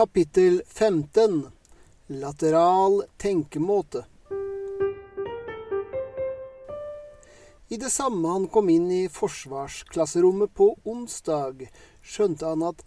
Kapittel 0.00 0.62
15 0.66 1.50
Lateral 2.06 3.02
tenkemåte 3.16 4.04
I 7.68 7.76
det 7.76 7.90
samme 7.90 8.28
han 8.28 8.46
kom 8.48 8.70
inn 8.72 8.86
i 8.90 9.02
forsvarsklasserommet 9.12 10.54
på 10.56 10.70
onsdag, 10.88 11.66
skjønte 12.00 12.48
han 12.48 12.64
at 12.70 12.80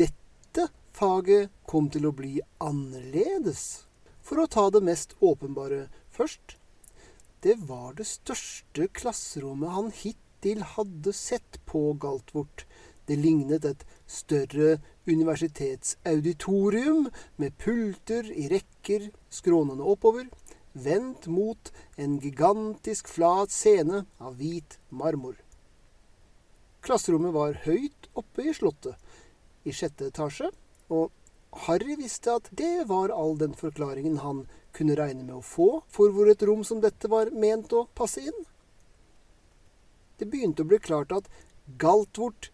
dette 0.00 0.66
faget 0.98 1.54
kom 1.70 1.86
til 1.94 2.10
å 2.10 2.14
bli 2.18 2.32
annerledes. 2.58 3.84
For 4.26 4.42
å 4.42 4.50
ta 4.50 4.66
det 4.74 4.82
mest 4.88 5.14
åpenbare 5.20 5.84
først. 6.10 6.56
Det 7.46 7.54
var 7.70 7.94
det 8.00 8.08
største 8.10 8.90
klasserommet 8.90 9.76
han 9.78 9.94
hittil 9.94 10.66
hadde 10.74 11.14
sett 11.14 11.62
på 11.70 11.92
Galtvort. 12.02 12.66
Det 13.06 13.22
lignet 13.22 13.70
et 13.70 13.86
større 14.10 14.80
universitetsauditorium 15.06 17.10
med 17.36 17.58
pulter 17.58 18.30
i 18.30 18.48
rekker 18.52 19.10
skrånende 19.30 19.84
oppover, 19.84 20.28
vendt 20.72 21.26
mot 21.26 21.72
en 21.96 22.18
gigantisk 22.20 23.08
flat 23.08 23.52
scene 23.52 24.04
av 24.18 24.38
hvit 24.40 24.78
marmor. 24.88 25.36
Klasserommet 26.82 27.34
var 27.34 27.58
høyt 27.66 28.08
oppe 28.18 28.48
i 28.48 28.54
slottet, 28.56 28.96
i 29.62 29.74
sjette 29.74 30.08
etasje, 30.10 30.48
og 30.90 31.12
Harry 31.66 31.94
visste 32.00 32.38
at 32.38 32.48
det 32.56 32.88
var 32.88 33.12
all 33.14 33.36
den 33.38 33.52
forklaringen 33.54 34.18
han 34.24 34.46
kunne 34.72 34.96
regne 34.96 35.26
med 35.26 35.36
å 35.36 35.44
få 35.44 35.82
for 35.92 36.14
hvor 36.14 36.30
et 36.32 36.42
rom 36.48 36.64
som 36.64 36.80
dette 36.80 37.10
var 37.12 37.30
ment 37.36 37.72
å 37.76 37.84
passe 37.94 38.24
inn. 38.24 38.40
Det 40.18 40.26
begynte 40.30 40.64
å 40.64 40.70
bli 40.70 40.80
klart 40.82 41.12
at 41.14 41.28
Galtvort 41.78 42.50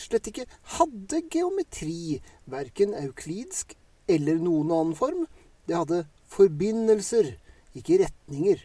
slett 0.00 0.30
ikke 0.30 0.46
hadde 0.78 1.22
geometri, 1.32 2.20
verken 2.50 2.94
euklidsk 2.98 3.76
eller 4.08 4.40
noen 4.40 4.72
annen 4.72 4.96
form. 4.98 5.26
Det 5.68 5.76
hadde 5.76 6.04
forbindelser, 6.32 7.34
ikke 7.76 8.02
retninger. 8.04 8.64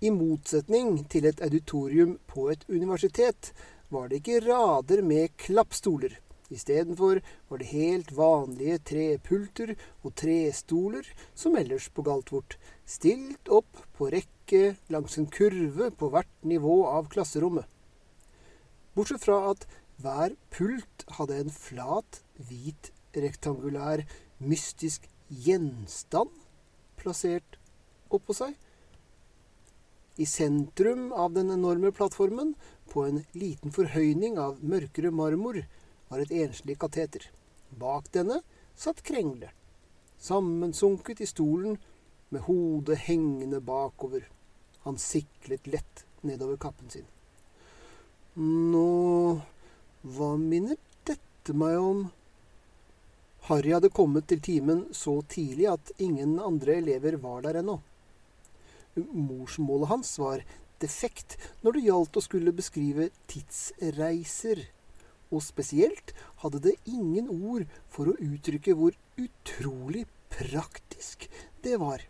I 0.00 0.10
motsetning 0.14 1.02
til 1.12 1.26
et 1.28 1.42
auditorium 1.44 2.16
på 2.30 2.48
et 2.52 2.62
universitet 2.68 3.52
var 3.92 4.08
det 4.08 4.20
ikke 4.20 4.42
rader 4.46 5.02
med 5.04 5.34
klappstoler. 5.40 6.14
Istedenfor 6.50 7.20
var 7.48 7.60
det 7.60 7.70
helt 7.70 8.10
vanlige 8.16 8.78
trepulter 8.90 9.74
og 10.02 10.14
trestoler, 10.18 11.06
som 11.34 11.54
ellers 11.56 11.86
på 11.94 12.02
Galtvort, 12.02 12.56
stilt 12.86 13.50
opp 13.52 13.84
på 13.94 14.08
rekke 14.10 14.62
langs 14.90 15.18
en 15.20 15.28
kurve 15.30 15.92
på 15.94 16.10
hvert 16.10 16.32
nivå 16.42 16.80
av 16.90 17.06
klasserommet. 17.12 17.68
Bortsett 18.96 19.22
fra 19.22 19.52
at 19.52 19.68
hver 20.00 20.34
pult 20.54 21.04
hadde 21.16 21.38
en 21.42 21.52
flat, 21.52 22.20
hvit, 22.48 22.90
rektangulær, 23.16 24.04
mystisk 24.40 25.06
gjenstand 25.28 26.32
plassert 27.00 27.58
oppå 28.10 28.34
seg. 28.36 28.56
I 30.20 30.26
sentrum 30.28 31.10
av 31.16 31.32
den 31.36 31.52
enorme 31.54 31.92
plattformen, 31.96 32.54
på 32.90 33.04
en 33.06 33.20
liten 33.38 33.70
forhøyning 33.72 34.38
av 34.42 34.58
mørkere 34.66 35.12
marmor, 35.14 35.60
var 36.10 36.24
et 36.24 36.32
enslig 36.34 36.74
kateter. 36.82 37.28
Bak 37.70 38.10
denne 38.12 38.40
satt 38.74 39.04
Krengle, 39.06 39.52
sammensunket 40.18 41.22
i 41.22 41.28
stolen 41.30 41.78
med 42.34 42.44
hodet 42.48 42.98
hengende 43.06 43.60
bakover. 43.62 44.26
Han 44.84 44.98
siklet 44.98 45.70
lett 45.70 46.04
nedover 46.26 46.58
kappen 46.60 46.90
sin. 46.90 47.06
Nå 48.34 49.40
hva 50.00 50.32
minner 50.40 50.78
dette 51.04 51.52
meg 51.52 51.76
om? 51.76 52.00
Harry 53.50 53.72
hadde 53.74 53.92
kommet 53.92 54.28
til 54.30 54.40
timen 54.40 54.86
så 54.96 55.18
tidlig 55.28 55.68
at 55.72 55.92
ingen 56.00 56.38
andre 56.40 56.78
elever 56.80 57.18
var 57.20 57.44
der 57.44 57.60
ennå. 57.60 57.78
Morsmålet 58.96 59.90
hans 59.92 60.14
var 60.20 60.44
defekt 60.80 61.36
når 61.60 61.76
det 61.76 61.86
gjaldt 61.88 62.16
å 62.16 62.24
skulle 62.24 62.56
beskrive 62.56 63.10
tidsreiser, 63.30 64.64
og 65.30 65.44
spesielt 65.44 66.14
hadde 66.42 66.62
det 66.64 66.76
ingen 66.90 67.28
ord 67.30 67.68
for 67.92 68.10
å 68.10 68.18
uttrykke 68.18 68.74
hvor 68.74 68.96
utrolig 69.20 70.06
praktisk 70.32 71.28
det 71.62 71.76
var. 71.82 72.02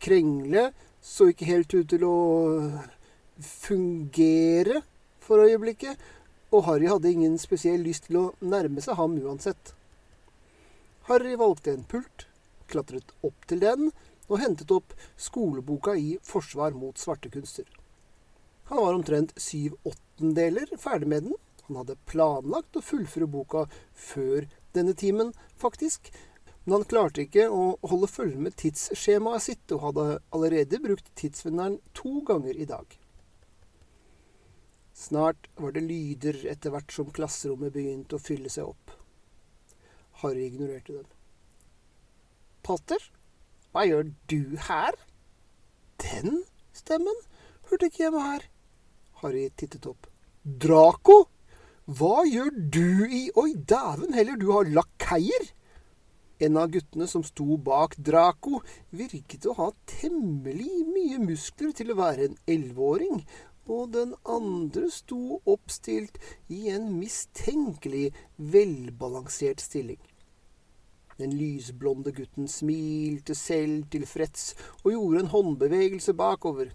Krengle 0.00 0.70
så 1.02 1.30
ikke 1.32 1.50
helt 1.50 1.74
ut 1.74 1.88
til 1.90 2.06
å 2.06 2.18
fungere 3.42 4.84
for 5.26 5.42
øyeblikket, 5.44 5.98
og 6.54 6.64
Harry 6.68 6.86
hadde 6.88 7.10
ingen 7.10 7.36
spesiell 7.42 7.82
lyst 7.82 8.06
til 8.06 8.20
å 8.20 8.26
nærme 8.40 8.82
seg 8.84 8.98
ham 9.00 9.16
uansett. 9.18 9.72
Harry 11.10 11.34
valgte 11.38 11.74
en 11.74 11.86
pult, 11.86 12.26
klatret 12.70 13.12
opp 13.26 13.48
til 13.50 13.60
den 13.62 13.90
og 14.26 14.40
hentet 14.42 14.72
opp 14.74 14.94
skoleboka 15.20 15.94
i 15.94 16.16
Forsvar 16.26 16.74
mot 16.74 16.98
svartekunster. 16.98 17.66
Han 18.70 18.82
var 18.82 18.96
omtrent 18.96 19.34
syv 19.38 19.76
åttendeler 19.86 20.72
ferdig 20.82 21.10
med 21.12 21.28
den. 21.28 21.36
Han 21.68 21.78
hadde 21.80 21.98
planlagt 22.10 22.78
å 22.78 22.82
fullføre 22.82 23.28
boka 23.30 23.66
før 23.94 24.48
denne 24.74 24.94
timen, 24.98 25.32
faktisk, 25.58 26.10
men 26.64 26.80
han 26.80 26.88
klarte 26.90 27.22
ikke 27.22 27.46
å 27.46 27.76
holde 27.86 28.10
følge 28.10 28.42
med 28.42 28.56
tidsskjemaet 28.58 29.44
sitt, 29.46 29.66
og 29.70 29.84
hadde 29.84 30.06
allerede 30.34 30.82
brukt 30.82 31.10
tidsvinneren 31.18 31.78
to 31.94 32.20
ganger 32.26 32.58
i 32.58 32.66
dag. 32.66 32.86
Snart 34.96 35.50
var 35.60 35.74
det 35.76 35.82
lyder 35.84 36.38
etter 36.48 36.72
hvert 36.72 36.94
som 36.94 37.12
klasserommet 37.12 37.74
begynte 37.74 38.16
å 38.16 38.22
fylle 38.22 38.48
seg 38.52 38.70
opp. 38.70 38.94
Harry 40.22 40.46
ignorerte 40.48 40.94
dem. 40.96 41.08
Potter, 42.64 43.02
hva 43.76 43.84
gjør 43.84 44.08
du 44.32 44.56
her? 44.70 44.96
Den 46.00 46.40
stemmen 46.72 47.18
hørte 47.68 47.90
ikke 47.90 48.06
hjemme 48.06 48.22
her. 48.24 48.46
Harry 49.20 49.50
tittet 49.60 49.84
opp. 49.90 50.08
Draco? 50.42 51.26
Hva 51.86 52.24
gjør 52.26 52.48
du 52.56 53.04
i 53.04 53.26
Oi, 53.38 53.52
dæven 53.52 54.16
heller, 54.16 54.40
du 54.40 54.48
har 54.54 54.72
lakeier! 54.72 55.52
En 56.40 56.56
av 56.60 56.72
guttene 56.72 57.06
som 57.08 57.22
sto 57.24 57.56
bak 57.68 57.94
Draco, 58.00 58.62
virket 58.96 59.46
å 59.48 59.54
ha 59.60 59.68
temmelig 59.88 60.82
mye 60.88 61.20
muskler 61.22 61.76
til 61.76 61.92
å 61.92 61.98
være 62.00 62.26
en 62.30 62.40
elleveåring, 62.48 63.22
og 63.66 63.92
den 63.94 64.14
andre 64.24 64.88
sto 64.94 65.40
oppstilt 65.46 66.18
i 66.52 66.68
en 66.74 66.92
mistenkelig 66.98 68.10
velbalansert 68.36 69.62
stilling. 69.64 70.00
Den 71.16 71.32
lysblonde 71.32 72.12
gutten 72.12 72.48
smilte 72.48 73.34
selv 73.34 73.86
tilfreds 73.92 74.50
og 74.82 74.90
gjorde 74.92 75.22
en 75.22 75.30
håndbevegelse 75.32 76.12
bakover. 76.16 76.72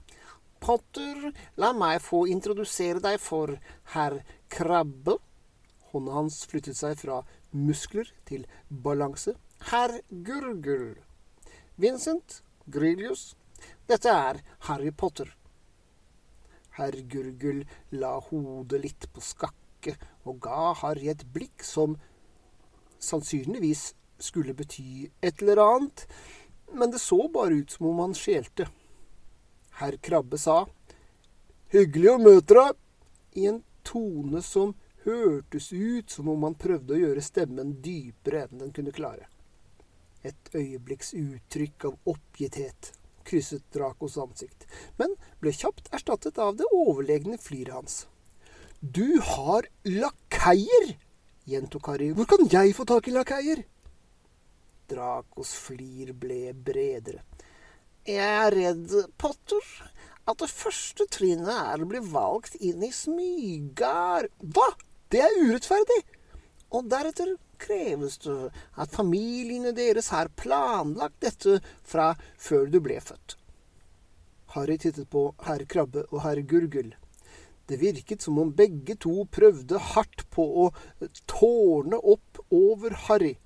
Potter, 0.61 1.29
la 1.57 1.71
meg 1.73 2.01
få 2.01 2.25
introdusere 2.29 3.01
deg 3.01 3.19
for 3.21 3.53
herr 3.93 4.19
Krabbe. 4.49 5.17
Hånda 5.91 6.15
hans 6.15 6.41
flyttet 6.49 6.77
seg 6.77 6.97
fra 7.01 7.21
muskler 7.51 8.09
til 8.25 8.47
balanse. 8.69 9.35
Herr 9.69 9.99
Gurgel. 10.09 10.95
Vincent 11.77 12.41
Grilius. 12.65 13.35
Dette 13.89 14.09
er 14.09 14.41
Harry 14.69 14.91
Potter. 14.91 15.29
Herr 16.81 16.97
Gurgel 17.05 17.61
la 17.93 18.15
hodet 18.31 18.81
litt 18.81 19.05
på 19.13 19.21
skakke 19.21 19.93
og 20.25 20.39
ga 20.41 20.71
Harry 20.81 21.11
et 21.11 21.21
blikk 21.33 21.61
som 21.65 21.93
sannsynligvis 23.01 23.91
skulle 24.21 24.55
bety 24.57 25.09
et 25.21 25.41
eller 25.41 25.61
annet, 25.61 26.05
men 26.73 26.93
det 26.93 27.01
så 27.01 27.27
bare 27.33 27.61
ut 27.61 27.73
som 27.73 27.89
om 27.91 28.01
han 28.01 28.15
skjelte. 28.17 28.67
Herr 29.81 29.97
Krabbe 30.01 30.37
sa, 30.41 30.63
Hyggelig 31.71 32.09
å 32.11 32.21
møte 32.21 32.57
deg, 32.57 32.79
i 33.39 33.45
en 33.47 33.61
tone 33.87 34.41
som 34.43 34.73
hørtes 35.05 35.71
ut 35.71 36.09
som 36.11 36.29
om 36.33 36.43
han 36.43 36.57
prøvde 36.59 36.97
å 36.97 36.99
gjøre 36.99 37.23
stemmen 37.23 37.77
dypere 37.85 38.45
enn 38.45 38.65
den 38.65 38.73
kunne 38.75 38.93
klare. 38.95 39.29
Et 40.25 40.51
øyeblikks 40.53 41.13
uttrykk 41.17 41.87
av 41.89 42.11
oppgitthet 42.11 42.91
krysset 43.27 43.63
Dracos 43.73 44.17
ansikt, 44.21 44.67
men 44.97 45.15
ble 45.41 45.53
kjapt 45.55 45.91
erstattet 45.95 46.39
av 46.41 46.57
det 46.59 46.67
overlegne 46.75 47.39
fliret 47.41 47.75
hans. 47.75 48.05
Du 48.81 49.19
har 49.21 49.67
lakeier! 49.85 50.95
gjentok 51.49 51.91
Harry. 51.91 52.11
Hvor 52.15 52.29
kan 52.29 52.47
jeg 52.49 52.75
få 52.77 52.85
tak 52.89 53.07
i 53.09 53.15
lakeier? 53.15 53.63
Dracos 54.91 55.53
flir 55.67 56.13
ble 56.17 56.51
bredere. 56.53 57.21
Jeg 58.07 58.17
er 58.25 58.55
redd, 58.55 58.93
Potter, 59.21 59.65
at 60.25 60.39
det 60.41 60.49
første 60.49 61.05
trinnet 61.13 61.51
er 61.53 61.83
å 61.83 61.89
bli 61.89 62.01
valgt 62.01 62.57
inn 62.57 62.81
i 62.85 62.89
smygar. 62.95 64.31
Hva? 64.41 64.71
Det 65.11 65.21
er 65.21 65.37
urettferdig! 65.43 66.01
Og 66.71 66.87
deretter 66.89 67.35
kreves 67.61 68.17
det 68.25 68.37
at 68.81 68.95
familiene 68.95 69.73
deres 69.77 70.09
har 70.15 70.31
planlagt 70.39 71.21
dette 71.23 71.59
fra 71.87 72.11
før 72.41 72.67
du 72.73 72.81
ble 72.83 72.99
født. 73.03 73.37
Harry 74.55 74.77
tittet 74.81 75.07
på 75.11 75.29
herr 75.45 75.63
Krabbe 75.69 76.03
og 76.09 76.23
herr 76.25 76.41
Gurgel. 76.43 76.91
Det 77.69 77.77
virket 77.79 78.23
som 78.25 78.39
om 78.41 78.49
begge 78.51 78.97
to 78.99 79.23
prøvde 79.31 79.79
hardt 79.93 80.25
på 80.33 80.43
å 80.65 80.65
tårne 81.29 82.01
opp 82.01 82.41
over 82.51 82.97
Harry. 83.07 83.37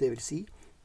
Det 0.00 0.08
vil 0.14 0.22
si, 0.24 0.38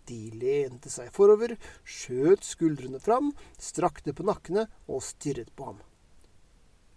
de 0.09 0.19
lente 0.41 0.91
seg 0.91 1.11
forover, 1.15 1.53
skjøt 1.87 2.43
skuldrene 2.43 2.99
fram, 2.99 3.31
strakte 3.61 4.11
på 4.17 4.25
nakkene 4.27 4.65
og 4.89 5.03
stirret 5.05 5.53
på 5.55 5.69
ham. 5.71 5.79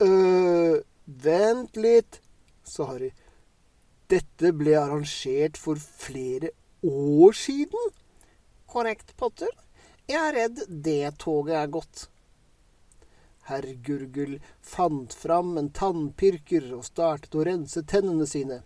øh, 0.02 0.81
vent 1.06 1.76
litt, 1.76 2.19
sa 2.64 2.88
Harry. 2.90 3.12
Dette 4.12 4.50
ble 4.53 4.75
arrangert 4.76 5.56
for 5.56 5.79
flere 5.81 6.50
år 6.85 7.32
siden? 7.32 7.93
Korrekt, 8.69 9.14
Potter. 9.17 9.49
Jeg 10.11 10.19
er 10.20 10.35
redd 10.37 10.59
det 10.69 11.14
toget 11.23 11.55
er 11.56 11.70
gått. 11.73 12.03
Herr 13.49 13.64
Gurgel 13.87 14.35
fant 14.61 15.14
fram 15.17 15.55
en 15.56 15.70
tannpirker 15.73 16.67
og 16.76 16.85
startet 16.85 17.38
å 17.38 17.47
rense 17.49 17.81
tennene 17.88 18.26
sine, 18.29 18.59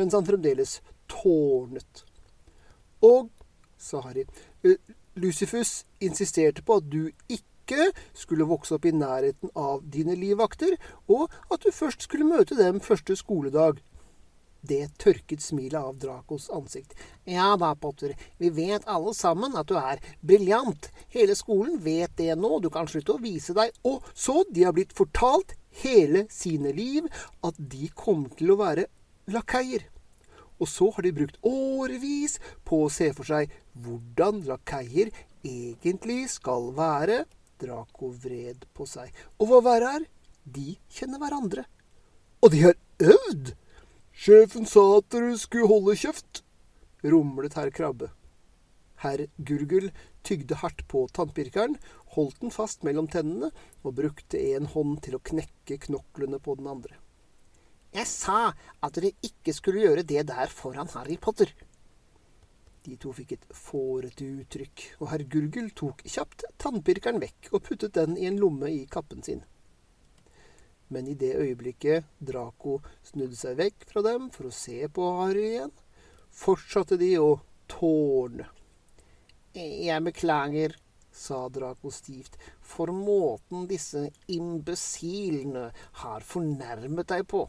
mens 0.00 0.16
han 0.16 0.24
fremdeles 0.24 0.78
tårnet. 1.12 2.06
Og, 3.04 3.28
sa 3.76 4.00
Harry, 4.06 4.24
«Eh, 4.64 4.80
Lucifus 5.20 5.82
insisterte 6.00 6.64
på 6.64 6.78
at 6.80 6.88
du 6.88 7.10
ikke 7.28 7.90
skulle 8.16 8.48
vokse 8.48 8.78
opp 8.78 8.88
i 8.88 8.94
nærheten 8.96 9.52
av 9.52 9.84
dine 9.92 10.16
livvakter, 10.16 10.78
og 11.12 11.28
at 11.52 11.68
du 11.68 11.74
først 11.74 12.08
skulle 12.08 12.28
møte 12.32 12.56
dem 12.56 12.80
første 12.80 13.18
skoledag. 13.20 13.84
Det 14.66 14.86
tørket 14.98 15.42
smilet 15.44 15.78
av 15.78 15.98
Dracos 16.02 16.48
ansikt. 16.50 16.94
Ja 17.28 17.52
da, 17.60 17.74
Potter, 17.78 18.14
vi 18.40 18.50
vet 18.50 18.86
alle 18.90 19.12
sammen 19.14 19.54
at 19.58 19.68
du 19.70 19.76
er 19.78 20.02
briljant. 20.26 20.88
Hele 21.14 21.36
skolen 21.38 21.78
vet 21.84 22.16
det 22.18 22.34
nå, 22.40 22.56
du 22.60 22.70
kan 22.72 22.88
slutte 22.90 23.14
å 23.14 23.22
vise 23.22 23.54
deg. 23.56 23.74
Og 23.86 24.04
så, 24.14 24.40
de 24.50 24.64
har 24.66 24.74
blitt 24.76 24.96
fortalt 24.96 25.54
hele 25.82 26.24
sine 26.32 26.72
liv 26.74 27.06
at 27.46 27.58
de 27.58 27.90
kommer 27.94 28.32
til 28.38 28.54
å 28.54 28.60
være 28.62 28.88
lakeier. 29.30 29.86
Og 30.56 30.70
så 30.72 30.88
har 30.96 31.04
de 31.04 31.14
brukt 31.18 31.38
årevis 31.44 32.38
på 32.64 32.86
å 32.86 32.92
se 32.92 33.10
for 33.16 33.28
seg 33.28 33.52
hvordan 33.84 34.42
lakeier 34.48 35.12
egentlig 35.44 36.22
skal 36.32 36.72
være. 36.76 37.24
Draco 37.60 38.10
vred 38.24 38.66
på 38.76 38.88
seg. 38.88 39.12
Og 39.40 39.50
hva 39.50 39.62
verre 39.64 39.92
er, 39.98 40.08
de 40.44 40.74
kjenner 40.92 41.20
hverandre. 41.22 41.66
Og 42.44 42.52
de 42.52 42.66
har 42.66 42.76
øvd! 43.02 43.54
Sjefen 44.16 44.64
sa 44.64 44.80
at 44.96 45.10
dere 45.12 45.34
skulle 45.36 45.68
holde 45.68 45.92
kjeft, 46.00 46.38
rumlet 47.04 47.52
herr 47.58 47.68
Krabbe. 47.68 48.06
Herr 49.02 49.26
Gurgel 49.36 49.90
tygde 50.24 50.56
hardt 50.62 50.80
på 50.88 51.02
tannpirkeren, 51.12 51.74
holdt 52.14 52.38
den 52.40 52.54
fast 52.54 52.86
mellom 52.86 53.10
tennene 53.12 53.50
og 53.82 53.98
brukte 53.98 54.40
en 54.54 54.70
hånd 54.72 55.02
til 55.04 55.18
å 55.18 55.20
knekke 55.20 55.76
knoklene 55.84 56.40
på 56.40 56.54
den 56.56 56.70
andre. 56.72 56.96
Jeg 57.92 58.08
sa 58.08 58.38
at 58.80 58.96
dere 58.96 59.12
ikke 59.28 59.52
skulle 59.52 59.84
gjøre 59.84 60.06
det 60.08 60.24
der 60.30 60.48
foran 60.48 60.88
Harry 60.94 61.18
Potter. 61.20 61.52
De 62.88 62.96
to 63.02 63.12
fikk 63.12 63.36
et 63.36 63.44
fårete 63.52 64.30
uttrykk, 64.40 64.86
og 65.02 65.12
herr 65.12 65.26
Gurgel 65.28 65.68
tok 65.76 66.00
kjapt 66.08 66.46
tannpirkeren 66.64 67.20
vekk 67.20 67.52
og 67.52 67.66
puttet 67.68 67.92
den 68.00 68.16
i 68.16 68.24
en 68.30 68.40
lomme 68.40 68.72
i 68.72 68.86
kappen 68.88 69.20
sin 69.26 69.44
men 70.88 71.08
i 71.10 71.16
det 71.18 71.32
øyeblikket 71.40 72.06
Draco 72.18 72.78
snudde 73.06 73.38
seg 73.38 73.58
vekk 73.60 73.86
fra 73.90 74.02
dem 74.06 74.30
for 74.34 74.48
å 74.48 74.54
se 74.54 74.78
på 74.88 75.08
Harry 75.20 75.46
igjen, 75.52 75.74
fortsatte 76.30 76.98
de 77.00 77.12
å 77.18 77.30
tårne. 77.70 78.46
Jeg 79.56 80.04
beklager, 80.04 80.76
sa 81.16 81.46
Draco 81.48 81.90
stivt, 81.90 82.36
for 82.60 82.92
måten 82.92 83.64
disse 83.70 84.10
imbesilene 84.28 85.70
har 86.02 86.26
fornærmet 86.28 87.08
deg 87.14 87.24
på. 87.30 87.46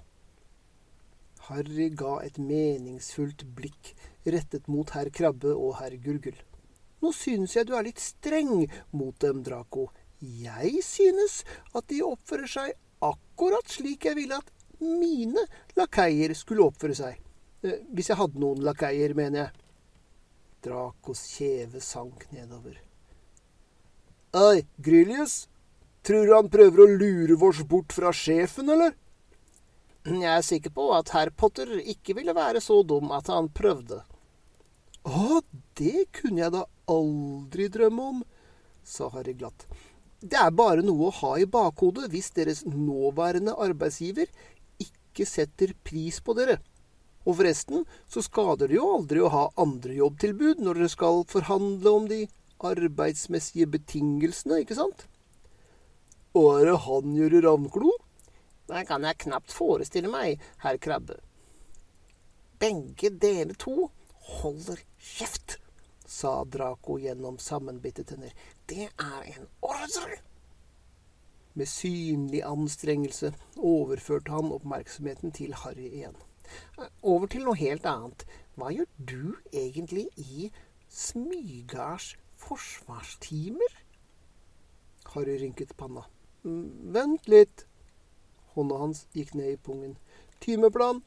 Harry 1.48 1.90
ga 1.96 2.18
et 2.24 2.40
meningsfullt 2.40 3.44
blikk 3.56 3.94
rettet 4.28 4.68
mot 4.72 4.90
herr 4.96 5.12
Krabbe 5.14 5.54
og 5.56 5.78
herr 5.82 5.96
Gurgel. 6.04 6.36
Nå 7.04 7.12
synes 7.14 7.54
jeg 7.56 7.68
du 7.70 7.76
er 7.78 7.86
litt 7.86 8.02
streng 8.02 8.66
mot 8.96 9.16
dem, 9.22 9.44
Draco. 9.46 9.90
Jeg 10.20 10.82
synes 10.84 11.44
at 11.78 11.86
de 11.92 12.02
oppfører 12.08 12.50
seg 12.50 12.87
akkurat 13.38 13.70
slik 13.70 14.08
jeg 14.10 14.18
ville 14.18 14.34
at 14.34 14.48
mine 14.82 15.44
lakeier 15.78 16.34
skulle 16.34 16.66
oppføre 16.66 16.96
seg. 16.98 17.20
Eh, 17.62 17.84
hvis 17.94 18.10
jeg 18.10 18.18
hadde 18.18 18.42
noen 18.42 18.64
lakeier, 18.66 19.14
mener 19.14 19.44
jeg. 19.44 19.66
Dracos 20.66 21.22
kjeve 21.36 21.82
sank 21.86 22.26
nedover. 22.34 22.80
Ei, 24.38 24.66
Grylius, 24.82 25.46
tror 26.02 26.26
du 26.26 26.34
han 26.34 26.50
prøver 26.50 26.82
å 26.82 26.90
lure 26.98 27.38
oss 27.46 27.62
bort 27.62 27.94
fra 27.94 28.10
sjefen, 28.10 28.74
eller? 28.74 28.98
Jeg 30.08 30.32
er 30.34 30.46
sikker 30.46 30.74
på 30.74 30.88
at 30.96 31.12
herr 31.14 31.30
Potter 31.30 31.78
ikke 31.78 32.16
ville 32.18 32.34
være 32.34 32.62
så 32.64 32.80
dum 32.82 33.12
at 33.14 33.30
han 33.30 33.52
prøvde. 33.54 34.02
Å, 35.06 35.42
det 35.78 36.08
kunne 36.16 36.42
jeg 36.42 36.56
da 36.58 36.66
aldri 36.90 37.70
drømme 37.70 38.10
om, 38.16 38.26
sa 38.82 39.12
Harry 39.14 39.38
glatt. 39.38 39.68
Det 40.22 40.38
er 40.42 40.50
bare 40.50 40.82
noe 40.82 41.10
å 41.12 41.18
ha 41.20 41.36
i 41.38 41.46
bakhodet 41.46 42.08
hvis 42.10 42.32
deres 42.34 42.64
nåværende 42.66 43.54
arbeidsgiver 43.54 44.32
ikke 44.82 45.28
setter 45.30 45.76
pris 45.86 46.18
på 46.26 46.34
dere. 46.38 46.58
Og 47.28 47.38
forresten 47.38 47.86
så 48.10 48.24
skader 48.26 48.72
det 48.72 48.80
jo 48.80 48.88
aldri 48.96 49.22
å 49.22 49.30
ha 49.30 49.44
andre 49.62 50.00
jobbtilbud 50.00 50.64
når 50.64 50.82
dere 50.82 50.90
skal 50.94 51.22
forhandle 51.30 51.94
om 52.00 52.10
de 52.10 52.24
arbeidsmessige 52.66 53.70
betingelsene, 53.76 54.64
ikke 54.64 54.80
sant? 54.80 55.06
Og 56.34 56.50
er 56.56 56.72
det 56.72 56.80
han 56.88 57.14
gjør 57.18 57.38
i 57.38 57.44
Ravnklo? 57.46 57.94
Det 58.68 58.84
kan 58.90 59.06
jeg 59.06 59.22
knapt 59.28 59.54
forestille 59.54 60.10
meg, 60.12 60.42
herr 60.64 60.80
Krabbe. 60.82 61.20
Begge 62.58 63.14
dere 63.22 63.54
to 63.60 63.92
holder 64.40 64.82
kjeft 64.98 65.60
sa 66.08 66.44
Draco 66.48 66.98
gjennom 67.00 67.38
sammenbitte 67.38 68.04
tenner. 68.08 68.34
Det 68.66 68.88
er 68.88 69.30
en 69.36 69.48
ordre! 69.62 70.22
Med 71.58 71.68
synlig 71.68 72.44
anstrengelse 72.46 73.34
overførte 73.58 74.32
han 74.32 74.52
oppmerksomheten 74.54 75.34
til 75.34 75.56
Harry 75.58 75.88
igjen. 75.90 76.16
Over 77.02 77.28
til 77.28 77.48
noe 77.48 77.58
helt 77.58 77.86
annet. 77.90 78.28
Hva 78.56 78.70
gjør 78.74 78.90
du 79.10 79.24
egentlig 79.52 80.06
i 80.22 80.52
Smygards 80.88 82.14
forsvarstimer? 82.38 83.74
Harry 85.16 85.40
rynket 85.42 85.74
panna. 85.78 86.06
Vent 86.44 87.28
litt. 87.28 87.66
Hånda 88.54 88.78
hans 88.84 89.08
gikk 89.18 89.34
ned 89.36 89.56
i 89.56 89.60
pungen. 89.62 89.98
Timeplan. 90.42 91.02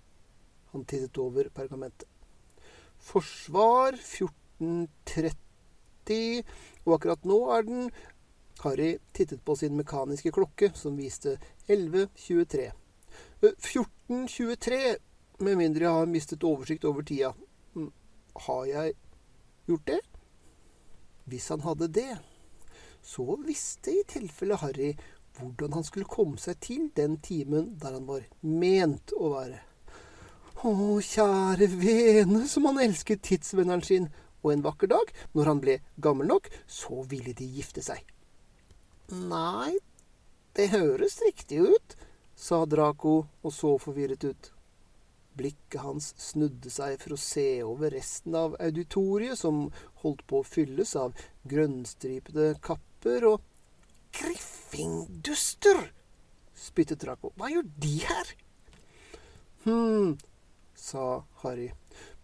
Han 0.75 0.85
tittet 0.85 1.19
over 1.19 1.49
pergamentet. 1.55 2.09
Forsvar 3.01 3.97
14 3.97 4.40
14.30, 4.61 6.45
og 6.87 6.95
akkurat 6.97 7.25
nå 7.29 7.39
er 7.57 7.67
den 7.67 7.91
Harry 8.61 8.99
tittet 9.17 9.41
på 9.45 9.57
sin 9.57 9.77
mekaniske 9.77 10.33
klokke, 10.37 10.71
som 10.75 10.99
viste 11.01 11.39
11.23. 11.69 12.71
14.23, 13.41 14.73
eh, 14.77 14.97
med 15.41 15.57
mindre 15.57 15.87
jeg 15.87 15.97
har 15.97 16.11
mistet 16.11 16.45
oversikt 16.45 16.85
over 16.85 17.03
tida. 17.03 17.33
Mm, 17.75 17.93
har 18.47 18.65
jeg 18.69 18.93
gjort 19.67 19.87
det? 19.87 20.01
Hvis 21.25 21.49
han 21.49 21.65
hadde 21.65 21.89
det, 21.89 22.19
så 23.03 23.25
visste 23.47 23.95
i 23.95 24.05
tilfelle 24.09 24.61
Harry 24.61 24.93
hvordan 25.39 25.73
han 25.73 25.85
skulle 25.87 26.11
komme 26.11 26.39
seg 26.41 26.59
til 26.61 26.89
den 26.97 27.17
timen 27.25 27.75
der 27.81 27.97
han 27.97 28.09
var 28.09 28.27
ment 28.45 29.15
å 29.17 29.33
være. 29.37 29.61
Å, 30.61 30.73
kjære 31.01 31.71
vene, 31.81 32.45
som 32.51 32.67
han 32.69 32.83
elsket 32.83 33.23
tidsvenneren 33.25 33.85
sin, 33.87 34.11
og 34.43 34.53
en 34.53 34.65
vakker 34.65 34.91
dag, 34.91 35.13
når 35.37 35.51
han 35.51 35.63
ble 35.63 35.77
gammel 36.03 36.31
nok, 36.31 36.49
så 36.67 37.03
ville 37.11 37.35
de 37.37 37.49
gifte 37.59 37.85
seg. 37.85 38.05
Nei, 39.11 39.77
det 40.57 40.71
høres 40.75 41.21
riktig 41.25 41.61
ut, 41.67 41.97
sa 42.37 42.65
Draco 42.65 43.25
og 43.43 43.53
så 43.55 43.75
forvirret 43.83 44.25
ut. 44.25 44.51
Blikket 45.39 45.81
hans 45.85 46.11
snudde 46.19 46.73
seg 46.73 46.99
for 47.03 47.15
å 47.15 47.21
se 47.21 47.63
over 47.63 47.93
resten 47.95 48.35
av 48.39 48.57
auditoriet, 48.61 49.39
som 49.39 49.69
holdt 50.03 50.27
på 50.29 50.41
å 50.41 50.47
fylles 50.47 50.97
av 50.99 51.15
grønnstripede 51.49 52.55
kapper 52.65 53.29
og 53.31 53.47
Griffingduster! 54.11 55.93
spyttet 56.61 57.01
Draco. 57.01 57.31
Hva 57.39 57.49
gjør 57.49 57.69
de 57.81 57.95
her? 58.05 58.33
Hm, 59.65 60.19
sa 60.75 61.23
Harry. 61.45 61.71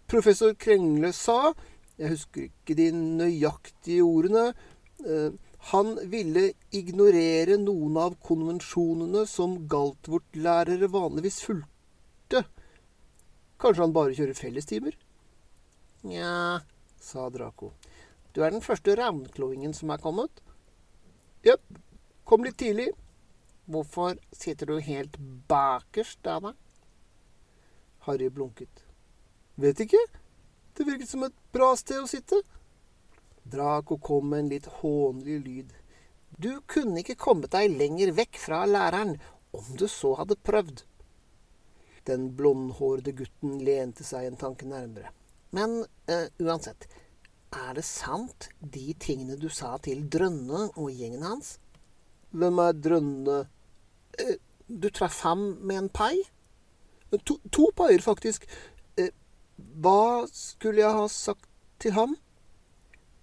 Professor 0.06 0.54
Krengle 0.54 1.12
sa 1.16 1.54
jeg 1.96 2.12
husker 2.12 2.48
ikke 2.48 2.76
de 2.76 2.90
nøyaktige 2.92 4.04
ordene. 4.04 4.50
Eh, 5.00 5.32
han 5.72 5.96
ville 6.12 6.50
ignorere 6.76 7.56
noen 7.58 7.96
av 7.98 8.18
konvensjonene 8.22 9.24
som 9.26 9.56
Galtvort-lærere 9.70 10.90
vanligvis 10.92 11.40
fulgte. 11.46 12.44
Kanskje 13.56 13.82
han 13.82 13.94
bare 13.96 14.14
kjører 14.18 14.36
fellestimer? 14.36 14.98
Nja, 16.06 16.60
sa 17.00 17.30
Draco. 17.32 17.72
Du 18.36 18.42
er 18.44 18.52
den 18.52 18.62
første 18.62 18.94
ravnkloingen 18.98 19.72
som 19.74 19.90
er 19.90 20.02
kommet. 20.02 20.44
Jepp. 21.46 21.64
Kom 22.26 22.44
litt 22.44 22.58
tidlig. 22.60 22.90
Hvorfor 23.66 24.18
sitter 24.34 24.68
du 24.68 24.76
helt 24.82 25.16
bakerst 25.48 26.20
da, 26.26 26.38
da? 26.42 26.52
Harry 28.06 28.28
blunket. 28.30 28.84
Vet 29.56 29.80
ikke. 29.82 30.02
Det 30.76 30.84
virket 30.84 31.08
som 31.08 31.24
et 31.24 31.36
bra 31.52 31.70
sted 31.78 32.02
å 32.02 32.10
sitte. 32.10 32.42
Draco 33.46 33.96
kom 34.02 34.28
med 34.30 34.44
en 34.44 34.50
litt 34.52 34.66
hånlig 34.80 35.38
lyd. 35.44 35.72
Du 36.36 36.58
kunne 36.68 37.00
ikke 37.00 37.16
kommet 37.16 37.54
deg 37.54 37.72
lenger 37.78 38.12
vekk 38.16 38.40
fra 38.42 38.64
læreren 38.68 39.14
om 39.56 39.70
du 39.78 39.86
så 39.88 40.12
hadde 40.18 40.36
prøvd. 40.44 40.82
Den 42.06 42.28
blondhårede 42.36 43.14
gutten 43.16 43.56
lente 43.64 44.04
seg 44.06 44.28
en 44.28 44.38
tanke 44.38 44.68
nærmere. 44.68 45.14
Men 45.56 45.80
uh, 46.10 46.26
uansett, 46.42 46.88
er 47.56 47.72
det 47.78 47.86
sant, 47.88 48.50
de 48.60 48.92
tingene 49.00 49.38
du 49.40 49.48
sa 49.48 49.76
til 49.82 50.04
Drønne 50.12 50.68
og 50.74 50.90
gjengen 50.92 51.24
hans? 51.24 51.56
Hvem 52.36 52.60
er 52.62 52.78
Drønne? 52.84 53.40
Uh, 54.20 54.36
du 54.66 54.90
traff 54.90 55.22
ham 55.24 55.54
med 55.62 55.80
en 55.80 55.88
pai? 55.88 56.14
To, 57.24 57.38
to 57.54 57.70
paier, 57.78 58.02
faktisk. 58.02 58.44
Hva 59.56 60.26
skulle 60.28 60.82
jeg 60.82 60.96
ha 60.98 61.06
sagt 61.08 61.48
til 61.80 61.94
ham? 61.96 62.16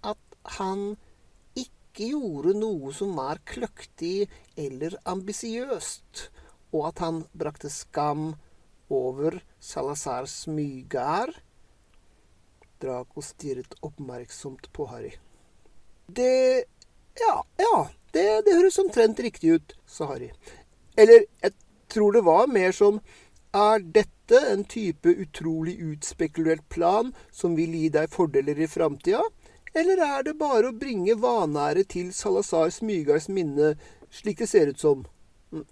At 0.02 0.20
han 0.58 0.96
ikke 1.58 2.10
gjorde 2.10 2.56
noe 2.58 2.92
som 2.94 3.14
var 3.18 3.40
kløktig 3.46 4.26
eller 4.58 4.96
ambisiøst, 5.06 6.28
og 6.74 6.88
at 6.90 7.02
han 7.04 7.22
brakte 7.38 7.70
skam 7.70 8.32
over 8.90 9.38
Salazar 9.62 10.26
mygar? 10.50 11.30
Draco 12.82 13.22
stirret 13.22 13.78
oppmerksomt 13.82 14.72
på 14.72 14.86
Harry. 14.90 15.14
Det 16.06 16.64
Ja, 17.14 17.44
ja, 17.58 17.88
det, 18.12 18.42
det 18.44 18.56
høres 18.58 18.78
omtrent 18.82 19.20
riktig 19.22 19.54
ut, 19.54 19.74
sa 19.86 20.10
Harry. 20.10 20.32
Eller, 20.98 21.26
jeg 21.42 21.54
tror 21.88 22.12
det 22.12 22.24
var 22.26 22.50
mer 22.50 22.74
som 22.74 23.00
Er 23.54 23.78
dette 23.78 24.13
en 24.32 24.64
type 24.64 25.08
utrolig 25.08 25.76
utspekulert 25.80 26.68
plan 26.68 27.12
som 27.30 27.56
vil 27.56 27.74
gi 27.76 27.88
deg 27.92 28.12
fordeler 28.12 28.58
i 28.58 28.68
framtida? 28.70 29.20
Eller 29.74 29.98
er 29.98 30.22
det 30.22 30.36
bare 30.38 30.70
å 30.70 30.76
bringe 30.78 31.16
vanære 31.18 31.84
til 31.90 32.12
Salazar 32.14 32.70
Smygards 32.70 33.28
minne, 33.28 33.74
slik 34.10 34.38
det 34.38 34.48
ser 34.48 34.70
ut 34.70 34.80
som? 34.80 35.02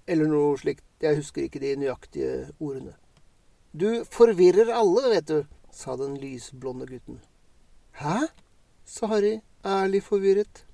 Eller 0.07 0.27
noe 0.27 0.59
slikt. 0.59 0.85
Jeg 1.03 1.19
husker 1.19 1.47
ikke 1.47 1.63
de 1.63 1.77
nøyaktige 1.81 2.33
ordene. 2.59 2.97
Du 3.73 4.05
forvirrer 4.11 4.69
alle, 4.75 5.07
vet 5.15 5.31
du, 5.31 5.39
sa 5.73 5.97
den 5.97 6.19
lysblonde 6.21 6.87
gutten. 6.91 7.23
Hæ? 7.99 8.29
sa 8.85 9.07
Harry, 9.07 9.41
ærlig 9.65 10.03
forvirret. 10.05 10.65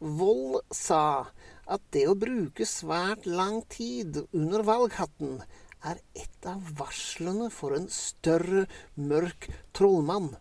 Vold 0.00 0.60
sa 0.74 1.30
at 1.70 1.82
det 1.94 2.06
å 2.10 2.18
bruke 2.18 2.66
svært 2.66 3.26
lang 3.30 3.62
tid 3.70 4.24
under 4.32 4.64
valghatten 4.66 5.38
er 5.86 6.00
et 6.14 6.46
av 6.48 6.64
varslene 6.78 7.48
for 7.52 7.76
en 7.76 7.88
større, 7.92 8.66
mørk 8.94 9.48
trollmann. 9.76 10.34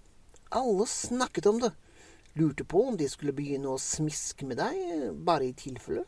Alle 0.56 0.88
snakket 0.90 1.48
om 1.50 1.62
det, 1.64 1.72
lurte 2.40 2.66
på 2.68 2.82
om 2.90 2.98
de 3.00 3.08
skulle 3.10 3.36
begynne 3.36 3.72
å 3.72 3.82
smiske 3.82 4.48
med 4.50 4.60
deg, 4.60 5.14
bare 5.26 5.50
i 5.50 5.56
tilfelle. 5.58 6.06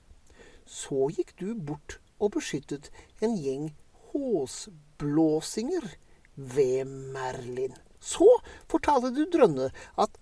Så 0.66 1.10
gikk 1.16 1.36
du 1.40 1.54
bort 1.56 2.00
og 2.22 2.36
beskyttet 2.38 2.92
en 3.24 3.38
gjeng 3.40 3.72
håsblåsinger 4.12 5.88
ved 6.36 6.88
Merlin. 7.14 7.76
Så 8.02 8.28
fortalte 8.72 9.14
du 9.16 9.26
Drønne 9.30 9.70
at 10.00 10.18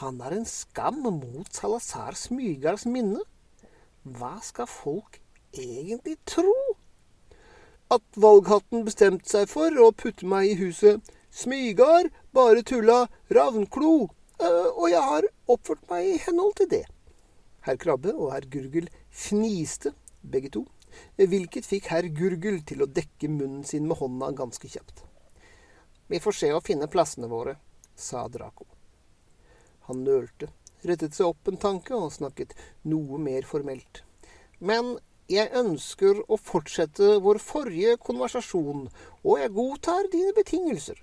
han 0.00 0.18
er 0.24 0.34
en 0.34 0.48
skam 0.48 1.04
mot 1.04 1.52
Salazar 1.54 2.16
Smygards 2.18 2.86
minne. 2.90 3.22
Hva 4.02 4.36
skal 4.44 4.68
folk 4.70 5.20
egentlig 5.54 6.18
tro? 6.28 6.54
At 7.92 8.18
valghatten 8.18 8.82
bestemte 8.86 9.30
seg 9.30 9.46
for 9.50 9.70
å 9.78 9.92
putte 9.94 10.26
meg 10.26 10.50
i 10.50 10.58
huset. 10.58 11.02
Smygar 11.30 12.08
bare 12.34 12.64
tulla 12.66 13.04
ravnklo, 13.30 14.08
eh, 14.40 14.70
og 14.72 14.88
jeg 14.90 15.02
har 15.02 15.28
oppført 15.46 15.84
meg 15.90 16.08
i 16.08 16.16
henhold 16.24 16.56
til 16.58 16.70
det. 16.72 16.84
Herr 17.66 17.78
Krabbe 17.78 18.14
og 18.14 18.32
herr 18.32 18.46
Gurgel 18.50 18.88
fniste, 19.10 19.92
begge 20.22 20.50
to, 20.54 20.64
hvilket 21.18 21.66
fikk 21.68 21.90
herr 21.92 22.08
Gurgel 22.14 22.62
til 22.66 22.82
å 22.82 22.90
dekke 22.90 23.30
munnen 23.30 23.64
sin 23.68 23.86
med 23.86 24.00
hånda 24.00 24.32
ganske 24.38 24.70
kjapt. 24.70 25.04
Vi 26.06 26.20
får 26.22 26.38
se 26.38 26.52
å 26.54 26.62
finne 26.64 26.90
plassene 26.90 27.30
våre, 27.30 27.56
sa 27.94 28.26
Draco. 28.30 28.66
Han 29.86 30.02
nølte, 30.06 30.50
rettet 30.86 31.14
seg 31.14 31.30
opp 31.30 31.50
en 31.50 31.58
tanke 31.62 31.94
og 31.94 32.14
snakket 32.14 32.54
noe 32.86 33.18
mer 33.22 33.46
formelt. 33.46 34.02
Men 34.58 34.96
jeg 35.30 35.50
ønsker 35.58 36.20
å 36.30 36.38
fortsette 36.38 37.16
vår 37.22 37.40
forrige 37.42 37.96
konversasjon, 38.02 38.86
og 39.26 39.40
jeg 39.40 39.54
godtar 39.56 40.06
dine 40.12 40.34
betingelser. 40.36 41.00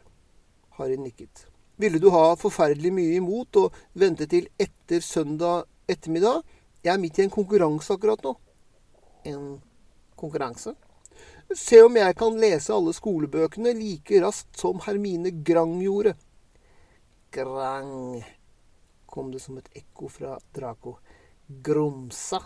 Harry 0.77 0.95
nikket. 0.97 1.47
Ville 1.81 1.99
du 1.99 2.07
ha 2.13 2.35
forferdelig 2.39 2.93
mye 2.93 3.17
imot 3.17 3.59
å 3.59 3.67
vente 3.99 4.27
til 4.29 4.47
etter 4.61 5.03
søndag 5.03 5.67
ettermiddag? 5.89 6.43
Jeg 6.83 6.93
er 6.93 7.01
midt 7.01 7.19
i 7.19 7.25
en 7.25 7.33
konkurranse 7.33 7.95
akkurat 7.95 8.23
nå. 8.23 8.33
En 9.27 9.43
konkurranse? 10.19 10.75
Se 11.53 11.81
om 11.83 11.97
jeg 11.99 12.15
kan 12.17 12.39
lese 12.39 12.73
alle 12.73 12.93
skolebøkene 12.95 13.73
like 13.77 14.21
raskt 14.23 14.57
som 14.61 14.79
Hermine 14.85 15.33
Grang 15.45 15.75
gjorde. 15.83 16.15
Grang, 17.33 18.23
kom 19.09 19.31
det 19.33 19.41
som 19.43 19.57
et 19.59 19.69
ekko 19.77 20.09
fra 20.09 20.37
Draco. 20.55 20.95
Gromsa, 21.65 22.39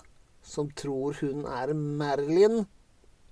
som 0.48 0.70
tror 0.72 1.18
hun 1.22 1.46
er 1.46 1.74
Merlin. 1.76 2.64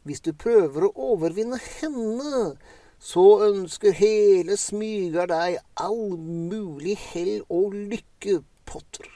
Hvis 0.05 0.21
du 0.25 0.33
prøver 0.37 0.85
å 0.85 0.93
overvinne 1.13 1.57
henne, 1.57 2.55
så 2.99 3.23
ønsker 3.47 3.95
hele 3.95 4.57
smyger 4.59 5.29
deg 5.31 5.57
all 5.81 6.17
mulig 6.19 6.97
hell 7.11 7.39
og 7.49 7.73
lykke, 7.73 8.41
Potter. 8.65 9.07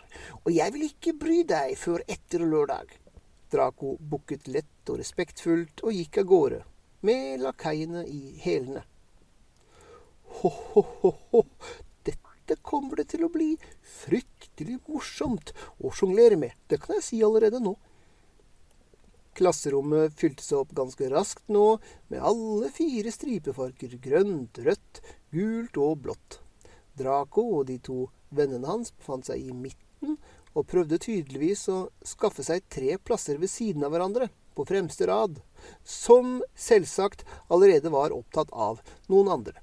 Og 0.45 0.51
jeg 0.53 0.71
vil 0.75 0.83
ikke 0.85 1.15
bry 1.17 1.39
deg 1.47 1.73
før 1.81 2.03
etter 2.05 2.43
lørdag. 2.45 2.91
Draco 3.49 3.95
bukket 4.11 4.45
lett 4.53 4.91
og 4.93 4.99
respektfullt 5.01 5.81
og 5.81 5.95
gikk 5.95 6.19
av 6.21 6.27
gårde, 6.29 6.59
med 7.01 7.41
lakeiene 7.41 8.03
i 8.05 8.35
hælene. 8.43 8.83
Ho-ho-ho, 10.39 11.43
dette 12.05 12.59
kommer 12.61 13.01
det 13.01 13.09
til 13.15 13.25
å 13.25 13.31
bli 13.33 13.55
fryktelig 14.03 14.77
morsomt 14.85 15.51
å 15.81 15.89
sjonglere 15.89 16.37
med, 16.37 16.53
det 16.69 16.77
kan 16.83 16.99
jeg 16.99 17.07
si 17.07 17.23
allerede 17.25 17.61
nå. 17.63 17.73
Klasserommet 19.39 20.15
fylte 20.19 20.43
seg 20.43 20.65
opp 20.65 20.73
ganske 20.75 21.07
raskt 21.13 21.45
nå, 21.47 21.77
med 22.11 22.23
alle 22.27 22.67
fire 22.75 23.11
stripefarger, 23.13 23.95
grønt, 24.03 24.59
rødt, 24.65 24.99
gult 25.31 25.79
og 25.79 26.01
blått. 26.03 26.39
Draco 26.99 27.45
og 27.59 27.69
de 27.69 27.77
to 27.79 28.09
vennene 28.35 28.67
hans 28.67 28.91
befant 28.91 29.29
seg 29.29 29.45
i 29.47 29.55
midten 29.55 30.17
og 30.57 30.67
prøvde 30.67 30.99
tydeligvis 30.99 31.67
å 31.71 31.79
skaffe 32.03 32.43
seg 32.43 32.65
tre 32.73 32.97
plasser 32.99 33.39
ved 33.39 33.51
siden 33.51 33.85
av 33.87 33.93
hverandre, 33.93 34.27
på 34.57 34.65
fremste 34.67 35.07
rad, 35.07 35.37
som 35.87 36.41
selvsagt 36.59 37.23
allerede 37.47 37.91
var 37.93 38.11
opptatt 38.11 38.49
av 38.51 38.81
noen 39.07 39.29
andre. 39.37 39.55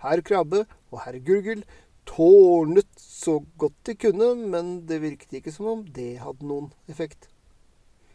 Herr 0.00 0.22
Krabbe 0.24 0.62
og 0.88 1.02
herr 1.04 1.18
Gurgel 1.26 1.66
tårnet 2.08 2.88
så 2.96 3.42
godt 3.60 3.76
de 3.90 3.96
kunne, 4.06 4.30
men 4.38 4.78
det 4.88 5.02
virket 5.02 5.36
ikke 5.40 5.52
som 5.52 5.68
om 5.72 5.84
det 5.84 6.14
hadde 6.22 6.48
noen 6.48 6.70
effekt. 6.88 7.28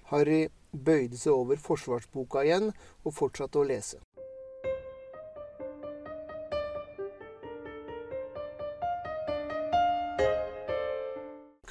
Harry 0.09 0.47
bøyde 0.71 1.19
seg 1.19 1.35
over 1.35 1.59
forsvarsboka 1.59 2.45
igjen 2.47 2.71
og 3.03 3.13
fortsatte 3.15 3.59
å 3.59 3.67
lese. 3.67 4.01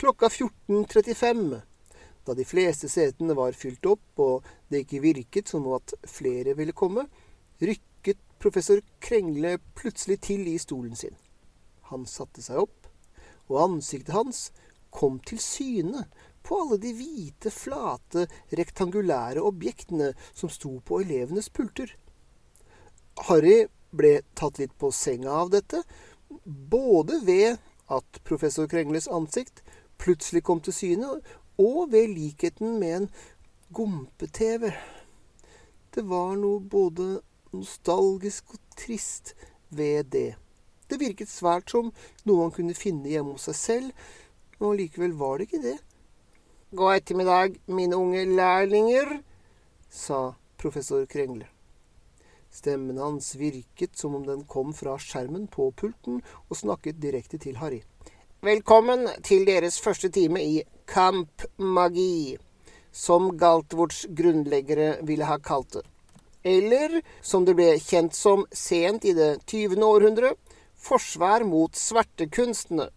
klokka 0.01 0.29
14.35. 0.29 1.61
Da 2.25 2.35
de 2.35 2.45
fleste 2.49 2.89
setene 2.89 3.35
var 3.37 3.57
fylt 3.57 3.85
opp 3.89 4.23
og 4.25 4.47
det 4.73 4.85
ikke 4.85 5.03
virket 5.05 5.51
som 5.53 5.67
at 5.77 5.93
flere 6.09 6.55
ville 6.57 6.73
komme, 6.77 7.05
rykket 7.61 8.19
professor 8.41 8.81
Krengle 9.05 9.59
plutselig 9.77 10.21
til 10.25 10.49
i 10.49 10.57
stolen 10.59 10.97
sin. 10.97 11.17
Han 11.93 12.07
satte 12.09 12.41
seg 12.41 12.63
opp, 12.63 12.89
og 13.51 13.61
ansiktet 13.67 14.15
hans 14.17 14.49
kom 14.95 15.19
til 15.27 15.41
syne 15.43 16.07
på 16.43 16.61
alle 16.63 16.79
de 16.83 16.93
hvite, 16.97 17.51
flate, 17.53 18.27
rektangulære 18.57 19.43
objektene 19.45 20.13
som 20.33 20.53
sto 20.53 20.79
på 20.85 21.03
elevenes 21.05 21.51
pulter. 21.53 21.93
Harry 23.29 23.67
ble 23.91 24.21
tatt 24.39 24.61
litt 24.61 24.77
på 24.79 24.93
senga 24.95 25.35
av 25.43 25.51
dette, 25.53 25.83
både 26.45 27.21
ved 27.27 27.59
at 27.91 28.21
professor 28.25 28.69
Krengles 28.71 29.11
ansikt 29.11 29.65
plutselig 30.01 30.45
kom 30.47 30.63
til 30.65 30.75
syne, 30.75 31.19
og 31.61 31.91
ved 31.93 32.15
likheten 32.15 32.79
med 32.81 32.97
en 32.97 33.09
gompe-TV. 33.77 34.71
Det 35.95 36.07
var 36.09 36.39
noe 36.41 36.63
både 36.63 37.19
nostalgisk 37.53 38.55
og 38.55 38.63
trist 38.79 39.35
ved 39.69 40.09
det. 40.15 40.31
Det 40.89 40.99
virket 40.99 41.31
svært 41.31 41.71
som 41.71 41.93
noe 42.27 42.47
han 42.47 42.55
kunne 42.55 42.79
finne 42.79 43.11
hjemme 43.11 43.37
hos 43.37 43.51
seg 43.51 43.59
selv, 43.59 44.09
men 44.61 44.79
likevel 44.79 45.15
var 45.19 45.39
det 45.39 45.49
ikke 45.49 45.63
det. 45.67 45.77
God 46.73 46.95
ettermiddag, 46.95 47.57
mine 47.67 47.97
unge 47.99 48.21
lærlinger, 48.31 49.09
sa 49.91 50.37
professor 50.57 51.03
Krengle. 51.11 51.49
Stemmen 52.47 53.01
hans 53.03 53.33
virket 53.35 53.99
som 53.99 54.15
om 54.15 54.23
den 54.23 54.45
kom 54.47 54.71
fra 54.71 54.95
skjermen 55.03 55.49
på 55.51 55.73
pulten 55.75 56.21
og 56.47 56.61
snakket 56.61 57.01
direkte 57.03 57.41
til 57.43 57.59
Harry. 57.59 57.81
Velkommen 58.47 59.09
til 59.27 59.43
deres 59.49 59.81
første 59.83 60.13
time 60.15 60.45
i 60.45 60.63
kampmagi, 60.87 62.39
som 62.95 63.33
Galtvorts 63.35 64.05
grunnleggere 64.07 65.01
ville 65.03 65.27
ha 65.27 65.41
kalt 65.43 65.75
det. 65.75 65.85
Eller, 66.47 67.01
som 67.21 67.51
det 67.51 67.59
ble 67.59 67.73
kjent 67.83 68.15
som 68.15 68.47
sent 68.55 69.11
i 69.11 69.17
det 69.19 69.41
20. 69.51 69.75
århundre, 69.91 70.37
forsvar 70.79 71.43
mot 71.43 71.75
svertekunstene. 71.75 72.93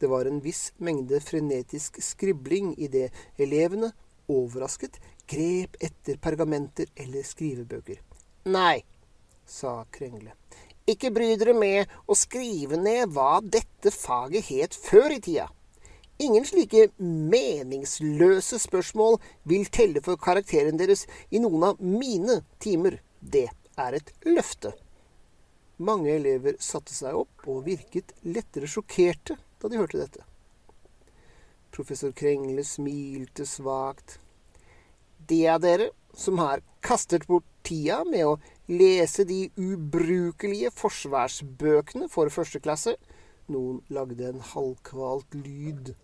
Det 0.00 0.08
var 0.08 0.24
en 0.24 0.40
viss 0.40 0.72
mengde 0.76 1.20
frenetisk 1.20 1.98
skribling 2.02 2.72
i 2.80 2.86
det 2.88 3.10
elevene, 3.36 3.90
overrasket, 4.32 4.96
grep 5.28 5.76
etter 5.76 6.16
pergamenter 6.16 6.88
eller 6.96 7.26
skrivebøker. 7.26 7.98
Nei, 8.48 8.80
sa 9.44 9.82
Krengle. 9.92 10.32
Ikke 10.88 11.10
bry 11.12 11.34
dere 11.36 11.52
med 11.52 11.92
å 12.08 12.16
skrive 12.16 12.78
ned 12.80 13.12
hva 13.12 13.42
dette 13.44 13.92
faget 13.92 14.48
het 14.48 14.78
før 14.88 15.12
i 15.18 15.20
tida. 15.20 15.50
Ingen 16.20 16.48
slike 16.48 16.88
meningsløse 16.96 18.56
spørsmål 18.64 19.20
vil 19.52 19.68
telle 19.68 20.00
for 20.04 20.16
karakteren 20.20 20.80
deres 20.80 21.04
i 21.28 21.44
noen 21.44 21.68
av 21.70 21.84
mine 21.84 22.40
timer. 22.60 23.02
Det 23.20 23.50
er 23.76 24.00
et 24.00 24.10
løfte. 24.24 24.72
Mange 25.76 26.16
elever 26.16 26.56
satte 26.60 26.96
seg 26.96 27.20
opp 27.20 27.48
og 27.48 27.66
virket 27.68 28.16
lettere 28.24 28.68
sjokkerte 28.68 29.36
da 29.60 29.68
de 29.68 29.80
hørte 29.80 30.00
dette. 30.00 30.24
Professor 31.70 32.12
Krengle 32.16 32.64
smilte 32.66 33.46
svakt. 33.46 34.18
Det 35.28 35.44
er 35.46 35.60
dere 35.62 35.90
som 36.16 36.40
har 36.42 36.64
kastet 36.82 37.28
bort 37.28 37.46
tida 37.62 38.02
med 38.08 38.26
å 38.26 38.38
lese 38.70 39.26
de 39.28 39.44
ubrukelige 39.60 40.72
forsvarsbøkene 40.74 42.08
for 42.10 42.32
første 42.32 42.60
klasse 42.62 42.96
Noen 43.50 43.80
lagde 43.90 44.28
en 44.28 44.42
halvkvalt 44.52 45.34
lyd. 45.34 45.94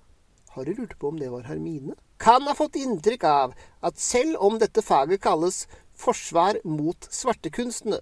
Harry 0.56 0.72
lurte 0.74 0.96
på 0.98 1.12
om 1.12 1.18
det 1.20 1.28
var 1.30 1.44
Hermine. 1.46 1.94
Kan 2.18 2.42
ha 2.48 2.56
fått 2.58 2.78
inntrykk 2.80 3.26
av 3.28 3.52
at 3.86 4.00
selv 4.02 4.40
om 4.42 4.56
dette 4.58 4.82
faget 4.82 5.22
kalles 5.22 5.66
forsvar 5.94 6.58
mot 6.66 7.06
svartekunstene, 7.12 8.00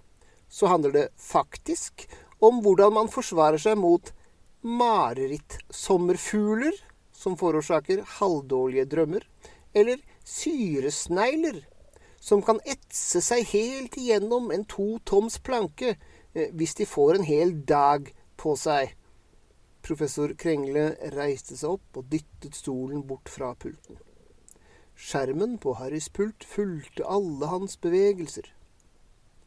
så 0.49 0.71
handler 0.71 0.95
det 0.95 1.05
faktisk 1.21 2.07
om 2.41 2.63
hvordan 2.65 2.95
man 2.95 3.11
forsvarer 3.11 3.61
seg 3.61 3.77
mot 3.77 4.09
marerittsommerfugler 4.65 6.73
som 7.13 7.37
forårsaker 7.37 8.01
halvdårlige 8.17 8.85
drømmer, 8.89 9.21
eller 9.73 9.97
syresnegler 10.25 11.61
som 12.25 12.41
kan 12.41 12.57
etse 12.65 13.21
seg 13.21 13.45
helt 13.51 13.97
igjennom 14.01 14.49
en 14.53 14.63
to 14.65 14.97
toms 15.05 15.37
planke 15.45 15.91
eh, 15.93 16.49
hvis 16.57 16.73
de 16.79 16.87
får 16.89 17.19
en 17.19 17.27
hel 17.27 17.53
dag 17.69 18.09
på 18.41 18.55
seg. 18.57 18.95
Professor 19.85 20.33
Krengle 20.41 20.87
reiste 21.13 21.57
seg 21.59 21.77
opp 21.77 22.01
og 22.01 22.09
dyttet 22.09 22.57
stolen 22.57 23.05
bort 23.05 23.29
fra 23.29 23.51
pulten. 23.53 24.01
Skjermen 24.95 25.59
på 25.61 25.75
Harrys 25.77 26.09
pult 26.09 26.47
fulgte 26.47 27.05
alle 27.05 27.51
hans 27.51 27.77
bevegelser. 27.83 28.49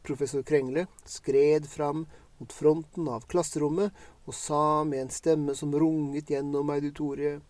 Professor 0.05 0.45
Krengle 0.47 0.87
skred 1.03 1.67
fram 1.67 2.05
mot 2.39 2.53
fronten 2.55 3.09
av 3.11 3.27
klasserommet 3.27 3.91
og 4.29 4.35
sa 4.37 4.83
med 4.85 5.01
en 5.01 5.13
stemme 5.13 5.55
som 5.57 5.73
runget 5.73 6.29
gjennom 6.29 6.69
auditoriet. 6.69 7.41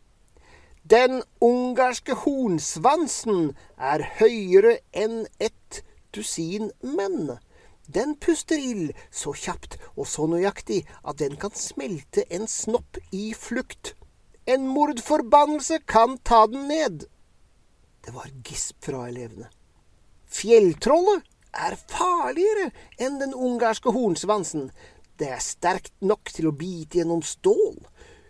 Den 0.89 1.19
ungarske 1.43 2.15
hornsvansen 2.24 3.51
er 3.75 4.05
høyere 4.21 4.77
enn 4.95 5.25
et 5.43 5.81
dusin 6.15 6.71
menn. 6.81 7.36
Den 7.89 8.15
puster 8.21 8.57
ild 8.57 8.93
så 9.12 9.33
kjapt 9.36 9.75
og 9.95 10.07
så 10.07 10.27
nøyaktig 10.31 10.86
at 11.03 11.19
den 11.19 11.36
kan 11.41 11.51
smelte 11.57 12.23
en 12.32 12.47
snopp 12.47 12.97
i 13.12 13.34
flukt. 13.36 13.93
En 14.47 14.69
mordforbannelse 14.71 15.82
kan 15.89 16.15
ta 16.23 16.45
den 16.47 16.69
ned. 16.71 17.10
Det 18.06 18.15
var 18.15 18.32
gisp 18.47 18.80
fra 18.88 19.04
elevene. 19.10 19.49
Fjelltrollet 20.30 21.27
er 21.54 21.75
farligere 21.89 22.69
enn 23.01 23.19
den 23.19 23.36
ungarske 23.36 23.91
hornsvansen. 23.93 24.69
Det 25.19 25.27
er 25.36 25.41
sterkt 25.43 25.91
nok 25.99 26.32
til 26.32 26.47
å 26.47 26.55
bite 26.55 27.01
gjennom 27.01 27.19
stål. 27.27 27.82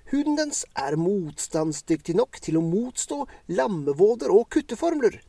Huden 0.10 0.40
dens 0.40 0.64
er 0.74 0.98
motstandsdyktig 0.98 2.16
nok 2.18 2.40
til 2.42 2.58
å 2.58 2.66
motstå 2.66 3.28
lammevåder 3.54 4.34
og 4.34 4.48
kutteformler. 4.56 5.20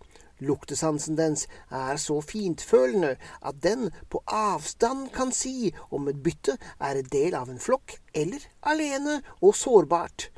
Luktesansen 0.40 1.18
dens 1.18 1.44
er 1.68 2.00
så 2.00 2.16
fintfølende 2.24 3.12
at 3.44 3.60
den 3.60 3.90
på 4.08 4.22
avstand 4.24 5.10
kan 5.12 5.34
si 5.36 5.68
om 5.92 6.08
et 6.08 6.22
bytte 6.24 6.56
er 6.80 7.02
en 7.02 7.10
del 7.12 7.36
av 7.36 7.52
en 7.52 7.60
flokk 7.60 7.98
eller 8.16 8.48
alene 8.72 9.18
og 9.42 9.52
sårbart. 9.52 10.30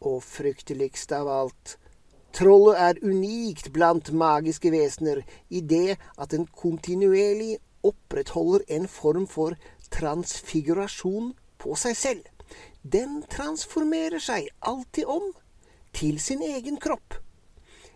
Og 0.00 0.22
frykteligst 0.24 1.12
av 1.12 1.28
alt, 1.28 1.76
Trollet 2.34 2.80
er 2.82 3.04
unikt 3.04 3.68
blant 3.76 4.08
magiske 4.10 4.72
vesener 4.74 5.20
i 5.54 5.60
det 5.60 6.00
at 6.18 6.32
den 6.32 6.48
kontinuerlig 6.50 7.60
opprettholder 7.86 8.64
en 8.74 8.88
form 8.90 9.28
for 9.30 9.54
transfigurasjon 9.94 11.32
på 11.62 11.76
seg 11.78 11.96
selv. 11.96 12.30
Den 12.82 13.22
transformerer 13.32 14.20
seg 14.20 14.50
alltid 14.60 15.08
om 15.08 15.30
til 15.94 16.18
sin 16.20 16.42
egen 16.44 16.76
kropp. 16.82 17.16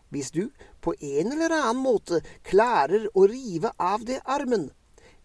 Hvis 0.08 0.30
du 0.32 0.48
på 0.80 0.94
en 0.94 1.34
eller 1.34 1.52
annen 1.52 1.82
måte 1.84 2.22
klarer 2.48 3.10
å 3.12 3.26
rive 3.28 3.74
av 3.76 4.06
det 4.08 4.22
armen, 4.24 4.70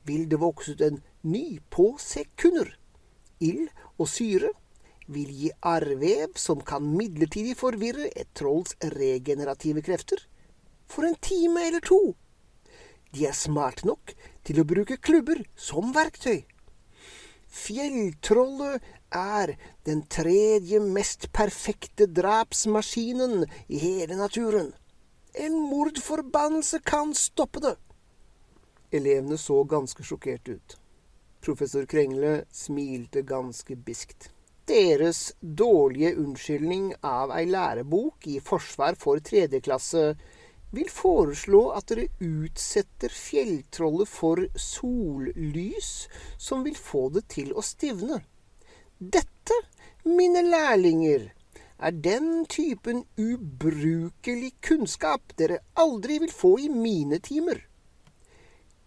vil 0.04 0.28
det 0.28 0.42
vokse 0.42 0.76
ut 0.76 0.84
en 0.84 1.00
ny 1.24 1.60
på 1.72 1.94
sekunder. 2.02 2.74
Ild 3.40 3.70
og 3.96 4.10
syre 4.12 4.52
vil 5.08 5.32
gi 5.32 5.52
arrvev 5.68 6.36
som 6.40 6.60
kan 6.64 6.84
midlertidig 6.98 7.56
forvirre 7.60 8.10
et 8.12 8.32
trolls 8.36 8.76
regenerative 8.98 9.84
krefter. 9.86 10.20
For 10.88 11.08
en 11.08 11.16
time 11.16 11.64
eller 11.68 11.84
to. 11.84 12.16
De 13.14 13.28
er 13.30 13.36
smart 13.38 13.84
nok 13.88 14.16
til 14.44 14.60
å 14.60 14.68
bruke 14.68 15.00
klubber 15.00 15.44
som 15.56 15.94
verktøy. 15.96 16.44
Fjelltrollet 17.54 18.82
er 19.14 19.54
den 19.86 20.02
tredje 20.10 20.80
mest 20.82 21.30
perfekte 21.36 22.08
drapsmaskinen 22.10 23.46
i 23.68 23.78
hele 23.78 24.18
naturen. 24.18 24.72
En 25.34 25.60
mordforbannelse 25.62 26.80
kan 26.86 27.14
stoppe 27.14 27.62
det. 27.62 27.76
Elevene 28.94 29.38
så 29.38 29.64
ganske 29.64 30.06
sjokkert 30.06 30.50
ut. 30.50 30.78
Professor 31.46 31.86
Krengle 31.86 32.44
smilte 32.52 33.22
ganske 33.22 33.76
biskt. 33.76 34.32
Deres 34.66 35.34
dårlige 35.42 36.14
unnskyldning 36.16 36.94
av 37.04 37.34
ei 37.36 37.46
lærebok 37.50 38.30
i 38.32 38.40
forsvar 38.40 38.96
for 38.98 39.20
tredje 39.20 39.60
klasse 39.66 40.14
vil 40.74 40.90
foreslå 40.90 41.68
at 41.78 41.92
dere 41.92 42.08
utsetter 42.24 43.14
fjelltrollet 43.14 44.10
for 44.10 44.42
sollys 44.58 45.92
som 46.42 46.64
vil 46.66 46.78
få 46.78 47.08
det 47.14 47.28
til 47.36 47.54
å 47.54 47.62
stivne. 47.66 48.24
Dette, 48.98 49.60
mine 50.08 50.42
lærlinger, 50.48 51.30
er 51.84 51.92
den 51.92 52.46
typen 52.50 53.04
ubrukelig 53.20 54.54
kunnskap 54.64 55.36
dere 55.38 55.60
aldri 55.80 56.20
vil 56.24 56.34
få 56.34 56.56
i 56.64 56.70
mine 56.72 57.20
timer. 57.22 57.60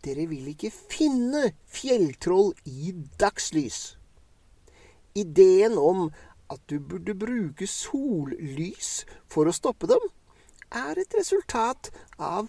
Dere 0.02 0.26
vil 0.30 0.48
ikke 0.52 0.70
finne 0.72 1.50
fjelltroll 1.70 2.54
i 2.70 2.94
dagslys. 3.20 3.96
Ideen 5.16 5.78
om 5.80 6.08
at 6.52 6.62
du 6.70 6.78
burde 6.78 7.14
bruke 7.18 7.66
sollys 7.68 9.04
for 9.30 9.50
å 9.50 9.54
stoppe 9.54 9.88
dem, 9.90 10.02
er 10.70 10.98
et 10.98 11.14
resultat 11.18 11.90
av 12.18 12.48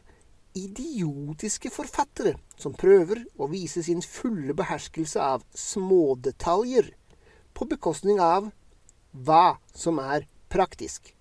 idiotiske 0.58 1.70
forfattere 1.70 2.36
som 2.58 2.74
prøver 2.74 3.22
å 3.38 3.50
vise 3.52 3.84
sin 3.86 4.02
fulle 4.02 4.56
beherskelse 4.58 5.22
av 5.22 5.44
smådetaljer 5.54 6.90
på 7.58 7.68
bekostning 7.70 8.22
av 8.22 8.50
hva 9.12 9.58
som 9.74 10.02
er 10.02 10.28
praktisk. 10.50 11.14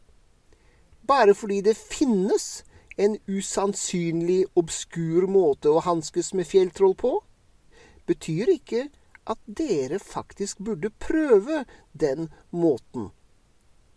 Bare 1.06 1.34
fordi 1.34 1.60
det 1.68 1.76
finnes 1.76 2.64
en 2.96 3.18
usannsynlig 3.28 4.46
obskur 4.56 5.26
måte 5.28 5.70
å 5.70 5.82
hanskes 5.84 6.32
med 6.34 6.48
fjelltroll 6.48 6.96
på, 6.98 7.12
betyr 8.08 8.54
ikke 8.56 8.86
at 9.26 9.40
dere 9.46 9.98
faktisk 10.00 10.62
burde 10.64 10.90
prøve 11.02 11.64
den 11.92 12.30
måten. 12.50 13.10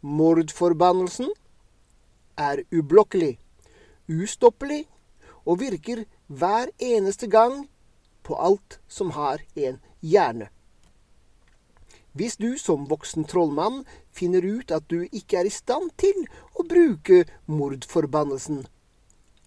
Mordforbannelsen 0.01 1.31
er 2.39 2.63
ublokkelig, 2.71 3.35
ustoppelig 4.07 4.85
og 5.45 5.59
virker 5.61 6.05
hver 6.27 6.71
eneste 6.79 7.27
gang 7.27 7.67
på 8.23 8.37
alt 8.39 8.79
som 8.87 9.11
har 9.17 9.43
en 9.55 9.79
hjerne. 10.01 10.49
Hvis 12.13 12.37
du 12.41 12.57
som 12.57 12.87
voksen 12.89 13.27
trollmann 13.29 13.83
finner 14.15 14.43
ut 14.45 14.71
at 14.71 14.87
du 14.89 15.03
ikke 15.05 15.39
er 15.39 15.49
i 15.49 15.53
stand 15.53 15.91
til 16.01 16.25
å 16.57 16.65
bruke 16.65 17.25
mordforbannelsen, 17.45 18.63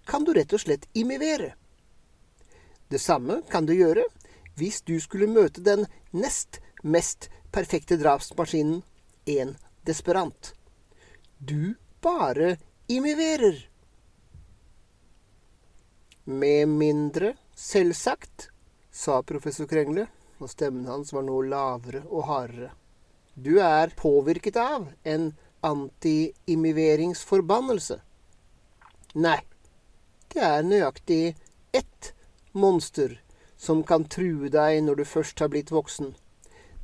kan 0.07 0.25
du 0.25 0.33
rett 0.35 0.53
og 0.55 0.63
slett 0.63 0.89
imivere. 0.95 1.55
Det 2.89 3.01
samme 3.01 3.41
kan 3.51 3.67
du 3.67 3.75
gjøre 3.75 4.05
hvis 4.59 4.83
du 4.85 4.99
skulle 5.01 5.31
møte 5.31 5.63
den 5.65 5.87
nest 6.13 6.61
mest 6.83 7.31
perfekte 7.53 7.97
drapsmaskinen, 7.97 8.83
en 9.27 9.57
desperant. 9.87 10.55
Du 11.39 11.75
bare 12.03 12.57
imiverer. 12.97 13.69
Med 16.25 16.69
mindre, 16.69 17.35
selvsagt, 17.55 18.51
sa 18.93 19.23
professor 19.23 19.67
Krengle, 19.67 20.07
og 20.39 20.51
stemmen 20.51 20.87
hans 20.91 21.13
var 21.15 21.23
nå 21.27 21.43
lavere 21.49 22.03
og 22.11 22.25
hardere. 22.29 22.71
Du 23.35 23.61
er 23.65 23.89
påvirket 23.97 24.57
av 24.61 24.89
en 25.09 25.33
anti-imiveringsforbannelse. 25.65 28.01
Nei, 29.15 29.41
det 30.35 30.43
er 30.45 30.63
nøyaktig 30.67 31.37
ett 31.73 32.15
monster 32.53 33.23
som 33.57 33.83
kan 33.87 34.05
true 34.05 34.49
deg 34.53 34.83
når 34.85 34.95
du 35.01 35.05
først 35.07 35.41
har 35.41 35.49
blitt 35.53 35.71
voksen. 35.73 36.15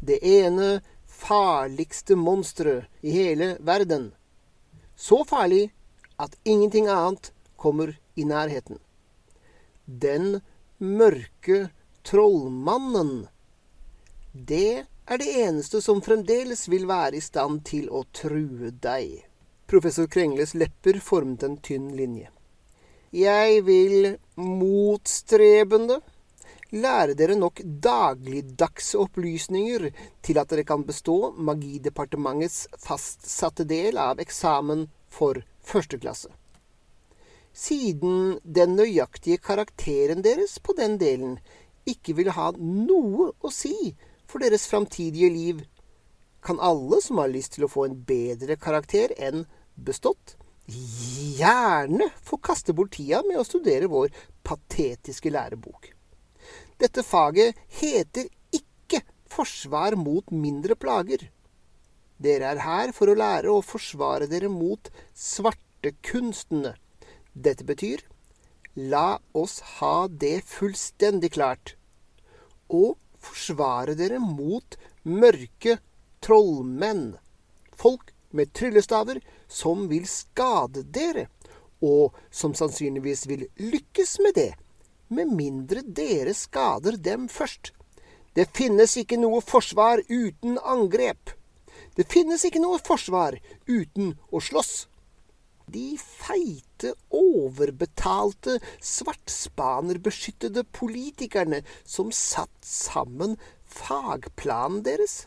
Det 0.01 0.19
ene 0.23 0.81
farligste 1.09 2.17
monsteret 2.17 2.85
i 3.03 3.11
hele 3.11 3.57
verden. 3.61 4.15
Så 4.97 5.25
farlig 5.27 5.73
at 6.19 6.37
ingenting 6.45 6.89
annet 6.91 7.33
kommer 7.57 7.95
i 8.15 8.25
nærheten. 8.25 8.79
Den 9.87 10.41
mørke 10.79 11.69
trollmannen. 12.07 13.29
Det 14.33 14.85
er 15.09 15.21
det 15.21 15.29
eneste 15.41 15.81
som 15.83 16.03
fremdeles 16.05 16.67
vil 16.69 16.87
være 16.89 17.19
i 17.19 17.25
stand 17.25 17.63
til 17.69 17.89
å 17.91 18.05
true 18.13 18.73
deg. 18.83 19.25
Professor 19.69 20.09
Krengles 20.09 20.55
lepper 20.57 21.01
formet 21.05 21.45
en 21.45 21.59
tynn 21.65 21.91
linje. 21.97 22.31
Jeg 23.13 23.63
vil 23.65 24.15
motstrebende 24.37 26.01
lære 26.77 27.15
dere 27.17 27.37
nok 27.41 27.63
dagligdagse 27.65 28.99
opplysninger 29.01 29.87
til 30.25 30.41
at 30.41 30.51
dere 30.53 30.67
kan 30.69 30.85
bestå 30.85 31.33
Magidepartementets 31.41 32.67
fastsatte 32.85 33.65
del 33.69 33.97
av 34.01 34.21
eksamen 34.21 34.87
for 35.09 35.41
første 35.69 36.01
klasse. 36.01 36.33
Siden 37.53 38.39
den 38.45 38.77
nøyaktige 38.79 39.41
karakteren 39.43 40.23
deres 40.25 40.59
på 40.63 40.75
den 40.79 40.99
delen 41.01 41.39
ikke 41.89 42.15
vil 42.19 42.33
ha 42.37 42.53
noe 42.59 43.33
å 43.41 43.53
si 43.53 43.95
for 44.29 44.45
deres 44.45 44.67
framtidige 44.69 45.31
liv, 45.33 45.63
kan 46.45 46.61
alle 46.63 47.01
som 47.03 47.19
har 47.19 47.33
lyst 47.33 47.57
til 47.57 47.67
å 47.67 47.73
få 47.73 47.89
en 47.89 47.97
bedre 48.09 48.59
karakter 48.61 49.15
enn 49.17 49.47
bestått, 49.75 50.37
gjerne 50.69 52.11
få 52.23 52.39
kaste 52.45 52.75
bort 52.77 52.93
tida 52.99 53.23
med 53.27 53.41
å 53.41 53.47
studere 53.47 53.89
vår 53.89 54.13
patetiske 54.47 55.33
lærebok. 55.33 55.89
Dette 56.79 57.03
faget 57.03 57.57
heter 57.81 58.29
ikke 58.55 59.03
Forsvar 59.29 59.97
mot 60.01 60.31
mindre 60.33 60.77
plager. 60.79 61.27
Dere 62.19 62.53
er 62.53 62.63
her 62.65 62.93
for 62.97 63.11
å 63.11 63.17
lære 63.19 63.51
å 63.53 63.65
forsvare 63.65 64.27
dere 64.31 64.51
mot 64.51 64.91
svartekunstene. 65.15 66.75
Dette 67.33 67.67
betyr 67.67 68.03
la 68.79 69.19
oss 69.35 69.59
ha 69.79 70.09
det 70.09 70.43
fullstendig 70.47 71.33
klart. 71.35 71.75
Og 72.69 72.99
forsvare 73.23 73.95
dere 73.99 74.19
mot 74.23 74.77
mørke 75.03 75.79
trollmenn. 76.23 77.17
Folk 77.79 78.13
med 78.31 78.53
tryllestaver 78.53 79.23
som 79.49 79.87
vil 79.91 80.07
skade 80.11 80.85
dere, 80.95 81.29
og 81.83 82.15
som 82.31 82.55
sannsynligvis 82.59 83.27
vil 83.31 83.47
lykkes 83.63 84.19
med 84.27 84.35
det 84.35 84.53
med 85.09 85.33
mindre 85.33 85.83
dere 85.83 86.35
skader 86.37 86.99
dem 87.01 87.29
først. 87.33 87.73
Det 88.37 88.49
finnes 88.55 88.95
ikke 89.01 89.19
noe 89.21 89.41
forsvar 89.43 90.03
uten 90.09 90.59
angrep. 90.63 91.33
Det 91.99 92.07
finnes 92.07 92.45
ikke 92.47 92.63
noe 92.63 92.79
forsvar 92.79 93.41
uten 93.67 94.13
å 94.31 94.39
slåss. 94.39 94.87
De 95.69 95.99
feite, 95.99 96.95
overbetalte, 97.13 98.61
svartspanerbeskyttede 98.79 100.63
politikerne 100.79 101.61
som 101.83 102.13
satt 102.15 102.55
sammen 102.65 103.35
fagplanen 103.67 104.85
deres, 104.87 105.27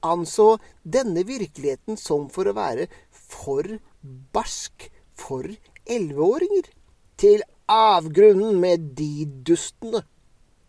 anså 0.00 0.60
denne 0.82 1.26
virkeligheten 1.26 1.98
som 2.00 2.28
for 2.32 2.48
å 2.48 2.54
være 2.56 2.86
for 3.10 3.66
barsk 4.32 4.88
for 5.18 5.50
elleveåringer. 5.90 6.70
Til 7.18 7.42
avgrunnen 7.70 8.62
med 8.62 8.92
de 8.96 9.26
dustene. 9.46 10.06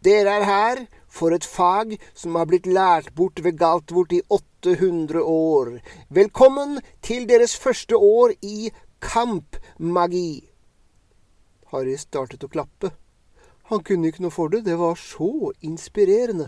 Dere 0.04 0.40
er 0.42 0.50
her 0.50 0.82
for 1.08 1.32
et 1.32 1.46
fag 1.48 1.96
som 2.12 2.36
har 2.36 2.50
blitt 2.50 2.68
lært 2.68 3.14
bort 3.16 3.40
ved 3.46 3.62
Galtvort 3.62 4.18
i 4.18 4.26
800 4.64 5.22
år. 5.24 5.82
Velkommen 6.08 6.80
til 7.04 7.28
deres 7.28 7.56
første 7.60 7.98
år 8.00 8.32
i 8.42 8.72
kampmagi. 9.04 10.48
Harry 11.74 11.98
startet 12.00 12.46
å 12.48 12.52
klappe. 12.52 12.94
Han 13.68 13.84
kunne 13.84 14.08
ikke 14.08 14.24
noe 14.24 14.32
for 14.32 14.54
det, 14.54 14.64
det 14.64 14.78
var 14.80 14.96
så 15.00 15.52
inspirerende. 15.60 16.48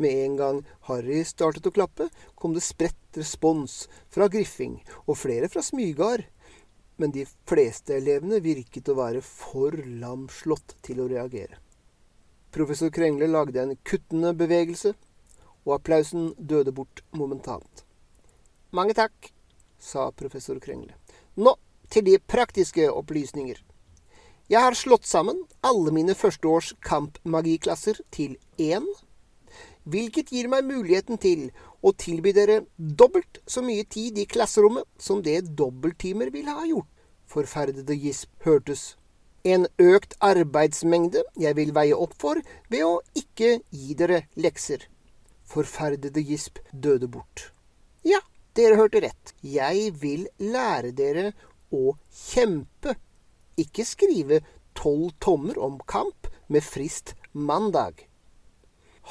Med 0.00 0.24
en 0.24 0.36
gang 0.38 0.60
Harry 0.86 1.24
startet 1.26 1.66
å 1.66 1.74
klappe, 1.74 2.06
kom 2.38 2.54
det 2.54 2.62
spredt 2.62 3.18
respons 3.18 3.88
fra 4.12 4.30
Griffing 4.30 4.78
og 5.06 5.18
flere 5.18 5.50
fra 5.50 5.64
Smygard 5.66 6.28
men 7.00 7.12
de 7.14 7.24
fleste 7.48 7.96
elevene 7.96 8.42
virket 8.44 8.90
å 8.92 8.98
være 8.98 9.22
for 9.24 9.72
lamslått 10.02 10.76
til 10.84 11.00
å 11.00 11.08
reagere. 11.08 11.56
Professor 12.52 12.90
Krengle 12.92 13.30
lagde 13.30 13.62
en 13.62 13.78
kuttende 13.88 14.34
bevegelse, 14.36 14.92
og 15.70 15.78
applausen 15.78 16.32
døde 16.36 16.74
bort 16.74 17.04
momentant. 17.14 17.84
Mange 18.74 18.94
takk, 18.98 19.30
sa 19.78 20.10
professor 20.10 20.58
Krengle. 20.58 20.94
Nå 21.38 21.54
til 21.90 22.06
de 22.06 22.18
praktiske 22.18 22.86
opplysninger. 22.90 23.58
Jeg 24.50 24.60
har 24.66 24.74
slått 24.74 25.06
sammen 25.06 25.44
alle 25.62 25.92
mine 25.94 26.14
førsteårs 26.18 26.72
kampmagiklasser 26.82 28.00
til 28.10 28.36
én, 28.58 28.86
hvilket 29.86 30.32
gir 30.34 30.50
meg 30.50 30.66
muligheten 30.66 31.18
til 31.22 31.48
å 31.82 31.92
tilby 31.94 32.32
dere 32.36 32.60
dobbelt 32.76 33.40
så 33.46 33.62
mye 33.62 33.86
tid 33.86 34.18
i 34.18 34.26
klasserommet 34.30 34.86
som 34.98 35.22
det 35.22 35.54
dobbelttimer 35.58 36.32
ville 36.34 36.54
ha 36.54 36.66
gjort. 36.66 36.90
Forferdede 37.30 37.94
gisp 37.94 38.30
hørtes. 38.44 38.96
En 39.46 39.66
økt 39.78 40.18
arbeidsmengde 40.20 41.22
jeg 41.40 41.56
vil 41.56 41.70
veie 41.72 41.96
opp 41.96 42.18
for 42.18 42.42
ved 42.68 42.82
å 42.84 42.98
ikke 43.16 43.60
gi 43.70 43.94
dere 43.96 44.24
lekser. 44.36 44.82
Forferdede 45.50 46.22
gisp 46.22 46.60
døde 46.70 47.08
bort. 47.10 47.50
Ja, 48.06 48.20
dere 48.54 48.78
hørte 48.78 49.02
rett. 49.02 49.34
Jeg 49.42 49.90
vil 50.00 50.28
lære 50.38 50.92
dere 50.96 51.32
å 51.74 51.96
kjempe. 52.14 52.94
Ikke 53.58 53.84
skrive 53.86 54.40
tolv 54.78 55.10
tommer 55.20 55.58
om 55.58 55.80
kamp 55.90 56.30
med 56.50 56.64
frist 56.64 57.16
mandag. 57.32 58.06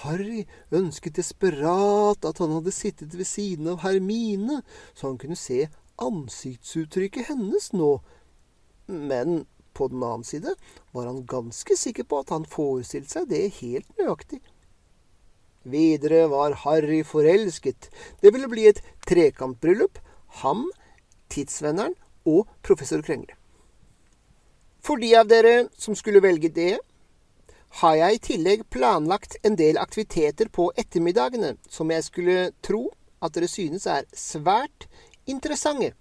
Harry 0.04 0.46
ønsket 0.72 1.18
desperat 1.20 2.24
at 2.26 2.40
han 2.40 2.54
hadde 2.56 2.72
sittet 2.72 3.16
ved 3.18 3.28
siden 3.28 3.68
av 3.74 3.82
Hermine, 3.84 4.62
så 4.96 5.10
han 5.10 5.20
kunne 5.20 5.40
se 5.40 5.66
ansiktsuttrykket 6.00 7.34
hennes 7.34 7.72
nå. 7.76 7.98
Men 8.88 9.44
på 9.76 9.90
den 9.92 10.04
annen 10.04 10.24
side 10.28 10.56
var 10.96 11.10
han 11.10 11.26
ganske 11.30 11.76
sikker 11.78 12.08
på 12.08 12.24
at 12.24 12.32
han 12.36 12.48
forestilte 12.48 13.18
seg 13.18 13.28
det 13.32 13.44
helt 13.60 13.92
nøyaktig. 14.00 14.40
Videre 15.72 16.26
var 16.32 16.58
Harry 16.66 17.02
forelsket. 17.08 17.90
Det 18.22 18.34
ville 18.34 18.50
bli 18.52 18.68
et 18.70 18.82
trekantbryllup. 19.08 20.00
Ham, 20.44 20.68
tidsvenneren 21.30 21.96
og 22.30 22.48
professor 22.66 23.02
Krengle. 23.06 23.36
For 24.82 25.02
de 25.02 25.12
av 25.18 25.28
dere 25.28 25.68
som 25.78 25.96
skulle 25.98 26.24
velge 26.24 26.52
det, 26.54 26.78
har 27.82 27.96
jeg 27.96 28.16
i 28.16 28.22
tillegg 28.26 28.66
planlagt 28.74 29.36
en 29.46 29.58
del 29.60 29.78
aktiviteter 29.78 30.50
på 30.50 30.72
ettermiddagene 30.78 31.54
som 31.70 31.92
jeg 31.94 32.06
skulle 32.08 32.38
tro 32.66 32.88
at 33.22 33.36
dere 33.36 33.50
synes 33.52 33.86
er 33.86 34.08
svært 34.16 34.88
interessante, 35.30 35.94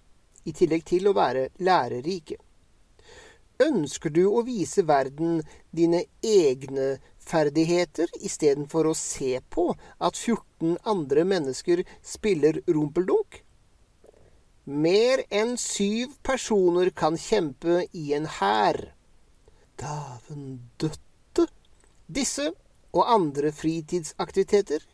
i 0.47 0.53
tillegg 0.55 0.85
til 0.87 1.09
å 1.09 1.13
være 1.13 1.49
lærerike. 1.61 2.39
Ønsker 3.59 4.09
du 4.15 4.23
å 4.31 4.41
vise 4.47 4.85
verden 4.87 5.41
dine 5.75 6.05
egne 6.25 6.95
ferdigheter 7.29 8.09
istedenfor 8.25 8.89
å 8.89 8.95
se 8.97 9.37
på 9.53 9.69
at 9.75 10.17
14 10.17 10.79
andre 10.89 11.25
mennesker 11.27 11.83
spiller 12.05 12.61
rumpeldunk? 12.67 13.43
Mer 14.69 15.23
enn 15.33 15.55
syv 15.57 16.17
personer 16.25 16.91
kan 16.93 17.17
kjempe 17.17 17.83
i 17.93 18.11
en 18.17 18.27
hær. 18.39 18.81
Daven 19.79 20.59
døtte! 20.81 21.47
Disse 22.09 22.49
og 22.93 23.05
andre 23.05 23.51
fritidsaktiviteter 23.53 24.85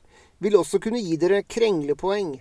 vil 0.43 0.58
også 0.60 0.80
kunne 0.84 1.02
gi 1.04 1.15
dere 1.19 1.41
krenglepoeng. 1.48 2.38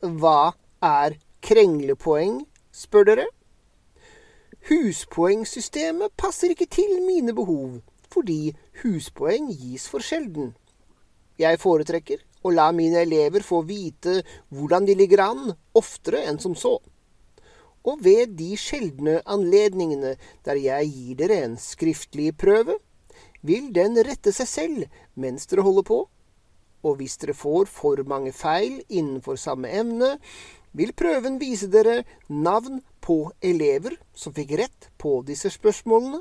Hva 0.00 0.52
er 0.82 1.18
krenglepoeng, 1.44 2.44
spør 2.72 3.08
dere? 3.10 3.26
Huspoengsystemet 4.70 6.14
passer 6.20 6.52
ikke 6.54 6.68
til 6.70 7.00
mine 7.06 7.34
behov, 7.36 7.80
fordi 8.10 8.52
huspoeng 8.82 9.50
gis 9.54 9.86
for 9.90 10.04
sjelden. 10.04 10.52
Jeg 11.40 11.60
foretrekker 11.62 12.20
å 12.44 12.52
la 12.52 12.68
mine 12.72 13.02
elever 13.04 13.44
få 13.44 13.62
vite 13.68 14.20
hvordan 14.52 14.86
de 14.88 14.96
ligger 14.96 15.24
an, 15.24 15.52
oftere 15.76 16.24
enn 16.28 16.40
som 16.42 16.56
så. 16.56 16.78
Og 17.88 18.02
ved 18.04 18.36
de 18.36 18.52
sjeldne 18.60 19.20
anledningene 19.24 20.16
der 20.44 20.60
jeg 20.60 20.92
gir 20.92 21.20
dere 21.22 21.42
en 21.46 21.56
skriftlig 21.60 22.34
prøve, 22.36 22.76
vil 23.40 23.70
den 23.72 23.96
rette 24.04 24.34
seg 24.36 24.48
selv 24.48 25.04
mens 25.16 25.48
dere 25.48 25.64
holder 25.64 25.86
på, 25.88 26.00
og 26.84 26.96
hvis 26.96 27.16
dere 27.20 27.36
får 27.36 27.68
for 27.72 28.00
mange 28.08 28.32
feil 28.36 28.80
innenfor 28.88 29.40
samme 29.40 29.68
emne, 29.68 30.16
vil 30.76 30.92
prøven 30.96 31.38
vise 31.40 31.68
dere 31.72 32.02
navn 32.28 32.80
på 33.04 33.32
elever 33.42 33.96
som 34.14 34.34
fikk 34.36 34.54
rett 34.60 34.90
på 35.00 35.20
disse 35.26 35.50
spørsmålene, 35.52 36.20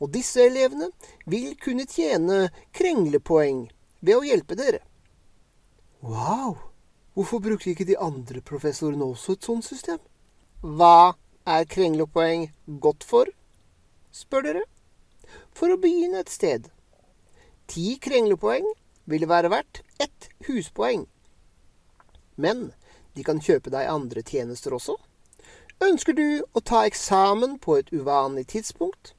og 0.00 0.12
disse 0.12 0.42
elevene 0.44 0.90
vil 1.26 1.54
kunne 1.62 1.86
tjene 1.88 2.46
krenglepoeng 2.76 3.66
ved 4.04 4.18
å 4.18 4.26
hjelpe 4.26 4.58
dere. 4.58 4.82
Wow! 6.04 6.58
Hvorfor 7.16 7.40
bruker 7.40 7.72
ikke 7.72 7.88
de 7.88 7.96
andre 7.96 8.42
professorene 8.44 9.06
også 9.08 9.38
et 9.38 9.46
sånt 9.48 9.64
system? 9.64 9.98
Hva 10.60 11.16
er 11.48 11.64
krenglepoeng 11.64 12.50
godt 12.82 13.06
for? 13.08 13.30
spør 14.12 14.44
dere. 14.44 14.64
For 15.56 15.72
å 15.72 15.80
begynne 15.80 16.20
et 16.20 16.32
sted. 16.32 16.68
Ti 17.72 17.96
krenglepoeng 18.04 18.68
ville 19.08 19.28
være 19.28 19.50
verdt 19.52 19.80
ett 20.02 20.28
huspoeng. 20.46 21.06
Men 22.36 22.70
de 23.16 23.24
kan 23.24 23.40
kjøpe 23.40 23.72
deg 23.72 23.88
andre 23.88 24.20
tjenester 24.20 24.76
også. 24.76 24.98
Ønsker 25.80 26.16
du 26.16 26.44
å 26.52 26.60
ta 26.60 26.84
eksamen 26.88 27.56
på 27.64 27.80
et 27.80 27.92
uvanlig 27.92 28.46
tidspunkt? 28.52 29.15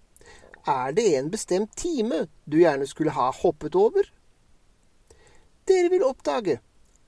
Er 0.67 0.91
det 0.91 1.05
en 1.15 1.29
bestemt 1.31 1.75
time 1.79 2.25
du 2.45 2.57
gjerne 2.59 2.87
skulle 2.87 3.15
ha 3.15 3.29
hoppet 3.31 3.75
over? 3.79 4.09
Dere 5.67 5.91
vil 5.91 6.03
oppdage 6.03 6.59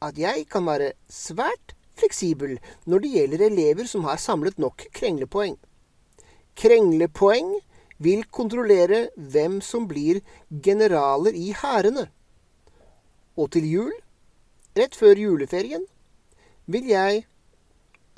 at 0.03 0.19
jeg 0.19 0.45
kan 0.51 0.67
være 0.67 0.93
svært 1.11 1.73
fleksibel 1.99 2.55
når 2.87 3.03
det 3.03 3.11
gjelder 3.15 3.43
elever 3.49 3.89
som 3.91 4.05
har 4.07 4.21
samlet 4.21 4.59
nok 4.63 4.85
krenglepoeng. 4.95 5.57
Krenglepoeng 6.55 7.57
vil 7.99 8.23
kontrollere 8.31 9.09
hvem 9.15 9.59
som 9.63 9.87
blir 9.87 10.21
generaler 10.63 11.35
i 11.35 11.51
hærene. 11.51 12.07
Og 13.35 13.51
til 13.55 13.67
jul, 13.67 13.91
rett 14.79 14.95
før 14.95 15.19
juleferien, 15.19 15.83
vil 16.67 16.87
jeg 16.87 17.25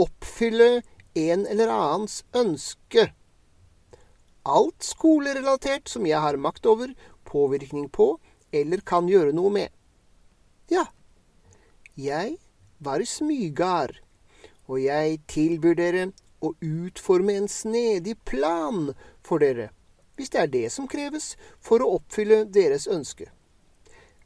oppfylle 0.02 0.84
en 1.18 1.48
eller 1.50 1.74
annens 1.74 2.22
ønske. 2.38 3.10
Alt 4.44 4.82
skolerelatert 4.82 5.90
som 5.90 6.06
jeg 6.10 6.18
har 6.18 6.38
makt 6.42 6.66
over, 6.66 6.94
påvirkning 7.30 7.90
på 7.94 8.16
eller 8.52 8.82
kan 8.82 9.10
gjøre 9.10 9.36
noe 9.38 9.52
med. 9.54 9.70
Ja, 10.72 10.88
jeg 11.96 12.38
var 12.80 13.04
smygard, 13.06 14.00
og 14.66 14.80
jeg 14.82 15.20
tilbyr 15.30 15.76
dere 15.78 16.06
å 16.42 16.54
utforme 16.58 17.36
en 17.38 17.50
snedig 17.52 18.16
plan 18.26 18.94
for 19.22 19.44
dere, 19.44 19.70
hvis 20.18 20.34
det 20.34 20.42
er 20.42 20.50
det 20.56 20.66
som 20.74 20.88
kreves 20.90 21.36
for 21.62 21.84
å 21.84 21.92
oppfylle 22.00 22.46
deres 22.50 22.88
ønske. 22.90 23.30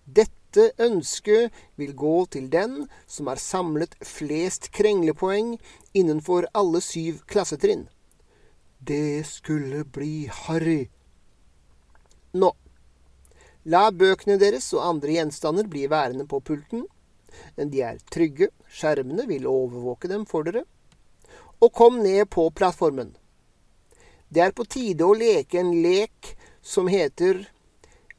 Dette 0.05 0.69
ønsket 0.79 1.51
vil 1.75 1.91
gå 1.97 2.15
til 2.31 2.47
den 2.53 2.85
som 3.07 3.27
har 3.27 3.41
samlet 3.41 3.97
flest 4.05 4.69
krenglepoeng 4.71 5.57
innenfor 5.97 6.47
alle 6.55 6.79
syv 6.85 7.25
klassetrinn. 7.27 7.89
Det 8.87 9.23
skulle 9.27 9.83
bli 9.83 10.29
Harry. 10.31 10.89
Nå, 12.37 12.51
la 13.65 13.87
bøkene 13.89 14.35
deres 14.37 14.67
og 14.75 14.83
andre 14.85 15.15
gjenstander 15.15 15.65
bli 15.71 15.87
værende 15.89 16.27
på 16.29 16.37
pulten. 16.45 16.83
De 17.57 17.81
er 17.81 17.97
trygge, 18.13 18.51
skjermene 18.69 19.25
vil 19.31 19.47
overvåke 19.49 20.11
dem 20.11 20.27
for 20.29 20.45
dere. 20.45 20.61
Og 21.65 21.73
kom 21.73 21.97
ned 22.03 22.29
på 22.29 22.45
plattformen. 22.53 23.15
Det 24.29 24.43
er 24.45 24.53
på 24.53 24.67
tide 24.69 25.07
å 25.07 25.17
leke 25.17 25.63
en 25.63 25.73
lek 25.81 26.35
som 26.61 26.85
heter 26.91 27.47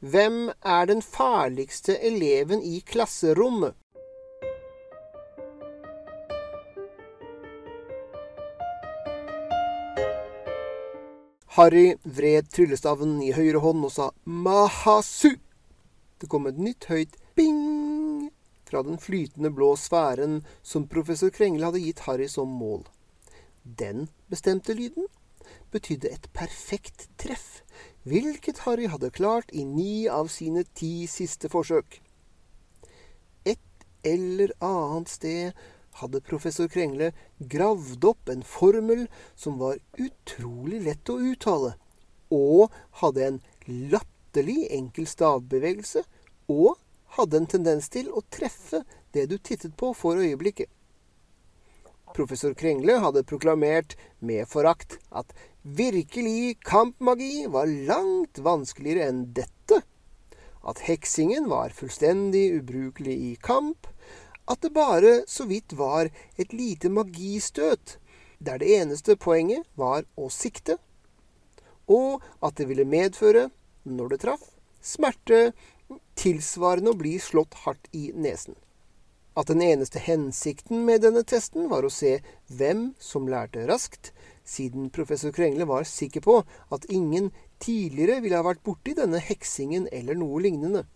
hvem 0.03 0.49
er 0.67 0.91
den 0.91 0.99
farligste 1.01 1.95
eleven 2.11 2.59
i 2.59 2.81
klasserommet? 2.83 3.77
Harry 11.57 11.95
vred 12.05 12.51
tryllestaven 12.53 13.15
i 13.25 13.31
høyre 13.33 13.57
hånd 13.63 13.81
og 13.87 13.89
sa 13.89 14.11
Mahasu. 14.29 15.39
Det 16.21 16.27
kom 16.29 16.45
et 16.45 16.59
nytt 16.61 16.85
høyt 16.85 17.15
bing 17.33 18.27
fra 18.69 18.83
den 18.85 18.99
flytende 19.01 19.49
blå 19.49 19.71
sfæren 19.73 20.43
som 20.61 20.85
professor 20.91 21.33
Krengle 21.33 21.65
hadde 21.65 21.81
gitt 21.81 22.03
Harry 22.05 22.27
som 22.29 22.51
mål. 22.59 22.83
Den 23.63 24.05
bestemte 24.29 24.75
lyden 24.77 25.09
betydde 25.73 26.11
et 26.13 26.27
perfekt 26.37 27.07
treff, 27.17 27.63
hvilket 28.05 28.61
Harry 28.67 28.85
hadde 28.93 29.09
klart 29.17 29.49
i 29.49 29.65
ni 29.65 30.05
av 30.05 30.29
sine 30.29 30.61
ti 30.77 31.07
siste 31.09 31.49
forsøk. 31.49 31.97
Et 33.49 33.87
eller 34.05 34.53
annet 34.61 35.09
sted 35.09 35.57
hadde 36.01 36.21
professor 36.25 36.69
Krengle 36.71 37.11
gravd 37.39 38.05
opp 38.05 38.29
en 38.29 38.43
formel 38.45 39.07
som 39.35 39.57
var 39.61 39.79
utrolig 39.97 40.83
lett 40.85 41.09
å 41.09 41.17
uttale, 41.31 41.73
og 42.33 42.73
hadde 43.01 43.25
en 43.25 43.41
latterlig 43.67 44.67
enkel 44.77 45.07
stavbevegelse, 45.09 46.03
og 46.53 46.77
hadde 47.17 47.41
en 47.41 47.51
tendens 47.53 47.89
til 47.89 48.11
å 48.11 48.23
treffe 48.33 48.83
det 49.15 49.27
du 49.31 49.37
tittet 49.37 49.77
på 49.79 49.93
for 49.97 50.19
øyeblikket. 50.21 50.69
Professor 52.15 52.53
Krengle 52.57 52.97
hadde 53.03 53.25
proklamert 53.27 53.97
med 54.19 54.47
forakt 54.49 54.97
at 55.11 55.33
virkelig 55.61 56.57
kampmagi 56.65 57.45
var 57.51 57.67
langt 57.89 58.39
vanskeligere 58.39 59.09
enn 59.11 59.25
dette. 59.37 59.81
At 60.67 60.81
heksingen 60.87 61.49
var 61.51 61.75
fullstendig 61.75 62.61
ubrukelig 62.61 63.17
i 63.31 63.33
kamp. 63.43 63.87
At 64.47 64.61
det 64.63 64.73
bare 64.75 65.21
så 65.27 65.47
vidt 65.49 65.75
var 65.75 66.09
et 66.39 66.53
lite 66.53 66.89
magistøt, 66.89 67.97
der 68.39 68.61
det 68.61 68.69
eneste 68.79 69.17
poenget 69.19 69.65
var 69.75 70.05
å 70.15 70.29
sikte. 70.33 70.77
Og 71.87 72.23
at 72.43 72.59
det 72.59 72.67
ville 72.69 72.87
medføre, 72.87 73.49
når 73.83 74.13
det 74.13 74.21
traff, 74.23 74.45
smerte 74.81 75.51
tilsvarende 76.19 76.93
å 76.93 76.99
bli 76.99 77.17
slått 77.23 77.59
hardt 77.65 77.91
i 77.95 78.09
nesen 78.15 78.55
at 79.37 79.51
den 79.51 79.61
eneste 79.61 80.01
hensikten 80.01 80.81
med 80.87 81.03
denne 81.05 81.21
testen 81.27 81.67
var 81.69 81.85
å 81.85 81.93
se 81.93 82.17
hvem 82.49 82.91
som 82.99 83.27
lærte 83.29 83.67
raskt, 83.69 84.09
siden 84.47 84.89
professor 84.93 85.33
Krengle 85.35 85.67
var 85.69 85.85
sikker 85.85 86.23
på 86.25 86.39
at 86.73 86.87
ingen 86.89 87.29
tidligere 87.61 88.21
ville 88.23 88.39
ha 88.39 88.47
vært 88.47 88.63
borti 88.65 88.95
denne 88.97 89.21
heksingen 89.21 89.85
eller 89.93 90.17
noe 90.17 90.41
lignende. 90.41 90.87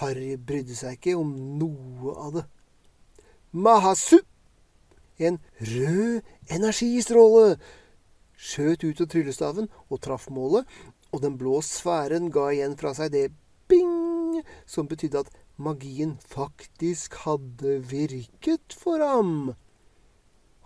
Harry 0.00 0.36
brydde 0.36 0.76
seg 0.76 0.98
ikke 0.98 1.16
om 1.20 1.32
noe 1.60 2.16
av 2.16 2.36
det. 2.38 2.44
Mahasu! 3.52 4.20
En 5.20 5.36
rød 5.60 6.22
energistråle 6.50 7.58
skjøt 8.42 8.86
ut 8.88 9.02
av 9.04 9.10
tryllestaven 9.12 9.68
og 9.88 10.00
traff 10.02 10.28
målet, 10.32 10.64
og 11.12 11.22
den 11.22 11.36
blå 11.38 11.60
sfæren 11.62 12.30
ga 12.32 12.48
igjen 12.50 12.78
fra 12.80 12.94
seg 12.96 13.12
det 13.12 13.26
bing 13.70 14.40
som 14.66 14.88
betydde 14.90 15.22
at 15.22 15.34
magien 15.60 16.16
faktisk 16.24 17.20
hadde 17.26 17.76
virket 17.92 18.74
for 18.74 19.04
ham. 19.04 19.52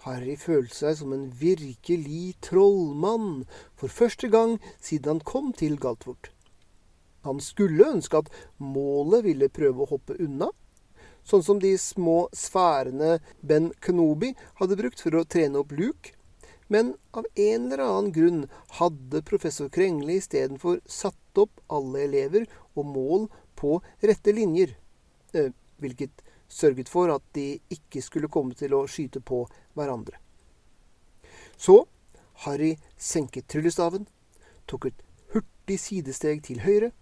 Harry 0.07 0.37
følte 0.39 0.77
seg 0.79 1.01
som 1.01 1.13
en 1.17 1.27
virkelig 1.41 2.37
trollmann 2.47 3.45
for 3.75 3.91
første 3.91 4.31
gang 4.31 4.57
siden 4.79 5.17
han 5.17 5.27
kom 5.27 5.51
til 5.53 5.75
Galtvort. 5.83 6.31
Han 7.27 7.43
skulle 7.43 7.91
ønske 7.97 8.23
at 8.23 8.31
målet 8.63 9.27
ville 9.27 9.53
prøve 9.53 9.85
å 9.85 9.91
hoppe 9.93 10.17
unna, 10.23 10.51
sånn 11.27 11.43
som 11.43 11.61
de 11.63 11.73
små 11.81 12.27
sfærene 12.37 13.19
Ben 13.43 13.73
Kenobi 13.83 14.33
hadde 14.61 14.79
brukt 14.79 15.03
for 15.03 15.19
å 15.19 15.27
trene 15.27 15.61
opp 15.63 15.75
Luke, 15.75 16.15
men 16.73 16.95
av 17.15 17.27
en 17.35 17.67
eller 17.67 17.83
annen 17.83 18.13
grunn 18.15 18.41
hadde 18.79 19.23
professor 19.27 19.71
Krengle 19.71 20.19
istedenfor 20.19 20.81
satt 20.91 21.39
opp 21.39 21.61
alle 21.71 22.07
elever 22.07 22.47
og 22.75 22.89
mål 22.91 23.29
på 23.59 23.79
rette 24.03 24.35
linjer. 24.35 24.75
Eh, 25.33 25.53
hvilket 25.79 26.25
sørget 26.49 26.91
for 26.91 27.11
at 27.15 27.23
de 27.37 27.59
ikke 27.73 28.03
skulle 28.03 28.31
komme 28.33 28.55
til 28.59 28.75
å 28.75 28.87
skyte 28.91 29.23
på 29.23 29.45
hverandre. 29.79 30.19
Så 31.57 31.85
Harry 32.45 32.77
senket 32.99 33.49
tryllestaven, 33.51 34.07
tok 34.67 34.91
et 34.91 35.03
hurtig 35.33 35.79
sidesteg 35.81 36.43
til 36.47 36.63
høyre, 36.67 36.93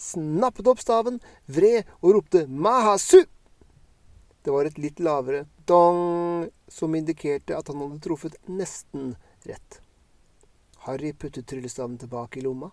snappet 0.00 0.66
opp 0.70 0.80
staven, 0.80 1.20
vred 1.46 1.88
og 2.00 2.16
ropte 2.16 2.46
Mahasu! 2.48 3.22
Det 4.42 4.50
var 4.54 4.64
et 4.64 4.78
litt 4.80 5.00
lavere 5.04 5.44
dong 5.68 6.48
som 6.70 6.94
indikerte 6.96 7.56
at 7.56 7.68
han 7.68 7.82
hadde 7.82 8.00
truffet 8.00 8.38
nesten 8.48 9.12
rett. 9.44 9.80
Harry 10.86 11.12
puttet 11.12 11.46
tryllestaven 11.50 11.98
tilbake 12.00 12.40
i 12.40 12.44
lomma, 12.46 12.70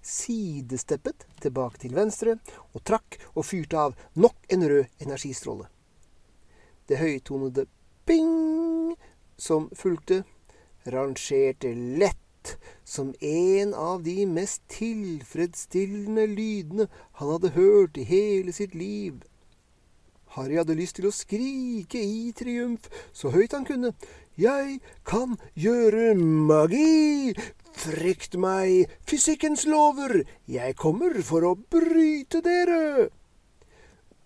sidesteppet 0.00 1.26
tilbake 1.44 1.82
til 1.82 1.92
venstre 1.96 2.38
og 2.72 2.80
trakk 2.88 3.18
og 3.34 3.44
fyrte 3.44 3.84
av 3.84 4.00
nok 4.16 4.48
en 4.48 4.64
rød 4.72 5.04
energistråle. 5.04 5.68
Det 6.88 6.98
høytonede 6.98 7.66
bing 8.08 8.96
som 9.36 9.68
fulgte, 9.76 10.22
rangerte 10.88 11.74
lett 12.00 12.18
som 12.84 13.12
en 13.20 13.74
av 13.74 14.02
de 14.02 14.24
mest 14.26 14.62
tilfredsstillende 14.72 16.26
lydene 16.30 16.86
han 17.20 17.34
hadde 17.34 17.52
hørt 17.56 18.00
i 18.00 18.06
hele 18.08 18.54
sitt 18.56 18.74
liv. 18.74 19.20
Harry 20.36 20.60
hadde 20.60 20.78
lyst 20.78 20.98
til 20.98 21.08
å 21.08 21.14
skrike 21.14 21.98
i 21.98 22.30
triumf 22.36 22.86
så 23.12 23.32
høyt 23.34 23.56
han 23.56 23.66
kunne. 23.66 23.94
Jeg 24.38 24.78
kan 25.04 25.34
gjøre 25.58 26.14
magi! 26.18 27.34
Frykt 27.80 28.36
meg, 28.38 28.90
fysikkens 29.06 29.66
lover! 29.66 30.22
Jeg 30.50 30.76
kommer 30.78 31.18
for 31.26 31.46
å 31.46 31.56
bryte 31.58 32.42
dere! 32.46 33.10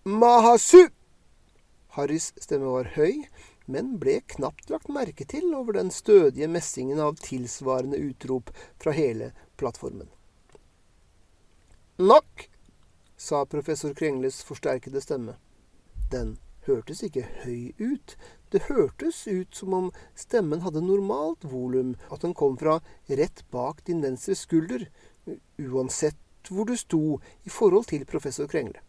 Mahasu! 0.05 0.87
Harrys 1.95 2.33
stemme 2.43 2.69
var 2.69 2.91
høy, 2.97 3.25
men 3.65 3.95
ble 4.01 4.19
knapt 4.35 4.69
lagt 4.69 4.91
merke 4.93 5.25
til 5.29 5.53
over 5.57 5.77
den 5.77 5.91
stødige 5.91 6.47
messingen 6.51 7.01
av 7.01 7.17
tilsvarende 7.21 7.97
utrop 7.97 8.51
fra 8.81 8.93
hele 8.95 9.31
plattformen. 9.59 10.09
Nok, 11.97 12.49
sa 13.17 13.45
professor 13.45 13.93
Krengles 13.93 14.41
forsterkede 14.43 15.01
stemme. 15.01 15.37
Den 16.11 16.35
hørtes 16.67 17.03
ikke 17.05 17.23
høy 17.43 17.71
ut. 17.79 18.17
Det 18.51 18.65
hørtes 18.67 19.23
ut 19.27 19.55
som 19.55 19.73
om 19.73 19.87
stemmen 20.15 20.61
hadde 20.65 20.83
normalt 20.83 21.45
volum, 21.47 21.95
at 22.11 22.21
den 22.25 22.35
kom 22.37 22.57
fra 22.59 22.79
rett 23.07 23.43
bak 23.51 23.81
din 23.87 24.03
venstre 24.03 24.35
skulder, 24.35 24.87
uansett 25.57 26.19
hvor 26.49 26.67
du 26.69 26.75
sto 26.77 27.19
i 27.43 27.49
forhold 27.49 27.87
til 27.89 28.05
professor 28.05 28.47
Krengle. 28.47 28.81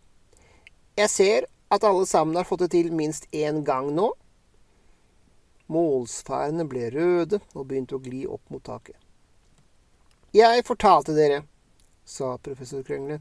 Jeg 0.97 1.11
ser 1.11 1.47
at 1.73 1.85
alle 1.85 2.07
sammen 2.07 2.37
har 2.37 2.47
fått 2.49 2.67
det 2.67 2.73
til 2.77 2.93
minst 2.93 3.27
én 3.33 3.63
gang 3.65 3.91
nå. 3.95 4.11
Målsfærene 5.73 6.67
ble 6.71 6.91
røde 6.95 7.41
og 7.55 7.67
begynte 7.67 7.97
å 7.99 8.03
gli 8.03 8.25
opp 8.27 8.43
mot 8.55 8.63
taket. 8.65 8.97
Jeg 10.37 10.67
fortalte 10.69 11.15
dere, 11.17 11.43
sa 12.05 12.37
professor 12.39 12.85
Krøngle, 12.87 13.21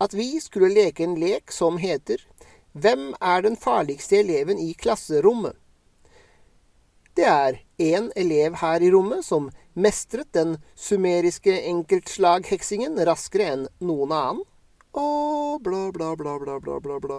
at 0.00 0.14
vi 0.16 0.40
skulle 0.40 0.72
leke 0.72 1.04
en 1.04 1.18
lek 1.20 1.52
som 1.52 1.78
heter 1.82 2.22
hvem 2.72 3.10
er 3.20 3.42
den 3.44 3.56
farligste 3.60 4.16
eleven 4.22 4.58
i 4.58 4.72
klasserommet? 4.72 5.58
Det 7.12 7.26
er 7.28 7.58
én 7.76 8.08
elev 8.16 8.54
her 8.62 8.80
i 8.80 8.88
rommet 8.94 9.26
som 9.26 9.50
mestret 9.76 10.30
den 10.32 10.56
sumeriske 10.72 11.52
enkeltslagheksingen 11.68 12.96
raskere 13.04 13.50
enn 13.52 13.66
noen 13.84 14.14
annen. 14.16 14.40
Og 14.96 15.60
bla, 15.64 15.90
bla, 15.92 16.14
bla, 16.16 16.38
bla, 16.40 16.56
bla, 16.60 16.78
bla, 16.80 16.96
bla. 17.04 17.18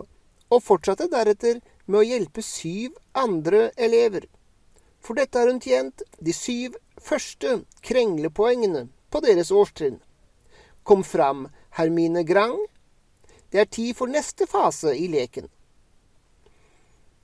Og 0.50 0.66
fortsatte 0.66 1.06
deretter 1.14 1.62
med 1.86 2.00
å 2.02 2.08
hjelpe 2.08 2.42
syv 2.46 2.98
andre 3.14 3.68
elever. 3.78 4.26
For 5.04 5.20
dette 5.20 5.40
har 5.40 5.52
hun 5.52 5.60
tjent 5.60 6.04
de 6.24 6.34
syv 6.36 6.78
første 7.04 7.58
krenglepoengene 7.84 8.88
på 9.12 9.22
deres 9.26 9.52
årstrinn. 9.52 10.00
Kom 10.84 11.04
fram, 11.04 11.50
Hermine 11.76 12.24
Grang, 12.28 12.58
det 13.52 13.60
er 13.62 13.70
tid 13.70 13.94
for 14.00 14.10
neste 14.10 14.48
fase 14.50 14.96
i 14.98 15.10
leken. 15.12 15.50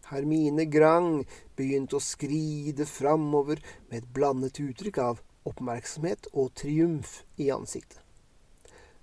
Hermine 0.09 0.65
Grang 0.69 1.23
begynte 1.57 1.97
å 1.97 2.03
skride 2.03 2.85
framover 2.89 3.61
med 3.89 4.01
et 4.01 4.11
blandet 4.13 4.59
uttrykk 4.61 4.99
av 5.03 5.23
oppmerksomhet 5.49 6.29
og 6.33 6.51
triumf 6.59 7.21
i 7.41 7.49
ansiktet. 7.53 8.01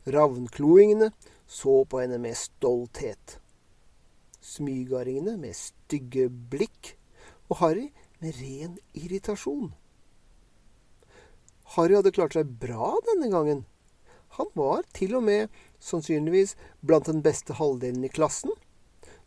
Ravnkloingene 0.06 1.10
så 1.46 1.80
på 1.88 2.02
henne 2.02 2.18
med 2.22 2.38
stolthet. 2.38 3.38
Smygardingene 4.42 5.34
med 5.40 5.56
stygge 5.58 6.28
blikk, 6.30 6.94
og 7.50 7.60
Harry 7.62 7.88
med 8.18 8.36
ren 8.40 8.78
irritasjon. 8.92 9.72
Harry 11.76 11.96
hadde 11.98 12.14
klart 12.14 12.36
seg 12.36 12.52
bra 12.60 12.94
denne 13.08 13.30
gangen. 13.32 13.64
Han 14.38 14.52
var 14.54 14.84
til 14.96 15.16
og 15.18 15.24
med 15.26 15.52
sannsynligvis 15.82 16.54
blant 16.84 17.08
den 17.10 17.22
beste 17.24 17.56
halvdelen 17.58 18.04
i 18.04 18.12
klassen, 18.12 18.52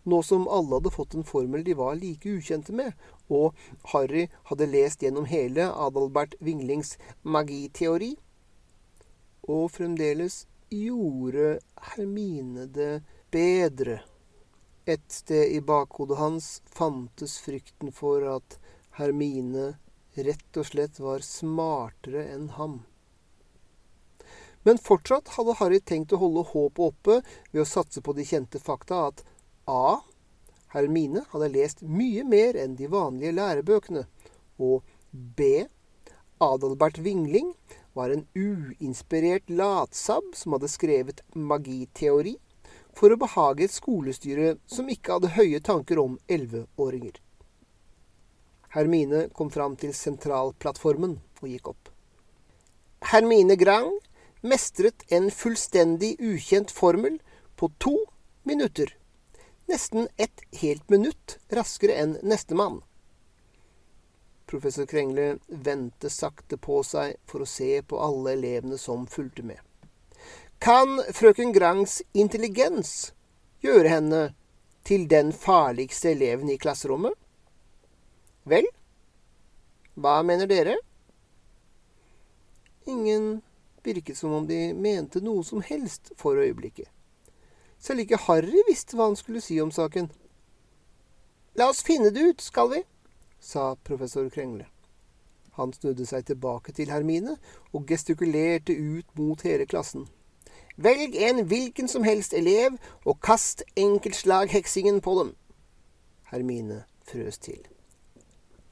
nå 0.03 0.21
som 0.23 0.47
alle 0.47 0.77
hadde 0.77 0.93
fått 0.93 1.15
en 1.17 1.27
formel 1.27 1.63
de 1.65 1.75
var 1.77 1.97
like 1.99 2.29
ukjente 2.29 2.73
med, 2.75 2.93
og 3.29 3.57
Harry 3.91 4.27
hadde 4.49 4.69
lest 4.71 5.03
gjennom 5.03 5.27
hele 5.29 5.67
Adalbert 5.69 6.35
Winglings 6.39 6.95
magiteori. 7.23 8.13
Og 9.49 9.69
fremdeles 9.73 10.45
gjorde 10.69 11.59
Hermine 11.91 12.67
det 12.69 13.01
bedre. 13.33 13.99
Et 14.85 15.05
sted 15.11 15.51
i 15.53 15.61
bakhodet 15.61 16.17
hans 16.17 16.49
fantes 16.73 17.37
frykten 17.43 17.91
for 17.93 18.25
at 18.37 18.58
Hermine 18.99 19.73
rett 20.19 20.57
og 20.59 20.67
slett 20.67 20.99
var 20.99 21.23
smartere 21.23 22.25
enn 22.33 22.49
ham. 22.57 22.81
Men 24.67 24.81
fortsatt 24.83 25.31
hadde 25.37 25.55
Harry 25.61 25.79
tenkt 25.79 26.13
å 26.13 26.19
holde 26.19 26.43
håpet 26.51 26.81
oppe 26.91 27.19
ved 27.51 27.61
å 27.63 27.67
satse 27.67 28.03
på 28.03 28.13
de 28.17 28.25
kjente 28.27 28.59
fakta 28.59 29.05
at 29.07 29.23
A. 29.71 30.01
Hermine 30.73 31.23
hadde 31.31 31.51
lest 31.53 31.81
mye 31.81 32.25
mer 32.27 32.59
enn 32.59 32.75
de 32.77 32.89
vanlige 32.91 33.37
lærebøkene, 33.37 34.03
og 34.59 34.83
B. 35.11 35.65
Adalbert 36.43 36.99
Vingling 37.03 37.53
var 37.95 38.11
en 38.13 38.27
uinspirert 38.35 39.49
latsabb 39.49 40.35
som 40.35 40.55
hadde 40.55 40.69
skrevet 40.71 41.23
magiteori 41.33 42.35
for 42.95 43.15
å 43.15 43.19
behage 43.19 43.65
et 43.65 43.73
skolestyre 43.73 44.53
som 44.67 44.91
ikke 44.91 45.17
hadde 45.17 45.33
høye 45.39 45.63
tanker 45.63 46.03
om 46.03 46.19
elleveåringer. 46.27 47.15
Hermine 48.75 49.29
kom 49.33 49.49
fram 49.49 49.75
til 49.81 49.93
sentralplattformen 49.97 51.17
og 51.41 51.47
gikk 51.49 51.71
opp. 51.71 51.89
Hermine 53.09 53.55
Grang 53.57 53.91
mestret 54.41 55.05
en 55.09 55.29
fullstendig 55.33 56.15
ukjent 56.21 56.71
formel 56.71 57.17
på 57.55 57.71
to 57.79 57.95
minutter. 58.43 58.91
Nesten 59.69 60.07
et 60.17 60.43
helt 60.61 60.85
minutt 60.89 61.37
raskere 61.53 61.97
enn 62.01 62.17
nestemann. 62.25 62.81
Professor 64.49 64.85
Krengle 64.89 65.37
vendte 65.47 66.09
sakte 66.09 66.57
på 66.57 66.81
seg 66.85 67.17
for 67.29 67.45
å 67.45 67.49
se 67.49 67.83
på 67.85 67.99
alle 68.01 68.33
elevene 68.33 68.79
som 68.81 69.05
fulgte 69.07 69.45
med. 69.45 69.59
Kan 70.59 70.97
frøken 71.13 71.53
Grangs 71.53 71.99
intelligens 72.17 73.13
gjøre 73.63 73.93
henne 73.93 74.23
til 74.83 75.05
den 75.11 75.29
farligste 75.31 76.11
eleven 76.15 76.49
i 76.49 76.57
klasserommet? 76.57 77.13
Vel, 78.49 78.65
hva 79.99 80.19
mener 80.25 80.49
dere? 80.49 80.77
Ingen 82.89 83.41
virket 83.83 84.17
som 84.17 84.33
om 84.33 84.47
de 84.47 84.73
mente 84.73 85.21
noe 85.21 85.43
som 85.45 85.61
helst 85.61 86.13
for 86.17 86.39
øyeblikket. 86.39 86.89
Selv 87.79 88.03
ikke 88.03 88.19
Harry 88.25 88.63
visste 88.67 88.97
hva 88.97 89.09
han 89.11 89.19
skulle 89.19 89.43
si 89.43 89.59
om 89.61 89.71
saken. 89.71 90.09
La 91.55 91.69
oss 91.69 91.83
finne 91.85 92.11
det 92.15 92.25
ut, 92.25 92.41
skal 92.41 92.73
vi? 92.73 92.83
sa 93.39 93.75
professor 93.87 94.27
Krengle. 94.29 94.65
Han 95.55 95.71
snudde 95.73 96.05
seg 96.07 96.25
tilbake 96.27 96.73
til 96.75 96.91
Hermine 96.91 97.37
og 97.73 97.85
gestikulerte 97.87 98.75
ut 98.75 99.07
mot 99.19 99.41
hele 99.47 99.67
klassen. 99.67 100.07
Velg 100.79 101.15
en 101.15 101.43
hvilken 101.47 101.91
som 101.91 102.05
helst 102.07 102.33
elev 102.33 102.77
og 103.05 103.19
kast 103.23 103.63
enkeltslagheksingen 103.75 105.01
på 105.03 105.17
dem. 105.19 105.33
Hermine 106.31 106.83
frøs 107.07 107.37
til. 107.37 107.67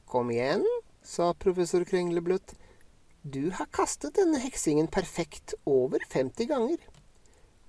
Kom 0.08 0.30
igjen, 0.32 0.64
sa 1.04 1.34
professor 1.36 1.84
Krengle 1.84 2.22
bløtt. 2.24 2.54
Du 3.20 3.50
har 3.52 3.68
kastet 3.76 4.16
denne 4.16 4.38
heksingen 4.40 4.86
perfekt 4.88 5.52
over 5.68 6.00
50 6.08 6.48
ganger. 6.48 6.78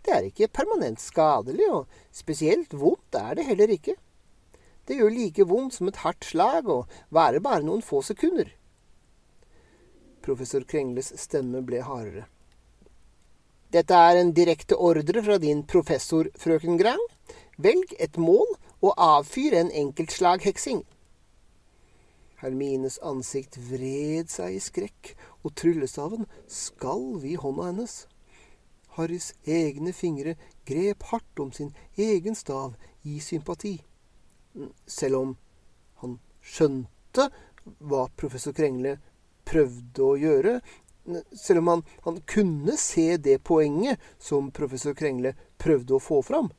Det 0.05 0.13
er 0.15 0.27
ikke 0.29 0.47
permanent 0.47 1.01
skadelig, 1.03 1.65
og 1.67 1.89
spesielt 2.15 2.71
vondt 2.71 3.17
er 3.19 3.35
det 3.35 3.47
heller 3.49 3.73
ikke. 3.73 3.97
Det 4.87 4.95
gjør 4.95 5.11
like 5.11 5.45
vondt 5.49 5.75
som 5.75 5.91
et 5.91 5.99
hardt 6.05 6.25
slag 6.25 6.69
og 6.71 6.87
varer 7.13 7.43
bare 7.43 7.65
noen 7.65 7.83
få 7.83 7.99
sekunder. 8.07 8.47
Professor 10.23 10.63
Krengles 10.63 11.11
stemme 11.19 11.59
ble 11.67 11.81
hardere. 11.83 12.23
Dette 13.69 13.93
er 13.93 14.21
en 14.21 14.31
direkte 14.33 14.79
ordre 14.79 15.21
fra 15.27 15.37
din 15.43 15.65
professor, 15.67 16.31
frøken 16.39 16.79
Grang. 16.79 17.03
Velg 17.59 17.91
et 17.99 18.15
mål 18.17 18.55
og 18.79 18.95
avfyr 18.95 19.59
en 19.59 19.69
enkeltslagheksing. 19.83 20.85
Hermines 22.39 22.99
ansikt 23.03 23.57
vred 23.69 24.31
seg 24.31 24.55
i 24.55 24.61
skrekk, 24.63 25.13
og 25.43 25.55
tryllestaven 25.59 26.27
skalv 26.47 27.25
i 27.27 27.35
hånda 27.39 27.69
hennes. 27.71 28.05
Harrys 28.95 29.33
egne 29.47 29.93
fingre 29.95 30.35
grep 30.67 31.03
hardt 31.11 31.43
om 31.43 31.51
sin 31.55 31.73
egen 31.99 32.35
stav 32.35 32.75
i 33.03 33.19
sympati. 33.23 33.75
Selv 34.87 35.19
om 35.19 35.35
han 36.03 36.19
skjønte 36.41 37.29
hva 37.79 38.07
professor 38.17 38.55
Krengle 38.55 38.97
prøvde 39.47 40.05
å 40.05 40.15
gjøre, 40.19 40.59
Selv 41.33 41.63
om 41.63 41.67
han, 41.67 41.83
han 42.05 42.21
kunne 42.21 42.75
se 42.77 43.17
det 43.17 43.39
poenget 43.43 43.97
som 44.21 44.51
professor 44.53 44.93
Krengle 44.93 45.31
prøvde 45.57 45.95
å 45.95 46.03
få 46.03 46.19
fram. 46.21 46.51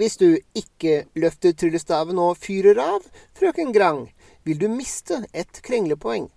Hvis 0.00 0.16
du 0.16 0.38
ikke 0.56 1.02
løfter 1.20 1.52
tryllestaven 1.52 2.16
og 2.22 2.38
fyrer 2.40 2.78
av, 2.80 3.04
frøken 3.36 3.68
Grang, 3.74 4.06
vil 4.48 4.56
du 4.56 4.70
miste 4.72 5.18
et 5.36 5.58
krenglepoeng. 5.66 6.30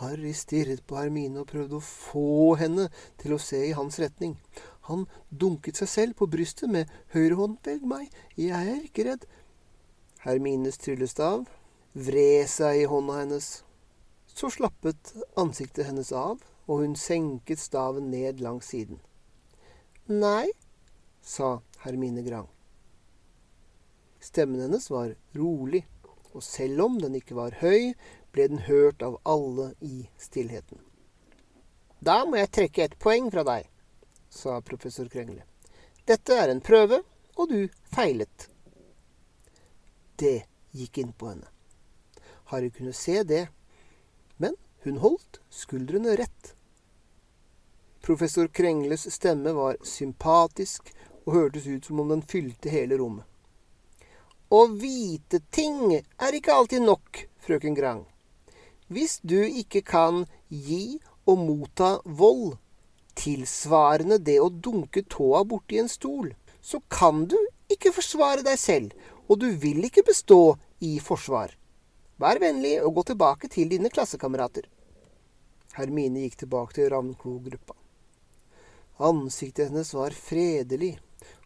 Harry 0.00 0.32
stirret 0.32 0.80
på 0.88 0.96
Hermine 0.96 1.42
og 1.42 1.50
prøvde 1.50 1.76
å 1.76 1.84
få 1.84 2.54
henne 2.56 2.86
til 3.20 3.34
å 3.36 3.40
se 3.42 3.60
i 3.66 3.74
hans 3.76 4.00
retning. 4.00 4.38
Han 4.88 5.04
dunket 5.28 5.82
seg 5.82 5.90
selv 5.92 6.16
på 6.22 6.30
brystet 6.32 6.72
med 6.72 6.88
høyre 7.12 7.36
hånd. 7.42 7.58
Velg 7.68 7.84
meg, 7.92 8.08
jeg 8.40 8.72
er 8.72 8.80
ikke 8.88 9.04
redd. 9.10 9.28
Hermines 10.24 10.80
tryllestav 10.80 11.44
vred 11.92 12.48
seg 12.48 12.86
i 12.86 12.88
hånda 12.88 13.18
hennes. 13.20 13.50
Så 14.32 14.48
slappet 14.56 15.12
ansiktet 15.36 15.90
hennes 15.90 16.08
av, 16.16 16.40
og 16.64 16.80
hun 16.86 16.96
senket 16.96 17.60
staven 17.60 18.08
ned 18.08 18.40
langs 18.40 18.72
siden. 18.72 18.96
Nei, 20.08 20.48
sa 21.20 21.58
Hermine 21.84 22.22
Grang. 22.22 22.48
Stemmen 24.20 24.60
hennes 24.60 24.90
var 24.90 25.14
rolig, 25.32 25.82
og 26.32 26.42
selv 26.42 26.80
om 26.80 26.96
den 27.00 27.18
ikke 27.18 27.36
var 27.36 27.58
høy, 27.60 27.92
ble 28.32 28.46
den 28.48 28.64
hørt 28.64 29.04
av 29.04 29.18
alle 29.28 29.74
i 29.84 30.06
stillheten. 30.16 30.80
Da 32.00 32.22
må 32.24 32.40
jeg 32.40 32.52
trekke 32.56 32.86
et 32.86 32.96
poeng 33.00 33.28
fra 33.32 33.44
deg, 33.44 33.68
sa 34.32 34.56
professor 34.64 35.12
Krengle. 35.12 35.44
Dette 36.08 36.40
er 36.40 36.54
en 36.54 36.64
prøve, 36.64 37.02
og 37.36 37.52
du 37.52 37.68
feilet. 37.92 38.48
Det 40.16 40.46
gikk 40.72 41.04
inn 41.04 41.12
på 41.12 41.34
henne. 41.34 41.48
Harry 42.48 42.72
kunne 42.72 42.96
se 42.96 43.20
det, 43.28 43.46
men 44.40 44.56
hun 44.88 45.04
holdt 45.04 45.40
skuldrene 45.52 46.16
rett. 46.16 46.54
Professor 48.04 48.48
Krengles 48.48 49.06
stemme 49.12 49.52
var 49.56 49.76
sympatisk 49.84 50.90
og 51.24 51.36
hørtes 51.36 51.66
ut 51.66 51.86
som 51.86 52.00
om 52.02 52.10
den 52.12 52.24
fylte 52.28 52.72
hele 52.72 52.98
rommet. 53.00 53.24
Å 54.52 54.66
vite 54.78 55.40
ting 55.54 55.96
er 55.96 56.36
ikke 56.36 56.54
alltid 56.54 56.84
nok, 56.84 57.24
frøken 57.42 57.74
Grang. 57.74 58.04
Hvis 58.92 59.18
du 59.24 59.40
ikke 59.40 59.80
kan 59.82 60.26
gi 60.48 61.00
og 61.24 61.40
motta 61.40 61.96
vold, 62.04 62.58
tilsvarende 63.16 64.18
det 64.20 64.36
å 64.42 64.50
dunke 64.52 65.04
tåa 65.10 65.42
borti 65.48 65.80
en 65.80 65.90
stol, 65.90 66.34
så 66.60 66.80
kan 66.92 67.24
du 67.30 67.38
ikke 67.72 67.94
forsvare 67.96 68.44
deg 68.46 68.60
selv, 68.60 68.92
og 69.28 69.40
du 69.40 69.48
vil 69.60 69.84
ikke 69.88 70.04
bestå 70.06 70.56
i 70.84 70.98
forsvar. 71.02 71.54
Vær 72.20 72.38
vennlig 72.38 72.76
og 72.84 73.00
gå 73.00 73.08
tilbake 73.10 73.50
til 73.50 73.72
dine 73.72 73.90
klassekamerater. 73.90 74.68
Hermine 75.74 76.22
gikk 76.22 76.44
tilbake 76.44 76.76
til 76.76 76.92
Ravnklo-gruppa. 76.92 77.74
Ansiktet 79.02 79.72
hennes 79.72 79.90
var 79.96 80.14
fredelig, 80.14 80.92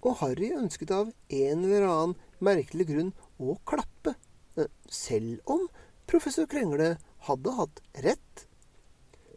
og 0.03 0.19
Harry 0.23 0.53
ønsket 0.55 0.93
av 0.95 1.11
en 1.11 1.65
eller 1.65 1.87
annen 1.89 2.17
merkelig 2.45 2.89
grunn 2.91 3.13
å 3.39 3.59
klappe, 3.69 4.15
eh, 4.57 4.71
selv 4.89 5.41
om 5.47 5.67
professor 6.07 6.47
Krengle 6.47 6.97
hadde 7.29 7.55
hatt 7.59 7.81
rett. 8.05 8.47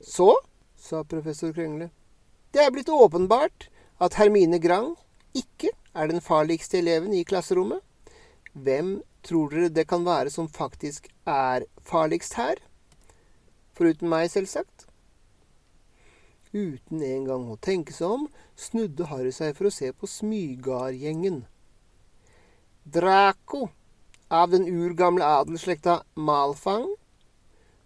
Så, 0.01 0.35
sa 0.77 1.03
professor 1.03 1.53
Krengle, 1.53 1.91
det 2.51 2.65
er 2.65 2.73
blitt 2.73 2.89
åpenbart 2.89 3.69
at 4.01 4.17
Hermine 4.19 4.59
Grang 4.59 4.95
ikke 5.37 5.71
er 5.95 6.07
den 6.11 6.21
farligste 6.21 6.79
eleven 6.79 7.13
i 7.13 7.23
klasserommet. 7.23 7.81
Hvem 8.53 9.01
tror 9.23 9.53
dere 9.53 9.69
det 9.71 9.87
kan 9.87 10.03
være 10.05 10.31
som 10.33 10.49
faktisk 10.49 11.07
er 11.25 11.65
farligst 11.87 12.35
her? 12.39 12.59
Foruten 13.77 14.09
meg, 14.11 14.27
selvsagt. 14.31 14.90
Uten 16.51 16.99
engang 16.99 17.45
å 17.47 17.55
tenke 17.55 17.93
seg 17.95 18.11
om, 18.11 18.23
snudde 18.59 19.07
Harry 19.07 19.31
seg 19.31 19.55
for 19.55 19.69
å 19.69 19.71
se 19.71 19.91
på 19.95 20.07
Smygardgjengen. 20.09 21.45
Draco 22.83 23.69
av 24.27 24.51
den 24.51 24.67
urgamle 24.67 25.23
adelsslekta 25.23 26.01
Malfang, 26.15 26.89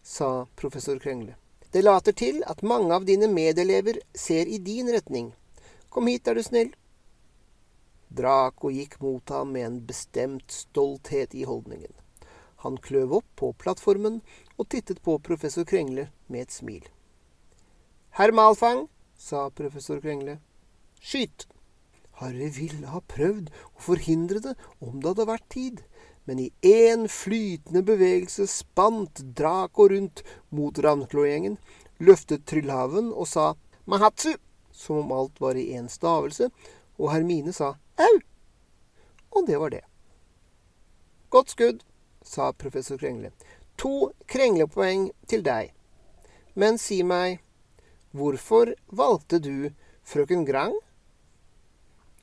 sa 0.01 0.47
professor 0.57 0.97
Krengle. 0.99 1.35
Det 1.69 1.83
later 1.83 2.15
til 2.15 2.41
at 2.47 2.63
mange 2.63 2.93
av 2.95 3.05
dine 3.05 3.27
medelever 3.29 3.99
ser 4.17 4.49
i 4.49 4.57
din 4.57 4.89
retning. 4.93 5.33
Kom 5.89 6.07
hit, 6.07 6.25
er 6.27 6.37
du 6.37 6.43
snill. 6.45 6.73
Draco 8.09 8.71
gikk 8.71 8.97
mot 9.03 9.29
ham 9.29 9.53
med 9.53 9.65
en 9.67 9.79
bestemt 9.85 10.49
stolthet 10.51 11.35
i 11.35 11.45
holdningen. 11.45 11.91
Han 12.65 12.81
kløv 12.81 13.19
opp 13.19 13.29
på 13.35 13.53
plattformen 13.61 14.21
og 14.55 14.69
tittet 14.73 15.03
på 15.05 15.19
professor 15.19 15.67
Krengle 15.67 16.07
med 16.27 16.47
et 16.47 16.55
smil. 16.55 16.85
Herr 18.15 18.31
Malfang, 18.31 18.87
sa 19.17 19.49
professor 19.49 19.99
Krengle, 19.99 20.37
skyt! 21.01 21.47
Harry 22.21 22.47
ville 22.47 22.87
ha 22.87 23.01
prøvd 23.11 23.49
å 23.51 23.81
forhindre 23.83 24.39
det 24.39 24.53
om 24.79 25.01
det 25.01 25.09
hadde 25.09 25.25
vært 25.27 25.49
tid, 25.51 25.81
men 26.23 26.39
i 26.39 26.45
én 26.63 27.09
flytende 27.11 27.83
bevegelse 27.83 28.47
spant 28.47 29.19
Draco 29.35 29.89
rundt 29.91 30.23
mot 30.47 30.79
Ravnklo-gjengen, 30.79 31.59
løftet 31.99 32.47
Tryllhaven 32.47 33.11
og 33.11 33.27
sa 33.27 33.49
Mahatsu, 33.83 34.37
som 34.71 35.03
om 35.03 35.11
alt 35.11 35.43
var 35.43 35.59
i 35.59 35.67
én 35.75 35.91
stavelse, 35.91 36.47
og 36.95 37.11
Hermine 37.11 37.51
sa 37.51 37.73
au. 37.99 38.17
Og 39.35 39.51
det 39.51 39.59
var 39.59 39.75
det. 39.75 39.83
Godt 41.35 41.51
skudd, 41.51 41.83
sa 42.23 42.53
professor 42.55 42.95
Krengle. 42.95 43.35
To 43.75 44.13
krenglepoeng 44.31 45.09
til 45.27 45.43
deg. 45.43 45.75
Men 46.55 46.79
si 46.79 47.03
meg, 47.03 47.41
hvorfor 48.15 48.73
valgte 48.87 49.39
du 49.43 49.71
frøken 50.07 50.45
Grang? 50.47 50.75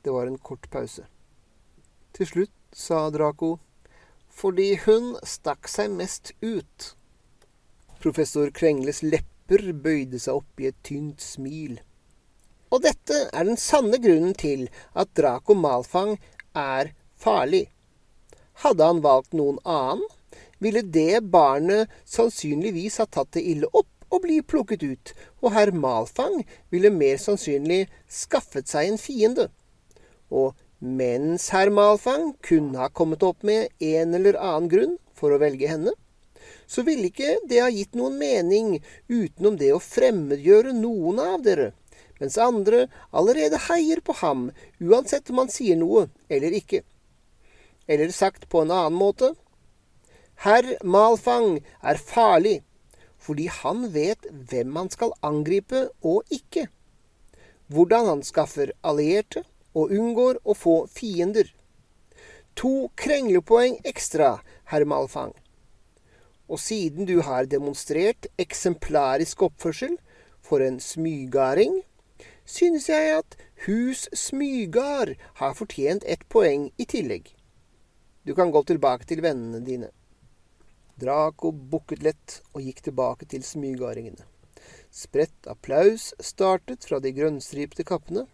Det 0.03 0.11
var 0.11 0.27
en 0.27 0.37
kort 0.37 0.69
pause. 0.73 1.05
Til 2.13 2.29
slutt 2.29 2.57
sa 2.73 3.07
Draco 3.13 3.57
fordi 4.33 4.73
hun 4.85 5.13
stakk 5.21 5.69
seg 5.69 5.93
mest 5.93 6.33
ut. 6.41 6.93
Professor 8.01 8.49
Krengles 8.49 9.03
lepper 9.05 9.69
bøyde 9.85 10.19
seg 10.19 10.41
opp 10.41 10.61
i 10.63 10.71
et 10.71 10.79
tynt 10.85 11.21
smil. 11.21 11.77
Og 12.73 12.81
dette 12.81 13.27
er 13.29 13.45
den 13.45 13.59
sanne 13.61 13.99
grunnen 14.01 14.33
til 14.33 14.65
at 14.97 15.13
Draco 15.13 15.53
Malfang 15.53 16.15
er 16.57 16.95
farlig. 17.21 17.67
Hadde 18.65 18.89
han 18.89 19.03
valgt 19.05 19.37
noen 19.37 19.59
annen, 19.61 20.01
ville 20.63 20.81
det 20.81 21.21
barnet 21.29 21.91
sannsynligvis 22.09 22.97
ha 23.01 23.05
tatt 23.05 23.35
det 23.37 23.43
ille 23.53 23.69
opp 23.69 23.92
og 24.13 24.21
bli 24.25 24.39
plukket 24.45 24.85
ut, 24.85 25.13
og 25.41 25.55
herr 25.55 25.73
Malfang 25.73 26.43
ville 26.73 26.93
mer 26.93 27.17
sannsynlig 27.21 27.87
skaffet 28.21 28.69
seg 28.69 28.91
en 28.91 29.01
fiende. 29.01 29.49
Og 30.29 30.53
mens 30.79 31.49
herr 31.55 31.73
Malfang 31.73 32.33
kunne 32.45 32.81
ha 32.81 32.89
kommet 32.93 33.25
opp 33.25 33.43
med 33.47 33.73
en 33.81 34.17
eller 34.19 34.37
annen 34.39 34.71
grunn 34.71 34.97
for 35.17 35.33
å 35.33 35.41
velge 35.41 35.69
henne, 35.71 35.95
så 36.67 36.83
ville 36.85 37.09
ikke 37.09 37.37
det 37.49 37.61
ha 37.63 37.69
gitt 37.71 37.95
noen 37.97 38.17
mening 38.19 38.75
utenom 39.09 39.57
det 39.59 39.73
å 39.75 39.83
fremmedgjøre 39.83 40.73
noen 40.77 41.21
av 41.23 41.41
dere 41.45 41.71
mens 42.23 42.37
andre 42.39 42.87
allerede 43.11 43.59
heier 43.67 43.99
på 43.99 44.13
ham, 44.21 44.51
uansett 44.79 45.29
om 45.29 45.41
han 45.43 45.49
sier 45.51 45.75
noe 45.75 46.05
eller 46.31 46.53
ikke. 46.55 46.83
Eller 47.87 48.13
sagt 48.15 48.47
på 48.49 48.61
en 48.63 48.71
annen 48.71 48.95
måte 48.95 49.33
Herr 50.43 50.77
Malfang 50.83 51.59
er 51.83 51.99
farlig 51.99 52.61
fordi 53.23 53.47
han 53.61 53.87
vet 53.93 54.27
hvem 54.29 54.75
han 54.75 54.89
skal 54.91 55.15
angripe 55.23 55.87
og 56.03 56.27
ikke. 56.33 56.67
Hvordan 57.71 58.09
han 58.09 58.23
skaffer 58.27 58.73
allierte 58.83 59.45
og 59.73 59.93
unngår 59.95 60.41
å 60.43 60.55
få 60.57 60.75
fiender. 60.91 61.47
To 62.59 62.89
krenglepoeng 62.99 63.79
ekstra, 63.87 64.35
herr 64.69 64.85
Malfang. 64.85 65.31
Og 66.51 66.59
siden 66.59 67.07
du 67.09 67.21
har 67.25 67.47
demonstrert 67.49 68.27
eksemplarisk 68.37 69.47
oppførsel 69.47 69.95
for 70.43 70.61
en 70.61 70.77
smygarding, 70.83 71.79
synes 72.45 72.89
jeg 72.91 73.17
at 73.17 73.37
Hus 73.65 74.09
Smygard 74.13 75.15
har 75.39 75.55
fortjent 75.55 76.03
ett 76.03 76.27
poeng 76.29 76.67
i 76.77 76.85
tillegg. 76.85 77.31
Du 78.27 78.35
kan 78.35 78.51
gå 78.51 78.63
tilbake 78.67 79.07
til 79.07 79.23
vennene 79.23 79.63
dine. 79.63 79.89
Draco 80.99 81.51
bukket 81.51 82.03
lett 82.05 82.39
og 82.53 82.61
gikk 82.61 82.83
tilbake 82.85 83.25
til 83.29 83.43
smygardingene. 83.45 84.25
Spredt 84.93 85.47
applaus 85.49 86.11
startet 86.21 86.85
fra 86.85 86.99
de 87.01 87.11
grønnstripte 87.15 87.85
kappene, 87.87 88.27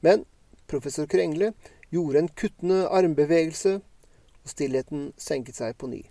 men 0.00 0.24
professor 0.70 1.08
Krengle 1.10 1.52
gjorde 1.90 2.22
en 2.22 2.28
kuttende 2.28 2.84
armbevegelse, 2.94 3.78
og 4.44 4.52
stillheten 4.52 5.10
senket 5.18 5.58
seg 5.58 5.74
på 5.80 5.90
ny. 5.90 6.04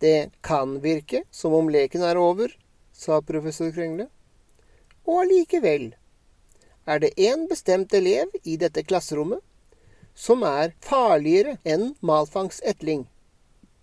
Det 0.00 0.30
kan 0.44 0.78
virke 0.84 1.24
som 1.30 1.54
om 1.56 1.68
leken 1.72 2.04
er 2.04 2.20
over, 2.20 2.52
sa 2.92 3.20
professor 3.24 3.72
Krengle. 3.72 4.08
Og 5.08 5.24
allikevel 5.24 5.94
er 6.86 7.00
det 7.00 7.16
én 7.16 7.46
bestemt 7.48 7.94
elev 7.96 8.32
i 8.44 8.56
dette 8.60 8.84
klasserommet 8.84 9.40
som 10.16 10.42
er 10.44 10.74
farligere 10.84 11.56
enn 11.64 11.94
Malfangs 12.04 12.60
etling. 12.66 13.06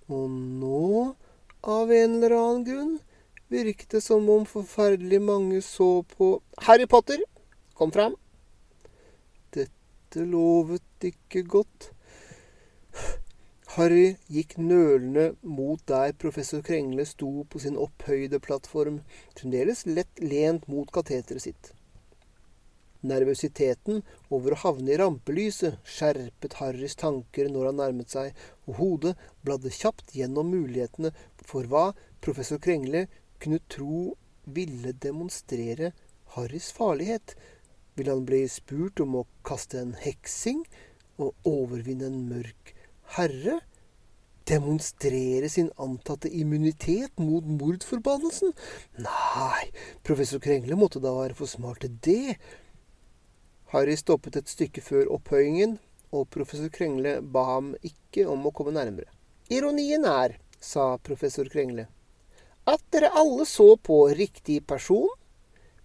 Og 0.07 0.29
nå, 0.31 1.15
av 1.67 1.91
en 1.91 2.15
eller 2.15 2.35
annen 2.37 2.63
grunn, 2.67 2.93
virket 3.51 3.97
det 3.97 4.01
som 4.03 4.27
om 4.31 4.45
forferdelig 4.47 5.19
mange 5.23 5.61
så 5.65 6.03
på 6.15 6.37
Harry 6.67 6.87
Potter, 6.87 7.19
kom 7.75 7.91
fram. 7.91 8.15
Dette 9.55 10.23
lovet 10.23 11.07
ikke 11.11 11.43
godt. 11.43 11.91
Harry 13.77 14.15
gikk 14.31 14.55
nølende 14.57 15.33
mot 15.43 15.83
der 15.91 16.15
professor 16.17 16.63
Krengle 16.65 17.05
sto 17.05 17.43
på 17.51 17.59
sin 17.61 17.75
opphøyde 17.77 18.39
plattform, 18.41 19.01
fremdeles 19.37 19.85
lett 19.85 20.23
lent 20.23 20.65
mot 20.71 20.89
kateteret 20.89 21.43
sitt. 21.43 21.73
Nervøsiteten 23.05 24.01
over 24.33 24.53
å 24.55 24.61
havne 24.63 24.93
i 24.93 24.97
rampelyset 24.97 25.77
skjerpet 25.85 26.57
Harrys 26.61 26.97
tanker 26.97 27.51
når 27.53 27.69
han 27.69 27.79
nærmet 27.81 28.13
seg, 28.13 28.31
og 28.65 28.79
hodet 28.81 29.13
bladde 29.45 29.73
kjapt 29.73 30.15
gjennom 30.17 30.49
mulighetene 30.53 31.13
for 31.45 31.69
hva 31.69 31.91
professor 32.25 32.61
Krengle 32.61 33.05
kunne 33.43 33.61
tro 33.69 34.15
ville 34.47 34.95
demonstrere 35.03 35.93
Harrys 36.35 36.71
farlighet. 36.73 37.35
Ville 37.97 38.13
han 38.13 38.25
bli 38.25 38.43
spurt 38.49 39.01
om 39.03 39.21
å 39.21 39.27
kaste 39.47 39.79
en 39.81 39.95
heksing 40.01 40.63
og 41.21 41.33
overvinne 41.49 42.09
en 42.09 42.21
mørk 42.29 42.73
herre? 43.17 43.59
Demonstrere 44.47 45.49
sin 45.51 45.67
antatte 45.81 46.29
immunitet 46.31 47.17
mot 47.19 47.43
mordforbannelsen? 47.43 48.53
Nei, 49.03 49.65
professor 50.07 50.39
Krengle 50.39 50.77
måtte 50.79 51.01
da 51.03 51.11
være 51.17 51.35
for 51.35 51.51
smart 51.51 51.83
til 51.83 51.97
det. 52.05 52.37
Harry 53.73 53.97
stoppet 53.99 54.39
et 54.39 54.51
stykke 54.51 54.81
før 54.81 55.11
opphøyingen, 55.17 55.77
og 56.15 56.29
professor 56.31 56.71
Krengle 56.71 57.17
ba 57.21 57.43
ham 57.49 57.73
ikke 57.83 58.23
om 58.31 58.45
å 58.47 58.53
komme 58.55 58.73
nærmere. 58.75 59.09
Ironien 59.51 60.05
er, 60.07 60.37
sa 60.59 60.95
professor 61.03 61.49
Krengle, 61.51 61.87
at 62.67 62.83
dere 62.91 63.11
alle 63.15 63.45
så 63.47 63.75
på 63.79 64.05
riktig 64.15 64.61
person, 64.67 65.11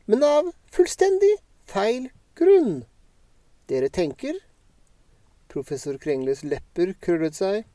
men 0.07 0.23
av 0.27 0.49
fullstendig 0.75 1.37
feil 1.71 2.09
grunn. 2.39 2.83
Dere 3.71 3.91
tenker 3.93 4.39
Professor 5.53 5.99
Krengles 6.01 6.43
lepper 6.49 6.95
krøllet 7.05 7.37
seg. 7.37 7.67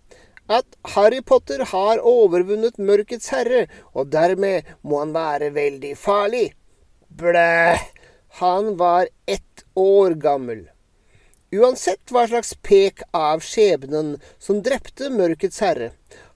At 0.50 0.78
Harry 0.96 1.20
Potter 1.22 1.62
har 1.72 2.02
overvunnet 2.02 2.80
Mørkets 2.80 3.30
herre, 3.36 3.66
og 3.94 4.10
dermed 4.14 4.68
må 4.82 5.02
han 5.04 5.14
være 5.16 5.52
veldig 5.56 5.94
farlig. 6.00 6.48
Blæ! 7.08 7.78
Han 8.40 8.76
var 8.80 9.10
ett 9.26 9.67
år 9.78 10.18
gammel. 10.24 10.66
Uansett 11.56 12.12
hva 12.12 12.26
slags 12.28 12.58
pek 12.66 13.06
av 13.16 13.40
skjebnen 13.46 14.18
som 14.42 14.60
drepte 14.66 15.08
Mørkets 15.14 15.62
herre, 15.64 15.94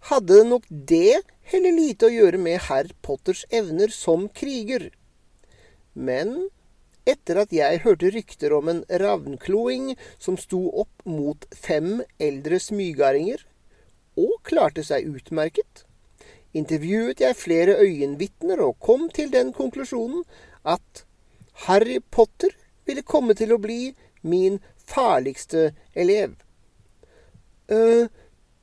hadde 0.08 0.44
nok 0.48 0.70
det 0.70 1.20
heller 1.52 1.76
lite 1.76 2.08
å 2.08 2.14
gjøre 2.14 2.40
med 2.40 2.62
herr 2.70 2.94
Potters 3.04 3.44
evner 3.52 3.92
som 3.92 4.30
kriger. 4.32 4.88
Men 5.94 6.48
etter 7.10 7.42
at 7.42 7.52
jeg 7.52 7.82
hørte 7.84 8.12
rykter 8.14 8.54
om 8.56 8.70
en 8.72 8.82
ravnkloing 9.02 9.96
som 10.22 10.38
sto 10.40 10.62
opp 10.84 11.04
mot 11.04 11.48
fem 11.52 12.06
eldre 12.22 12.62
smygardinger, 12.62 13.42
og 14.20 14.40
klarte 14.48 14.84
seg 14.86 15.08
utmerket, 15.08 15.86
intervjuet 16.56 17.24
jeg 17.24 17.40
flere 17.40 17.78
øyenvitner 17.80 18.60
og 18.64 18.78
kom 18.84 19.08
til 19.12 19.32
den 19.34 19.52
konklusjonen 19.56 20.26
at 20.68 21.06
Harry 21.66 22.00
Potter 22.12 22.54
ville 22.92 23.08
komme 23.08 23.36
til 23.38 23.56
å 23.56 23.62
bli 23.62 23.94
min 24.22 24.60
farligste 24.86 25.72
elev. 25.94 26.36
eh, 27.68 28.08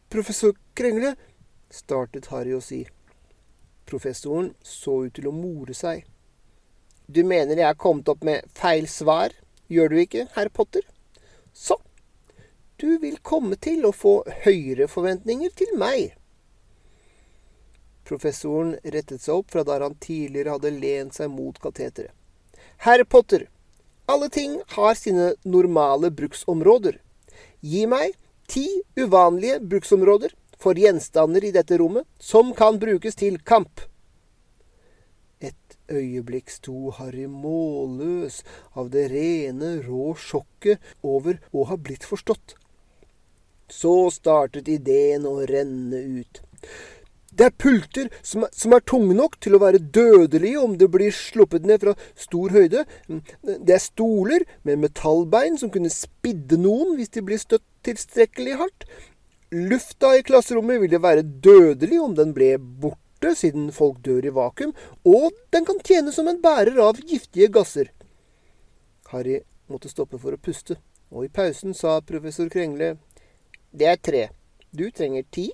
professor 0.09 0.55
Krengle, 0.75 1.15
startet 1.71 2.29
Harry 2.33 2.53
å 2.53 2.61
si. 2.61 2.83
Professoren 3.89 4.53
så 4.63 5.07
ut 5.07 5.15
til 5.17 5.29
å 5.29 5.33
more 5.33 5.75
seg. 5.75 6.05
Du 7.07 7.23
mener 7.25 7.57
jeg 7.57 7.67
har 7.67 7.81
kommet 7.81 8.09
opp 8.13 8.25
med 8.25 8.45
feil 8.53 8.89
svar, 8.89 9.33
gjør 9.73 9.89
du 9.89 10.01
ikke, 10.03 10.27
herr 10.35 10.51
Potter? 10.53 10.85
Så, 11.57 11.79
du 12.77 12.99
vil 13.01 13.17
komme 13.25 13.57
til 13.57 13.87
å 13.89 13.95
få 13.97 14.21
høyere 14.45 14.91
forventninger 14.93 15.55
til 15.57 15.73
meg. 15.81 16.13
Professoren 18.09 18.77
rettet 18.85 19.25
seg 19.25 19.41
opp 19.41 19.53
fra 19.53 19.65
der 19.69 19.85
han 19.85 19.97
tidligere 20.01 20.57
hadde 20.57 20.77
lent 20.77 21.17
seg 21.17 21.33
mot 21.33 21.57
kateteret. 21.61 22.13
Herr 22.85 23.03
Potter, 23.05 23.49
alle 24.09 24.29
ting 24.33 24.57
har 24.77 24.95
sine 24.97 25.35
normale 25.45 26.11
bruksområder. 26.11 26.97
Gi 27.61 27.85
meg 27.91 28.15
ti 28.49 28.65
uvanlige 28.97 29.61
bruksområder 29.61 30.33
for 30.59 30.79
gjenstander 30.81 31.45
i 31.45 31.53
dette 31.55 31.77
rommet 31.79 32.09
som 32.19 32.55
kan 32.57 32.81
brukes 32.81 33.19
til 33.21 33.37
kamp. 33.45 33.85
Et 35.39 35.77
øyeblikk 35.93 36.51
sto 36.51 36.91
Harry 36.97 37.29
målløs 37.31 38.41
av 38.75 38.89
det 38.95 39.07
rene, 39.13 39.77
rå 39.85 40.15
sjokket 40.17 40.81
over 41.05 41.39
å 41.53 41.69
ha 41.69 41.77
blitt 41.77 42.09
forstått. 42.09 42.57
Så 43.69 44.09
startet 44.11 44.71
ideen 44.73 45.29
å 45.29 45.43
renne 45.47 46.01
ut. 46.19 46.41
Det 47.39 47.47
er 47.47 47.55
pulter 47.55 48.09
som 48.27 48.47
som 48.51 48.75
er 48.75 48.83
tunge 48.83 49.15
nok 49.15 49.37
til 49.43 49.55
å 49.55 49.63
være 49.63 49.81
dødelige 49.95 50.59
om 50.61 50.75
det 50.81 50.89
blir 50.91 51.15
sluppet 51.15 51.67
ned 51.69 51.85
fra 51.85 51.95
stor 52.19 52.55
høyde. 52.55 52.85
Det 53.07 53.75
er 53.77 53.83
stoler 53.83 54.45
med 54.67 54.83
metallbein 54.83 55.59
som 55.61 55.71
kunne 55.71 55.93
spidde 55.93 56.59
noen 56.61 56.97
hvis 56.99 57.15
de 57.15 57.23
blir 57.25 57.39
støtt 57.39 57.65
tilstrekkelig 57.87 58.57
hardt. 58.59 58.89
Lufta 59.55 60.13
i 60.19 60.25
klasserommet 60.27 60.83
ville 60.83 61.01
være 61.01 61.23
dødelig 61.23 62.01
om 62.03 62.17
den 62.19 62.35
ble 62.37 62.57
borte, 62.59 63.33
siden 63.39 63.71
folk 63.73 64.03
dør 64.05 64.27
i 64.29 64.35
vakuum, 64.35 64.75
og 65.09 65.33
den 65.55 65.65
kan 65.67 65.81
tjene 65.87 66.13
som 66.13 66.29
en 66.29 66.43
bærer 66.43 66.77
av 66.83 67.01
giftige 67.01 67.49
gasser. 67.55 67.89
Harry 69.15 69.41
måtte 69.71 69.89
stoppe 69.89 70.21
for 70.21 70.37
å 70.37 70.43
puste, 70.43 70.77
og 71.09 71.25
i 71.25 71.33
pausen 71.33 71.73
sa 71.75 71.97
professor 72.05 72.51
Krengle 72.53 72.97
det 73.73 73.89
er 73.89 73.97
tre. 74.01 74.29
Du 74.73 74.91
trenger 74.91 75.25
ti. 75.33 75.51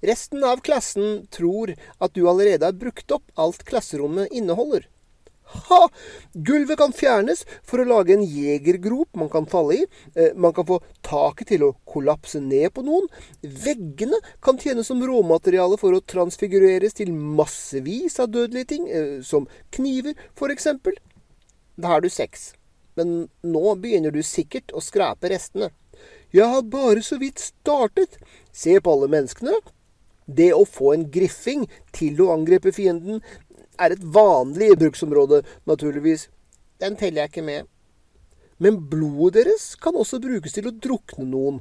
Resten 0.00 0.44
av 0.44 0.62
klassen 0.64 1.26
tror 1.32 1.74
at 1.98 2.14
du 2.14 2.24
allerede 2.28 2.66
har 2.66 2.78
brukt 2.78 3.12
opp 3.12 3.26
alt 3.40 3.64
klasserommet 3.68 4.32
inneholder. 4.32 4.86
Ha! 5.50 5.88
Gulvet 6.32 6.78
kan 6.78 6.92
fjernes 6.94 7.42
for 7.66 7.82
å 7.82 7.88
lage 7.88 8.14
en 8.14 8.22
jegergrop 8.22 9.16
man 9.18 9.30
kan 9.32 9.48
falle 9.50 9.80
i. 9.80 9.86
Eh, 10.14 10.36
man 10.38 10.54
kan 10.54 10.66
få 10.68 10.78
taket 11.06 11.50
til 11.50 11.64
å 11.66 11.72
kollapse 11.90 12.40
ned 12.42 12.70
på 12.76 12.84
noen. 12.86 13.08
Veggene 13.42 14.20
kan 14.44 14.60
tjene 14.62 14.84
som 14.86 15.02
råmateriale 15.02 15.78
for 15.80 15.96
å 15.96 16.04
transfigureres 16.12 16.94
til 17.00 17.10
massevis 17.12 18.20
av 18.22 18.30
dødelige 18.36 18.70
ting, 18.76 18.86
eh, 18.88 19.18
som 19.26 19.48
kniver, 19.74 20.14
eksempel. 20.50 20.94
Da 21.76 21.96
har 21.96 22.00
du 22.00 22.08
seks. 22.08 22.52
Men 22.96 23.28
nå 23.42 23.74
begynner 23.80 24.12
du 24.12 24.22
sikkert 24.22 24.72
å 24.72 24.82
skrape 24.82 25.30
restene. 25.30 25.70
Jeg 26.32 26.46
har 26.46 26.62
bare 26.62 27.02
så 27.02 27.18
vidt 27.18 27.42
startet. 27.42 28.18
Se 28.52 28.78
på 28.78 28.92
alle 28.92 29.08
menneskene. 29.10 29.58
Det 30.36 30.52
å 30.54 30.64
få 30.68 30.94
en 30.94 31.08
griffing 31.12 31.66
til 31.96 32.20
å 32.22 32.30
angripe 32.36 32.72
fienden 32.76 33.20
er 33.80 33.94
et 33.94 34.06
vanlig 34.14 34.74
bruksområde, 34.78 35.42
naturligvis. 35.68 36.28
Den 36.80 36.96
teller 37.00 37.24
jeg 37.24 37.32
ikke 37.32 37.46
med. 37.46 37.68
Men 38.60 38.76
blodet 38.92 39.46
deres 39.46 39.70
kan 39.80 39.96
også 39.96 40.20
brukes 40.20 40.52
til 40.52 40.68
å 40.68 40.74
drukne 40.84 41.24
noen. 41.30 41.60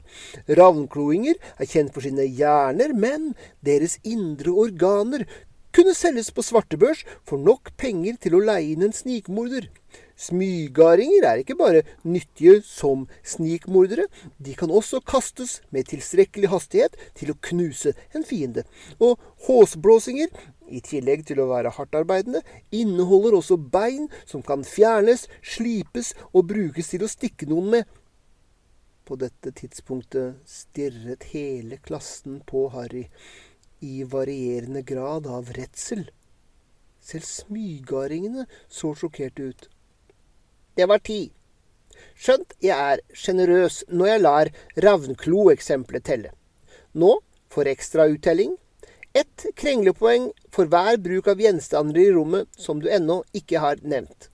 Ravnkloinger 0.59 1.37
er 1.55 1.69
kjent 1.69 1.93
for 1.95 2.03
sine 2.03 2.25
hjerner, 2.27 2.91
men 2.91 3.31
deres 3.63 3.95
indre 4.03 4.51
organer 4.51 5.23
kunne 5.79 5.95
selges 5.95 6.27
på 6.35 6.43
svartebørs 6.43 7.05
for 7.27 7.39
nok 7.39 7.71
penger 7.79 8.17
til 8.19 8.35
å 8.35 8.43
leie 8.43 8.73
inn 8.73 8.83
en 8.83 8.95
snikmorder. 8.95 9.69
Smygardinger 10.19 11.23
er 11.23 11.39
ikke 11.39 11.55
bare 11.55 11.85
nyttige 12.03 12.57
som 12.67 13.05
snikmordere, 13.23 14.09
de 14.43 14.55
kan 14.59 14.73
også 14.75 14.99
kastes 15.07 15.61
med 15.71 15.87
tilstrekkelig 15.87 16.51
hastighet 16.51 16.97
til 17.15 17.31
å 17.31 17.37
knuse 17.47 17.93
en 18.11 18.27
fiende. 18.27 18.65
Og 18.99 19.15
håsblåsinger, 19.47 20.27
i 20.69 20.83
tillegg 20.85 21.23
til 21.25 21.39
å 21.39 21.47
være 21.49 21.71
hardtarbeidende, 21.77 22.43
inneholder 22.75 23.39
også 23.39 23.55
bein 23.57 24.09
som 24.27 24.43
kan 24.45 24.67
fjernes, 24.67 25.29
slipes 25.39 26.11
og 26.33 26.49
brukes 26.51 26.91
til 26.91 27.07
å 27.07 27.09
stikke 27.09 27.47
noen 27.49 27.71
med. 27.77 27.95
På 29.07 29.15
dette 29.17 29.55
tidspunktet 29.55 30.43
stirret 30.45 31.31
hele 31.31 31.79
klassen 31.81 32.43
på 32.45 32.67
Harry 32.75 33.07
i 33.79 34.03
varierende 34.03 34.81
grad 34.81 35.27
av 35.27 35.51
redsel. 35.55 36.05
Selv 37.01 37.25
smygardingene 37.25 38.45
så 38.67 38.93
sjokkerte 38.95 39.51
ut. 39.51 39.69
Det 40.75 40.87
var 40.89 41.01
ti. 41.03 41.31
Skjønt 42.15 42.55
jeg 42.63 42.75
er 42.75 43.01
sjenerøs 43.15 43.81
når 43.89 44.11
jeg 44.11 44.23
lar 44.23 44.51
ravnklo-eksempelet 44.85 46.05
telle. 46.05 46.33
Nå, 46.93 47.17
for 47.49 47.67
ekstra 47.67 48.07
uttelling, 48.11 48.55
ett 49.13 49.45
krenglepoeng 49.57 50.29
for 50.53 50.69
hver 50.69 50.99
bruk 51.01 51.27
av 51.31 51.41
gjenstander 51.41 52.01
i 52.03 52.11
rommet 52.13 52.49
som 52.55 52.81
du 52.81 52.89
ennå 52.93 53.23
ikke 53.35 53.61
har 53.63 53.81
nevnt. 53.81 54.29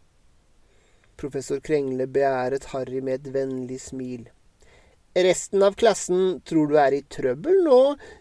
Professor 1.15 1.61
Krengle 1.63 2.07
beæret 2.11 2.67
Harry 2.73 2.99
med 2.99 3.21
et 3.21 3.33
vennlig 3.33 3.79
smil. 3.81 4.25
Resten 5.15 5.63
av 5.63 5.73
klassen 5.79 6.41
tror 6.43 6.67
du 6.67 6.73
er 6.75 6.91
i 6.91 7.05
trøbbel 7.07 7.61
nå, 7.63 7.75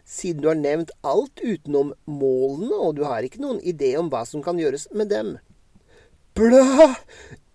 siden 0.06 0.44
du 0.44 0.46
har 0.46 0.58
nevnt 0.60 0.92
alt 1.02 1.40
utenom 1.42 1.90
målene, 2.06 2.70
og 2.70 2.94
du 2.94 3.02
har 3.02 3.26
ikke 3.26 3.42
noen 3.42 3.58
idé 3.66 3.96
om 3.98 4.12
hva 4.12 4.20
som 4.30 4.44
kan 4.46 4.60
gjøres 4.62 4.86
med 4.94 5.10
dem. 5.10 5.32
Blæ! 6.38 6.86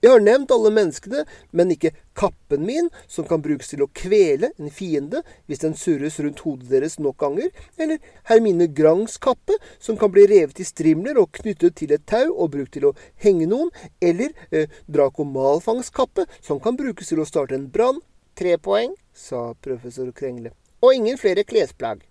Jeg 0.03 0.11
har 0.11 0.25
nevnt 0.25 0.51
alle 0.51 0.73
menneskene, 0.75 1.23
men 1.55 1.71
ikke 1.71 1.93
kappen 2.19 2.67
min, 2.67 2.91
som 3.07 3.27
kan 3.31 3.39
brukes 3.43 3.71
til 3.71 3.85
å 3.85 3.89
kvele 3.95 4.51
en 4.59 4.75
fiende 4.75 5.23
hvis 5.47 5.63
den 5.63 5.75
surres 5.75 6.19
rundt 6.19 6.43
hodet 6.43 6.67
deres 6.75 6.99
nok 6.99 7.23
ganger, 7.23 7.47
eller 7.79 8.03
Hermine 8.27 8.67
Grangs 8.75 9.15
kappe, 9.23 9.55
som 9.79 9.95
kan 9.99 10.11
bli 10.11 10.27
revet 10.27 10.59
i 10.59 10.67
strimler 10.67 11.19
og 11.19 11.31
knyttet 11.39 11.79
til 11.79 11.95
et 11.95 12.07
tau 12.07 12.27
og 12.31 12.57
brukt 12.57 12.75
til 12.75 12.91
å 12.91 12.95
henge 13.23 13.47
noen, 13.47 13.71
eller 14.03 14.35
eh, 14.51 14.67
Draco 14.87 15.23
Malfangs 15.23 15.95
kappe, 15.95 16.27
som 16.43 16.59
kan 16.59 16.79
brukes 16.79 17.11
til 17.11 17.23
å 17.23 17.27
starte 17.27 17.55
en 17.55 17.71
brann. 17.71 18.03
Tre 18.39 18.55
poeng 18.63 18.95
sa 19.19 19.53
professor 19.53 20.11
Krengle. 20.15 20.53
Og 20.81 20.95
ingen 20.95 21.17
flere 21.19 21.43
klesplagg. 21.43 22.05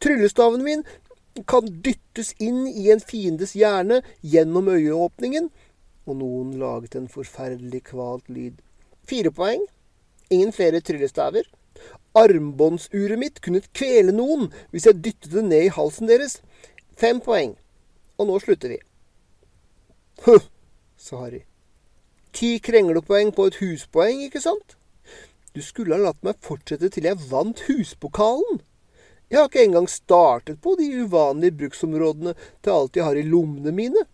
Tryllestaven 0.00 0.64
min 0.64 0.84
kan 1.46 1.68
dyttes 1.84 2.32
inn 2.42 2.64
i 2.66 2.88
en 2.92 3.02
fiendes 3.04 3.52
hjerne 3.58 4.00
gjennom 4.24 4.70
øyeåpningen. 4.72 5.50
Og 6.08 6.16
noen 6.16 6.54
laget 6.60 6.96
en 6.96 7.08
forferdelig 7.12 7.84
kvalt 7.90 8.30
lyd. 8.32 8.56
Fire 9.08 9.32
poeng. 9.34 9.66
Ingen 10.30 10.52
flere 10.52 10.80
tryllestaver. 10.80 11.44
Armbåndsuret 12.16 13.20
mitt 13.20 13.42
kunne 13.44 13.62
kvele 13.76 14.12
noen 14.16 14.48
hvis 14.72 14.88
jeg 14.88 15.02
dyttet 15.04 15.34
det 15.36 15.44
ned 15.44 15.68
i 15.68 15.74
halsen 15.76 16.08
deres. 16.10 16.40
Fem 16.96 17.20
poeng. 17.20 17.54
Og 18.18 18.26
nå 18.26 18.40
slutter 18.42 18.72
vi. 18.72 18.80
Huh, 20.24 20.48
sa 20.96 21.22
Harry. 21.22 21.44
Ti 22.32 22.56
krenglepoeng 22.64 23.30
på 23.36 23.46
et 23.48 23.60
huspoeng, 23.60 24.24
ikke 24.26 24.42
sant? 24.42 24.77
Du 25.58 25.62
skulle 25.62 25.96
ha 25.96 25.98
latt 25.98 26.20
meg 26.22 26.38
fortsette 26.46 26.86
til 26.94 27.08
jeg 27.08 27.18
vant 27.32 27.64
huspokalen. 27.66 28.60
Jeg 29.26 29.40
har 29.40 29.48
ikke 29.48 29.64
engang 29.66 29.88
startet 29.90 30.60
på 30.62 30.76
de 30.78 30.86
uvanlige 31.02 31.56
bruksområdene 31.58 32.36
til 32.62 32.70
alt 32.76 32.94
jeg 32.94 33.02
har 33.02 33.18
i 33.18 33.24
lommene 33.26 33.72
mine. 33.74 34.04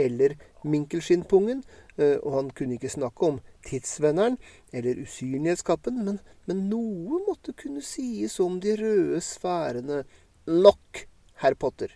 Eller 0.00 0.38
minkelskinnpungen. 0.64 1.60
Eh, 2.00 2.16
og 2.22 2.38
han 2.38 2.48
kunne 2.56 2.78
ikke 2.78 2.94
snakke 2.94 3.28
om 3.28 3.36
tidsvenneren 3.68 4.38
eller 4.72 5.02
usynlighetskappen, 5.04 6.00
men, 6.06 6.16
men 6.48 6.64
noe 6.70 7.20
måtte 7.26 7.52
kunne 7.52 7.84
sies 7.84 8.38
om 8.40 8.56
de 8.64 8.78
røde 8.80 9.20
sfærene. 9.20 10.00
Nok, 10.48 11.04
herr 11.44 11.58
Potter. 11.60 11.92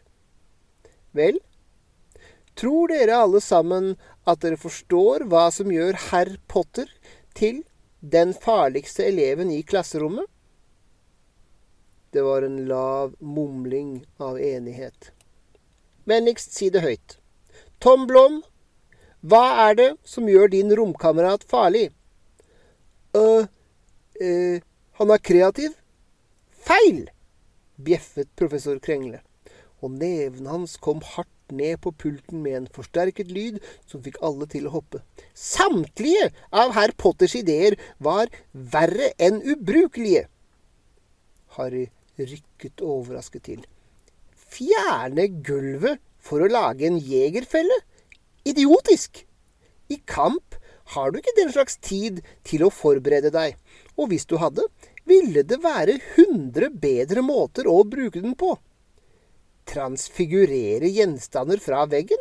Vel, 1.16 1.40
tror 2.52 2.92
dere 2.92 3.24
alle 3.24 3.40
sammen 3.40 3.94
at 4.28 4.44
dere 4.44 4.60
forstår 4.60 5.24
hva 5.32 5.48
som 5.56 5.72
gjør 5.72 5.96
herr 6.10 6.36
Potter 6.52 6.92
til 7.32 7.64
den 8.00 8.34
farligste 8.34 9.04
eleven 9.04 9.50
i 9.50 9.62
klasserommet? 9.62 10.26
Det 12.10 12.22
var 12.22 12.42
en 12.42 12.64
lav 12.66 13.14
mumling 13.18 14.06
av 14.16 14.40
enighet. 14.40 15.12
Vennligst 16.04 16.56
si 16.56 16.70
det 16.70 16.82
høyt. 16.82 17.18
Tom 17.78 18.06
Blom, 18.10 18.40
hva 19.20 19.68
er 19.68 19.76
det 19.78 19.90
som 20.04 20.28
gjør 20.28 20.50
din 20.52 20.74
romkamerat 20.76 21.44
farlig? 21.44 21.90
øh, 23.16 23.46
øh, 24.20 24.60
han 24.92 25.10
er 25.10 25.18
kreativ. 25.18 25.70
Feil! 26.50 27.10
bjeffet 27.80 28.28
professor 28.36 28.78
Krengle, 28.78 29.20
og 29.80 29.90
neven 29.90 30.46
hans 30.46 30.76
kom 30.76 31.00
hardt 31.14 31.32
ned 31.56 31.80
på 31.84 31.92
pulten 31.92 32.42
med 32.44 32.56
en 32.56 32.68
forsterket 32.74 33.30
lyd 33.32 33.58
som 33.88 34.02
fikk 34.04 34.18
alle 34.26 34.48
til 34.50 34.68
å 34.68 34.74
hoppe. 34.74 35.02
Samtlige 35.34 36.30
av 36.50 36.74
herr 36.76 36.94
Potters 36.98 37.36
ideer 37.38 37.76
var 37.98 38.30
verre 38.52 39.12
enn 39.18 39.40
ubrukelige. 39.42 40.26
Harry 41.56 41.88
rykket 42.20 42.82
overrasket 42.84 43.46
til. 43.48 43.64
Fjerne 44.50 45.28
gulvet 45.46 46.00
for 46.20 46.42
å 46.42 46.50
lage 46.50 46.88
en 46.88 46.98
jegerfelle? 46.98 47.82
Idiotisk! 48.48 49.24
I 49.90 49.98
kamp 50.06 50.56
har 50.94 51.10
du 51.10 51.18
ikke 51.20 51.36
den 51.38 51.52
slags 51.54 51.78
tid 51.82 52.20
til 52.46 52.64
å 52.66 52.72
forberede 52.74 53.30
deg, 53.34 53.56
og 53.98 54.10
hvis 54.10 54.26
du 54.30 54.36
hadde, 54.42 54.66
ville 55.06 55.42
det 55.46 55.58
være 55.62 55.98
hundre 56.14 56.70
bedre 56.70 57.22
måter 57.26 57.66
å 57.70 57.80
bruke 57.86 58.22
den 58.22 58.36
på 58.38 58.54
transfigurere 59.70 60.90
gjenstander 60.90 61.62
fra 61.62 61.86
veggen? 61.90 62.20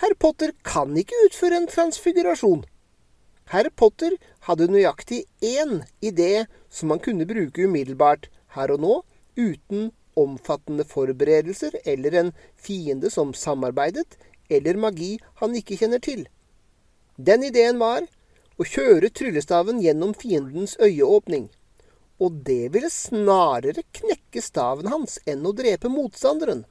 Herr 0.00 0.14
Potter 0.20 0.52
kan 0.66 0.96
ikke 0.98 1.18
utføre 1.26 1.58
en 1.60 1.68
transfigurasjon. 1.70 2.64
Herr 3.52 3.68
Potter 3.70 4.16
hadde 4.48 4.70
nøyaktig 4.70 5.24
én 5.44 5.80
idé 6.02 6.46
som 6.68 6.90
han 6.92 7.02
kunne 7.02 7.28
bruke 7.28 7.66
umiddelbart 7.68 8.26
her 8.56 8.72
og 8.74 8.82
nå, 8.82 8.94
uten 9.36 9.90
omfattende 10.16 10.86
forberedelser 10.88 11.76
eller 11.84 12.16
en 12.20 12.32
fiende 12.56 13.10
som 13.12 13.34
samarbeidet, 13.36 14.16
eller 14.50 14.78
magi 14.80 15.16
han 15.42 15.54
ikke 15.58 15.78
kjenner 15.80 16.02
til. 16.02 16.24
Den 17.16 17.44
ideen 17.46 17.80
var 17.82 18.06
å 18.56 18.64
kjøre 18.64 19.12
tryllestaven 19.12 19.82
gjennom 19.84 20.14
fiendens 20.16 20.76
øyeåpning 20.80 21.50
og 22.18 22.40
det 22.46 22.72
ville 22.74 22.90
snarere 22.92 23.84
knekke 23.96 24.42
staven 24.42 24.88
hans 24.92 25.18
enn 25.28 25.44
å 25.46 25.52
drepe 25.56 25.90
motstanderen. 25.92 26.64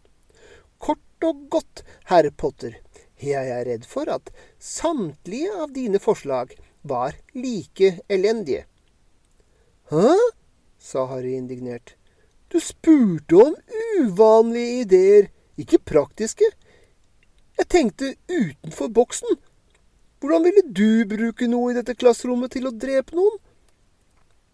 Kort 0.77 1.27
og 1.27 1.45
godt, 1.53 1.83
herr 2.09 2.29
Potter, 2.31 2.79
jeg 3.21 3.51
er 3.51 3.65
redd 3.67 3.85
for 3.87 4.09
at 4.11 4.31
samtlige 4.59 5.53
av 5.63 5.71
dine 5.75 6.01
forslag 6.03 6.55
var 6.81 7.15
like 7.33 7.99
elendige. 8.09 8.65
Hæ? 9.89 10.15
sa 10.79 11.05
Harry 11.09 11.35
indignert. 11.37 11.95
Du 12.47 12.59
spurte 12.61 13.35
om 13.35 13.55
uvanlige 13.99 14.81
ideer, 14.83 15.27
ikke 15.57 15.79
praktiske. 15.79 16.45
Jeg 17.57 17.67
tenkte 17.71 18.13
utenfor 18.29 18.91
boksen. 18.93 19.37
Hvordan 20.19 20.43
ville 20.43 20.63
du 20.67 21.05
bruke 21.09 21.47
noe 21.49 21.71
i 21.71 21.77
dette 21.77 21.95
klasserommet 21.97 22.53
til 22.53 22.67
å 22.69 22.73
drepe 22.75 23.15
noen? 23.17 23.39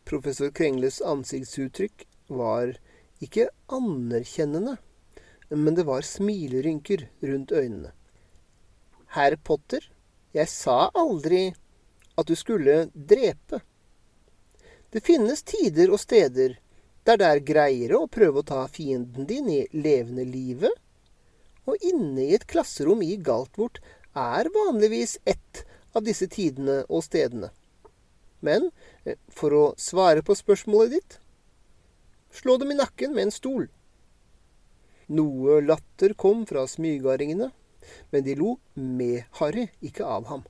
Professor 0.05 0.51
Krengles 0.51 1.01
ansiktsuttrykk 1.01 2.05
var 2.27 2.75
ikke 3.21 3.49
anerkjennende, 3.71 4.77
men 5.49 5.75
det 5.77 5.85
var 5.87 6.05
smilerynker 6.05 7.07
rundt 7.21 7.51
øynene. 7.51 7.91
Herr 9.15 9.35
Potter, 9.35 9.83
jeg 10.33 10.47
sa 10.47 10.89
aldri 10.95 11.51
at 12.17 12.27
du 12.27 12.35
skulle 12.35 12.85
drepe. 12.95 13.61
Det 14.91 15.03
finnes 15.03 15.43
tider 15.43 15.91
og 15.91 15.99
steder 15.99 16.57
der 17.07 17.17
det 17.17 17.27
er 17.27 17.45
greiere 17.45 17.97
å 17.97 18.09
prøve 18.11 18.41
å 18.41 18.47
ta 18.47 18.65
fienden 18.69 19.25
din 19.27 19.49
i 19.49 19.61
levende 19.73 20.25
live, 20.27 20.69
og 21.65 21.81
inne 21.85 22.27
i 22.27 22.35
et 22.35 22.45
klasserom 22.49 23.01
i 23.05 23.15
Galtvort 23.17 23.79
er 24.17 24.49
vanligvis 24.53 25.17
ett 25.25 25.63
av 25.95 26.05
disse 26.05 26.27
tidene 26.31 26.81
og 26.89 27.03
stedene. 27.05 27.49
Men 28.41 28.71
eh, 29.05 29.17
for 29.29 29.55
å 29.55 29.65
svare 29.79 30.25
på 30.25 30.37
spørsmålet 30.37 30.97
ditt 30.97 31.19
slå 32.31 32.57
dem 32.57 32.71
i 32.71 32.79
nakken 32.79 33.13
med 33.15 33.27
en 33.27 33.35
stol. 33.35 33.67
Noe 35.11 35.59
latter 35.65 36.13
kom 36.15 36.45
fra 36.47 36.63
smygardingene, 36.69 37.49
men 38.11 38.23
de 38.23 38.37
lo 38.39 38.55
med 38.75 39.25
Harry, 39.41 39.67
ikke 39.83 40.07
av 40.07 40.29
ham. 40.31 40.45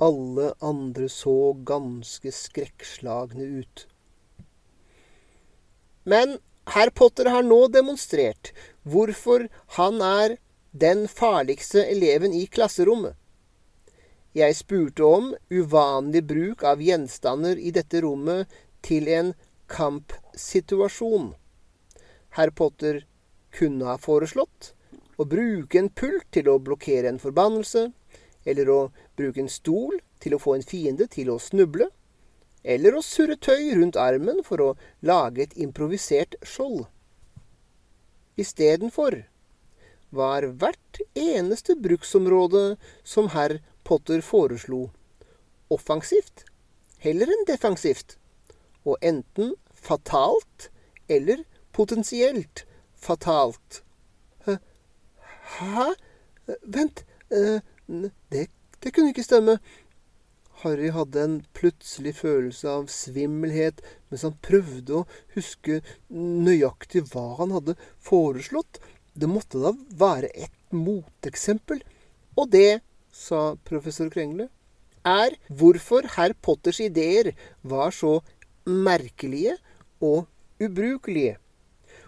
Alle 0.00 0.52
andre 0.64 1.08
så 1.12 1.52
ganske 1.68 2.32
skrekkslagne 2.32 3.50
ut. 3.60 3.86
Men 6.06 6.38
herr 6.72 6.92
Potter 6.94 7.28
har 7.32 7.44
nå 7.44 7.66
demonstrert 7.72 8.52
hvorfor 8.86 9.48
han 9.76 10.00
er 10.04 10.36
den 10.76 11.06
farligste 11.08 11.84
eleven 11.84 12.34
i 12.36 12.44
klasserommet. 12.46 13.16
Jeg 14.36 14.52
spurte 14.52 15.04
om 15.08 15.30
uvanlig 15.48 16.20
bruk 16.28 16.64
av 16.68 16.82
gjenstander 16.84 17.56
i 17.56 17.70
dette 17.72 18.02
rommet 18.04 18.52
til 18.84 19.08
en 19.08 19.30
kampsituasjon. 19.72 21.30
Herr 22.36 22.50
Potter 22.52 23.06
kunne 23.56 23.86
ha 23.88 23.94
foreslått 23.96 24.74
å 25.16 25.24
bruke 25.24 25.80
en 25.80 25.88
pult 25.88 26.26
til 26.36 26.50
å 26.52 26.58
blokkere 26.60 27.08
en 27.08 27.20
forbannelse, 27.22 27.86
eller 28.44 28.68
å 28.68 28.80
bruke 29.16 29.40
en 29.40 29.48
stol 29.48 29.96
til 30.20 30.36
å 30.36 30.40
få 30.42 30.58
en 30.58 30.66
fiende 30.66 31.06
til 31.14 31.30
å 31.32 31.38
snuble, 31.40 31.88
eller 32.60 32.98
å 32.98 33.04
surre 33.06 33.38
tøy 33.40 33.72
rundt 33.78 33.96
armen 33.96 34.42
for 34.44 34.60
å 34.60 34.74
lage 35.00 35.46
et 35.46 35.56
improvisert 35.56 36.36
skjold. 36.44 36.84
Istedenfor 38.36 39.22
var 40.12 40.44
hvert 40.60 41.00
eneste 41.16 41.78
bruksområde 41.80 42.76
som 43.00 43.32
herr 43.32 43.56
Potter 43.86 44.22
foreslo 44.24 44.88
offensivt 45.70 46.44
heller 47.06 47.30
enn 47.30 47.46
defensivt, 47.48 48.16
og 48.86 48.98
enten 49.04 49.54
fatalt 49.74 50.70
eller 51.12 51.44
potensielt 51.76 52.64
fatalt. 52.98 53.82
Hæ? 54.46 55.90
Vent, 56.62 57.04
eh, 57.30 57.58
det, 58.30 58.46
det 58.82 58.94
kunne 58.94 59.12
ikke 59.12 59.26
stemme. 59.26 59.58
Harry 60.62 60.88
hadde 60.90 61.22
en 61.22 61.36
plutselig 61.54 62.14
følelse 62.16 62.70
av 62.70 62.86
svimmelhet 62.90 63.82
mens 64.08 64.24
han 64.24 64.38
prøvde 64.42 65.02
å 65.02 65.06
huske 65.34 65.82
nøyaktig 66.10 67.04
hva 67.12 67.26
han 67.42 67.52
hadde 67.54 67.76
foreslått. 68.02 68.80
Det 69.14 69.28
måtte 69.30 69.60
da 69.60 69.74
være 70.00 70.32
et 70.32 70.56
moteksempel. 70.72 71.82
Og 72.36 72.50
det, 72.52 72.80
sa 73.16 73.56
professor 73.64 74.10
Krengle, 74.12 74.50
er 75.06 75.36
hvorfor 75.48 76.06
herr 76.16 76.34
Potters 76.42 76.80
ideer 76.82 77.32
var 77.62 77.94
så 77.94 78.18
merkelige 78.66 79.56
og 80.02 80.26
ubrukelige. 80.60 81.36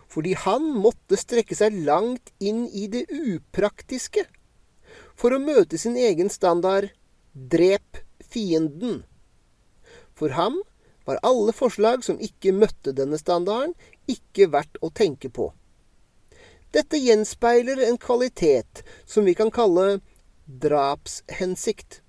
Fordi 0.09 0.33
han 0.45 0.65
måtte 0.83 1.19
strekke 1.21 1.57
seg 1.57 1.77
langt 1.87 2.33
inn 2.41 2.67
i 2.73 2.89
det 2.91 3.07
upraktiske 3.13 4.25
for 5.19 5.35
å 5.35 5.43
møte 5.43 5.79
sin 5.79 5.99
egen 6.01 6.31
standard 6.33 6.91
drep 7.35 8.01
fienden. 8.25 9.03
For 10.17 10.35
ham 10.35 10.61
var 11.09 11.21
alle 11.25 11.55
forslag 11.57 12.05
som 12.05 12.21
ikke 12.21 12.55
møtte 12.57 12.93
denne 12.97 13.19
standarden, 13.21 13.75
ikke 14.09 14.51
verdt 14.53 14.81
å 14.85 14.91
tenke 14.91 15.31
på. 15.33 15.51
Dette 16.75 17.01
gjenspeiler 17.01 17.81
en 17.87 17.97
kvalitet 18.01 18.83
som 19.09 19.25
vi 19.25 19.35
kan 19.37 19.53
kalle 19.55 20.01
drapshensikt. 20.49 22.03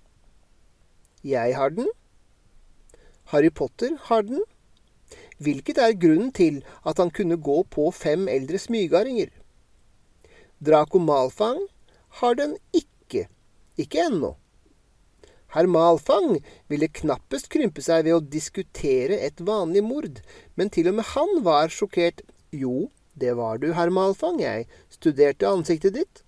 Jeg 1.24 1.56
har 1.56 1.70
den. 1.76 1.90
Harry 3.34 3.50
Potter 3.52 3.98
har 4.08 4.24
den. 4.24 4.44
Hvilket 5.40 5.78
er 5.78 5.98
grunnen 6.00 6.32
til 6.32 6.62
at 6.88 6.98
han 7.00 7.12
kunne 7.12 7.38
gå 7.38 7.64
på 7.72 7.90
fem 7.92 8.28
eldre 8.32 8.60
smygardinger. 8.60 9.30
Draco 10.64 11.00
Malfang 11.00 11.60
har 12.22 12.34
den 12.40 12.56
ikke. 12.74 13.28
Ikke 13.78 14.06
ennå. 14.08 14.36
Herr 15.54 15.68
Malfang 15.68 16.40
ville 16.70 16.88
knappest 16.88 17.50
krympe 17.50 17.82
seg 17.82 18.06
ved 18.06 18.16
å 18.16 18.24
diskutere 18.24 19.18
et 19.26 19.40
vanlig 19.42 19.84
mord, 19.84 20.20
men 20.56 20.70
til 20.70 20.92
og 20.92 21.00
med 21.00 21.08
han 21.16 21.40
var 21.44 21.74
sjokkert. 21.74 22.22
Jo, 22.54 22.90
det 23.20 23.36
var 23.38 23.58
du, 23.60 23.72
herr 23.74 23.90
Malfang, 23.90 24.40
jeg 24.44 24.68
studerte 24.94 25.50
ansiktet 25.50 25.98
ditt. 25.98 26.24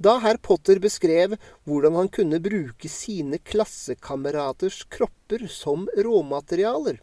Da 0.00 0.16
herr 0.24 0.38
Potter 0.40 0.78
beskrev 0.80 1.34
hvordan 1.68 1.98
han 1.98 2.08
kunne 2.08 2.40
bruke 2.40 2.88
sine 2.88 3.36
klassekameraters 3.36 4.86
kropper 4.88 5.44
som 5.52 5.84
råmaterialer. 5.92 7.02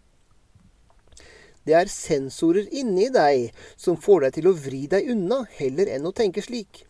Det 1.68 1.76
er 1.78 1.92
sensorer 1.92 2.66
inni 2.72 3.10
deg 3.14 3.52
som 3.78 4.00
får 4.02 4.26
deg 4.26 4.38
til 4.38 4.50
å 4.50 4.56
vri 4.58 4.86
deg 4.90 5.12
unna, 5.14 5.44
heller 5.60 5.92
enn 5.94 6.10
å 6.10 6.16
tenke 6.16 6.42
slik. 6.42 6.86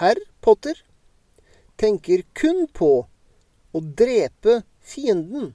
Herr 0.00 0.16
Potter 0.40 0.78
tenker 1.76 2.24
kun 2.32 2.64
på 2.72 2.92
å 3.76 3.80
drepe 3.82 4.62
fienden. 4.80 5.52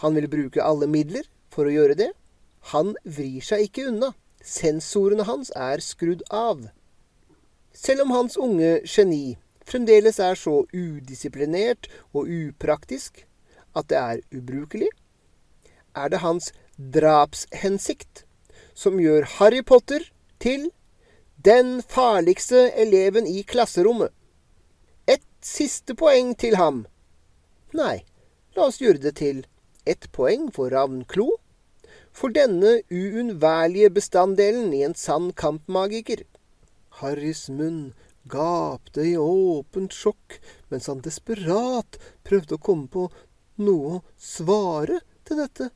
Han 0.00 0.16
vil 0.16 0.30
bruke 0.30 0.64
alle 0.64 0.88
midler 0.88 1.28
for 1.52 1.68
å 1.68 1.74
gjøre 1.74 1.98
det. 1.98 2.12
Han 2.72 2.94
vrir 3.04 3.44
seg 3.44 3.66
ikke 3.66 3.90
unna. 3.90 4.14
Sensorene 4.40 5.26
hans 5.28 5.52
er 5.58 5.82
skrudd 5.84 6.24
av. 6.30 6.70
Selv 7.72 8.04
om 8.04 8.10
hans 8.10 8.36
unge 8.36 8.80
geni 8.84 9.36
fremdeles 9.64 10.18
er 10.20 10.36
så 10.38 10.62
udisiplinert 10.72 11.88
og 12.12 12.28
upraktisk 12.28 13.24
at 13.76 13.88
det 13.88 13.98
er 13.98 14.20
ubrukelig, 14.36 14.90
er 15.96 16.08
det 16.12 16.20
hans 16.20 16.52
drapshensikt 16.76 18.24
som 18.74 19.00
gjør 19.00 19.26
Harry 19.38 19.62
Potter 19.64 20.04
til 20.40 20.70
den 21.44 21.80
farligste 21.82 22.70
eleven 22.78 23.26
i 23.26 23.42
klasserommet. 23.42 24.10
Et 25.08 25.24
siste 25.42 25.94
poeng 25.98 26.36
til 26.38 26.56
ham 26.56 26.84
Nei, 27.72 28.02
la 28.56 28.68
oss 28.68 28.82
gjøre 28.82 29.00
det 29.00 29.14
til 29.16 29.44
ett 29.88 30.10
poeng 30.12 30.50
for 30.52 30.70
Ravnklo. 30.70 31.38
For 32.12 32.28
denne 32.28 32.82
uunnværlige 32.92 33.88
bestanddelen 33.96 34.74
i 34.76 34.82
en 34.84 34.94
sann 34.94 35.30
kampmagiker. 35.32 36.20
Harrys 37.00 37.48
munn 37.48 37.92
gapte 38.30 39.04
i 39.06 39.16
åpent 39.18 39.94
sjokk 39.96 40.38
mens 40.70 40.88
han 40.90 41.02
desperat 41.04 41.98
prøvde 42.26 42.58
å 42.58 42.64
komme 42.68 42.90
på 42.92 43.06
noe 43.62 43.98
å 43.98 44.02
svare 44.20 45.00
til 45.26 45.40
dette. 45.42 45.70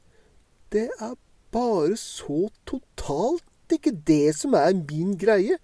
Det 0.71 0.89
er 0.91 1.17
bare 1.55 1.97
så 2.01 2.47
totalt 2.69 3.73
ikke 3.73 3.95
det 4.07 4.37
som 4.39 4.55
er 4.59 4.75
min 4.77 5.17
greie. 5.19 5.59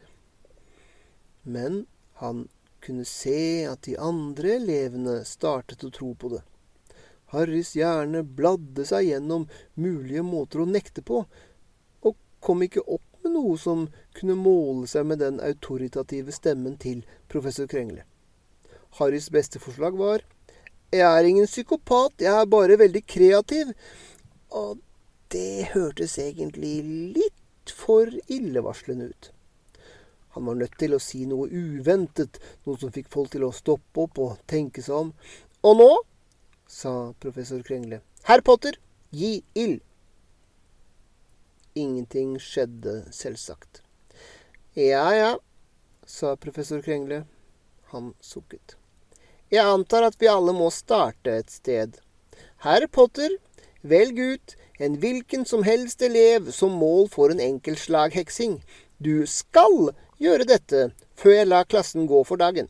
Men 1.43 1.85
han 2.23 2.47
kunne 2.83 3.07
se 3.07 3.67
at 3.69 3.85
de 3.87 3.95
andre 3.99 4.57
elevene 4.59 5.21
startet 5.27 5.85
å 5.87 5.93
tro 5.95 6.13
på 6.19 6.33
det. 6.35 6.43
Harrys 7.33 7.73
hjerne 7.79 8.25
bladde 8.27 8.85
seg 8.87 9.09
gjennom 9.09 9.47
mulige 9.81 10.25
måter 10.27 10.63
å 10.63 10.69
nekte 10.69 11.05
på, 11.07 11.23
og 12.03 12.19
kom 12.45 12.65
ikke 12.67 12.85
opp 12.85 13.07
med 13.25 13.35
noe 13.37 13.59
som 13.61 13.87
kunne 14.19 14.39
måle 14.39 14.87
seg 14.91 15.07
med 15.09 15.23
den 15.23 15.41
autoritative 15.43 16.35
stemmen 16.35 16.79
til 16.81 17.03
professor 17.33 17.69
Krengle. 17.71 18.05
Harrys 18.99 19.31
beste 19.33 19.61
forslag 19.63 19.97
var 19.97 20.25
Jeg 20.93 21.09
er 21.09 21.25
ingen 21.25 21.47
psykopat, 21.47 22.21
jeg 22.21 22.33
er 22.33 22.47
bare 22.47 22.79
veldig 22.79 23.07
kreativ. 23.07 23.73
Og 24.51 24.79
det 25.33 25.73
hørtes 25.73 26.19
egentlig 26.21 26.83
litt 27.17 27.73
for 27.73 28.11
illevarslende 28.29 29.09
ut. 29.09 29.31
Han 30.37 30.47
var 30.47 30.59
nødt 30.61 30.77
til 30.81 30.95
å 30.97 31.01
si 31.01 31.25
noe 31.29 31.49
uventet, 31.49 32.39
noe 32.65 32.81
som 32.81 32.93
fikk 32.93 33.09
folk 33.13 33.33
til 33.33 33.45
å 33.45 33.53
stoppe 33.57 34.05
opp 34.05 34.21
og 34.21 34.39
tenke 34.49 34.85
seg 34.85 35.07
om. 35.07 35.11
Og 35.65 35.77
nå, 35.81 35.89
sa 36.69 37.13
professor 37.21 37.61
Krengle, 37.65 38.01
herr 38.29 38.45
Potter, 38.45 38.79
gi 39.13 39.43
ild. 39.55 39.81
Ingenting 41.75 42.37
skjedde, 42.41 43.07
selvsagt. 43.13 43.81
Ja, 44.77 45.07
ja, 45.17 45.39
sa 46.07 46.35
professor 46.37 46.83
Krengle. 46.85 47.23
Han 47.93 48.13
sukket. 48.21 48.77
Jeg 49.53 49.65
antar 49.65 50.05
at 50.09 50.19
vi 50.21 50.29
alle 50.29 50.53
må 50.57 50.69
starte 50.73 51.39
et 51.41 51.53
sted. 51.53 51.97
Herr 52.65 52.85
Potter, 52.93 53.39
velg 53.81 54.21
ut 54.21 54.55
en 54.83 54.99
hvilken 55.01 55.47
som 55.49 55.65
helst 55.65 56.05
elev 56.05 56.51
som 56.53 56.77
mål 56.77 57.09
for 57.13 57.33
en 57.33 57.41
enkeltslagheksing. 57.41 58.59
Du 59.01 59.25
skal 59.29 59.95
gjøre 60.21 60.49
dette 60.49 60.91
før 61.17 61.37
jeg 61.39 61.51
lar 61.51 61.69
klassen 61.69 62.05
gå 62.11 62.21
for 62.29 62.41
dagen. 62.41 62.69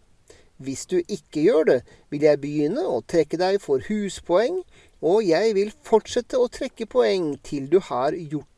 Hvis 0.63 0.87
du 0.87 1.01
ikke 1.03 1.43
gjør 1.43 1.69
det, 1.73 1.81
vil 2.11 2.23
jeg 2.23 2.43
begynne 2.43 2.87
å 2.87 3.03
trekke 3.03 3.39
deg 3.41 3.59
for 3.63 3.83
huspoeng, 3.89 4.63
og 5.03 5.27
jeg 5.27 5.57
vil 5.59 5.75
fortsette 5.83 6.39
å 6.39 6.47
trekke 6.47 6.87
poeng 6.87 7.33
til 7.43 7.67
du 7.67 7.81
har 7.83 8.15
gjort. 8.15 8.52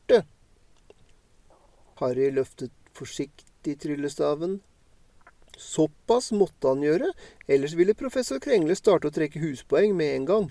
Harry 2.01 2.31
løftet 2.35 2.73
forsiktig 2.95 3.77
tryllestaven. 3.83 4.61
Såpass 5.59 6.33
måtte 6.35 6.73
han 6.73 6.83
gjøre, 6.83 7.13
ellers 7.47 7.77
ville 7.79 7.95
professor 7.95 8.41
Krengle 8.43 8.75
starte 8.79 9.11
å 9.11 9.15
trekke 9.15 9.43
huspoeng 9.43 9.95
med 9.97 10.17
en 10.17 10.29
gang. 10.31 10.49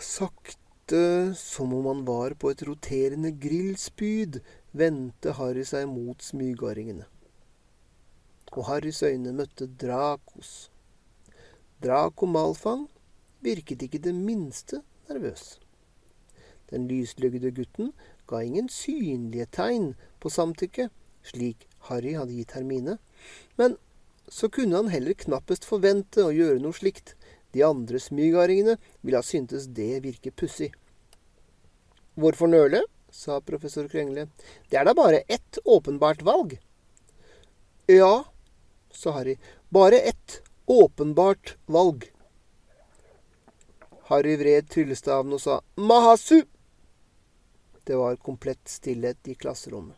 Sakte, 0.00 1.34
som 1.36 1.74
om 1.76 1.86
han 1.90 2.04
var 2.08 2.34
på 2.40 2.52
et 2.52 2.64
roterende 2.66 3.32
grillspyd, 3.36 4.40
vendte 4.72 5.36
Harry 5.36 5.64
seg 5.68 5.88
mot 5.90 6.22
smygardingene. 6.24 7.06
Og 8.56 8.66
Harrys 8.66 9.02
øyne 9.06 9.32
møtte 9.36 9.68
Dracos. 9.78 10.70
Draco 11.82 12.26
Malfang 12.26 12.88
virket 13.40 13.82
ikke 13.86 14.00
det 14.02 14.14
minste 14.14 14.82
nervøs. 15.08 15.60
Den 16.70 16.88
lyslygde 16.88 17.50
gutten 17.54 17.92
ga 18.30 18.42
ingen 18.46 18.70
synlige 18.72 19.48
tegn 19.56 19.92
på 20.22 20.30
samtykke, 20.32 20.88
slik 21.26 21.66
Harry 21.90 22.14
hadde 22.14 22.36
gitt 22.36 22.54
Hermine, 22.56 22.98
men 23.58 23.76
så 24.30 24.48
kunne 24.48 24.78
han 24.78 24.92
heller 24.92 25.18
knappest 25.18 25.66
forvente 25.66 26.22
å 26.22 26.34
gjøre 26.34 26.60
noe 26.62 26.76
slikt. 26.76 27.16
De 27.50 27.64
andre 27.66 27.98
smygardingene 27.98 28.76
ville 29.02 29.18
ha 29.18 29.26
syntes 29.26 29.66
det 29.74 30.04
virket 30.04 30.36
pussig. 30.38 30.70
Hvorfor 32.14 32.50
nøle? 32.50 32.84
sa 33.10 33.40
professor 33.42 33.88
Krengle. 33.90 34.28
Det 34.70 34.78
er 34.78 34.86
da 34.86 34.94
bare 34.94 35.24
ett 35.26 35.58
åpenbart 35.64 36.22
valg. 36.22 36.60
Ja, 37.90 38.22
sa 38.94 39.16
Harry. 39.16 39.34
Bare 39.68 39.98
ett 39.98 40.42
åpenbart 40.70 41.56
valg. 41.66 42.06
Harry 44.10 44.36
vred 44.38 44.70
tryllestaven 44.70 45.34
og 45.34 45.42
sa 45.42 45.58
Mahasu! 45.74 46.44
Det 47.84 47.96
var 47.96 48.16
komplett 48.16 48.68
stillhet 48.68 49.28
i 49.28 49.34
klasserommet. 49.34 49.96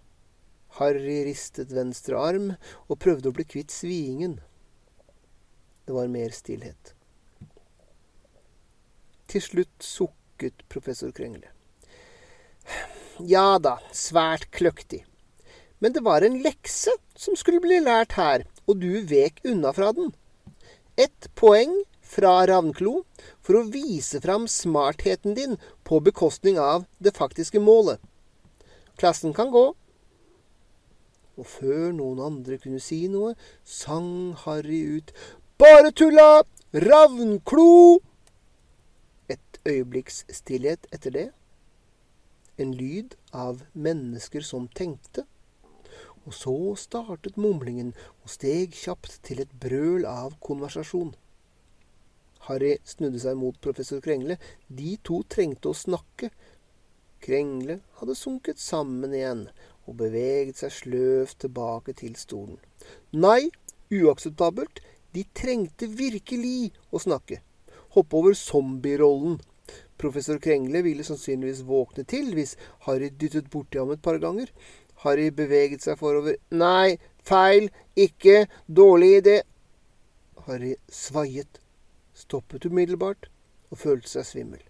Harry 0.78 1.24
ristet 1.26 1.72
venstre 1.72 2.16
arm 2.16 2.52
og 2.88 2.98
prøvde 3.02 3.28
å 3.28 3.36
bli 3.36 3.44
kvitt 3.44 3.72
sviingen. 3.74 4.38
Det 5.84 5.92
var 5.92 6.08
mer 6.08 6.32
stillhet. 6.32 6.94
Til 9.28 9.44
slutt 9.44 9.84
sukket 9.84 10.64
professor 10.72 11.12
Krengle. 11.12 11.50
Ja 13.20 13.58
da, 13.60 13.76
svært 13.92 14.48
kløktig. 14.54 15.02
Men 15.82 15.92
det 15.92 16.04
var 16.06 16.22
en 16.22 16.40
lekse 16.44 16.94
som 17.18 17.36
skulle 17.36 17.60
bli 17.60 17.80
lært 17.82 18.14
her, 18.16 18.46
og 18.64 18.78
du 18.80 19.02
vek 19.08 19.42
unna 19.44 19.72
fra 19.74 19.90
den. 19.92 20.12
Ett 20.96 21.28
poeng 21.34 21.74
fra 22.00 22.46
Ravnklo 22.46 23.02
for 23.42 23.58
å 23.58 23.68
vise 23.74 24.20
fram 24.22 24.46
smartheten 24.48 25.36
din 25.38 25.58
på 25.88 26.00
bekostning 26.00 26.58
av 26.62 26.86
det 27.02 27.14
faktiske 27.16 27.60
målet. 27.62 28.00
Klassen 29.00 29.34
kan 29.34 29.50
gå. 29.50 29.72
Og 31.40 31.48
før 31.48 31.92
noen 31.96 32.20
andre 32.22 32.58
kunne 32.60 32.80
si 32.82 33.06
noe, 33.10 33.34
sang 33.64 34.34
Harry 34.44 34.82
ut 34.98 35.12
Bare 35.58 35.92
tulla! 35.94 36.42
Ravnklo! 36.72 38.00
Et 39.28 39.58
øyeblikks 39.68 40.24
stillhet 40.32 40.86
etter 40.92 41.14
det. 41.14 41.28
En 42.58 42.72
lyd 42.76 43.16
av 43.32 43.62
mennesker 43.72 44.44
som 44.44 44.68
tenkte. 44.68 45.24
Og 46.26 46.34
så 46.36 46.54
startet 46.78 47.38
mumlingen 47.40 47.92
og 48.22 48.30
steg 48.30 48.76
kjapt 48.76 49.18
til 49.26 49.42
et 49.42 49.52
brøl 49.62 50.06
av 50.06 50.36
konversasjon. 50.44 51.14
Harry 52.48 52.76
snudde 52.84 53.20
seg 53.22 53.38
mot 53.38 53.58
professor 53.62 54.00
Krengle. 54.02 54.38
De 54.66 54.96
to 55.06 55.22
trengte 55.30 55.70
å 55.70 55.78
snakke. 55.78 56.32
Krengle 57.22 57.78
hadde 58.00 58.18
sunket 58.18 58.58
sammen 58.58 59.14
igjen 59.14 59.46
og 59.86 59.98
beveget 60.00 60.58
seg 60.62 60.74
sløvt 60.74 61.38
tilbake 61.44 61.94
til 61.98 62.16
stolen. 62.18 62.58
Nei, 63.14 63.50
uakseptabelt. 63.94 64.82
De 65.12 65.24
trengte 65.36 65.86
virkelig 65.86 66.72
å 66.90 67.00
snakke. 67.02 67.42
Hoppe 67.94 68.18
over 68.18 68.36
zombierollen. 68.38 69.38
Professor 70.00 70.40
Krengle 70.42 70.82
ville 70.82 71.04
sannsynligvis 71.06 71.62
våkne 71.68 72.02
til 72.08 72.32
hvis 72.34 72.56
Harry 72.88 73.12
dyttet 73.14 73.50
borti 73.52 73.78
ham 73.78 73.92
et 73.94 74.02
par 74.02 74.18
ganger. 74.22 74.48
Harry 75.04 75.28
beveget 75.34 75.84
seg 75.84 75.98
forover. 76.00 76.38
Nei, 76.50 76.98
feil, 77.22 77.68
ikke, 77.94 78.46
dårlig 78.66 79.12
idé. 79.20 79.36
Harry 80.48 80.74
svaiet, 80.90 81.61
stoppet 82.32 82.64
umiddelbart 82.64 83.28
og 83.70 83.80
følte 83.84 84.16
seg 84.16 84.28
svimmel. 84.28 84.62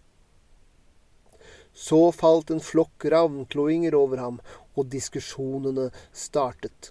Så 1.73 2.11
falt 2.13 2.51
en 2.53 2.61
flokk 2.61 3.07
ravnkloinger 3.15 3.95
over 3.97 4.21
ham, 4.21 4.41
og 4.77 4.91
diskusjonene 4.93 5.89
startet. 6.13 6.91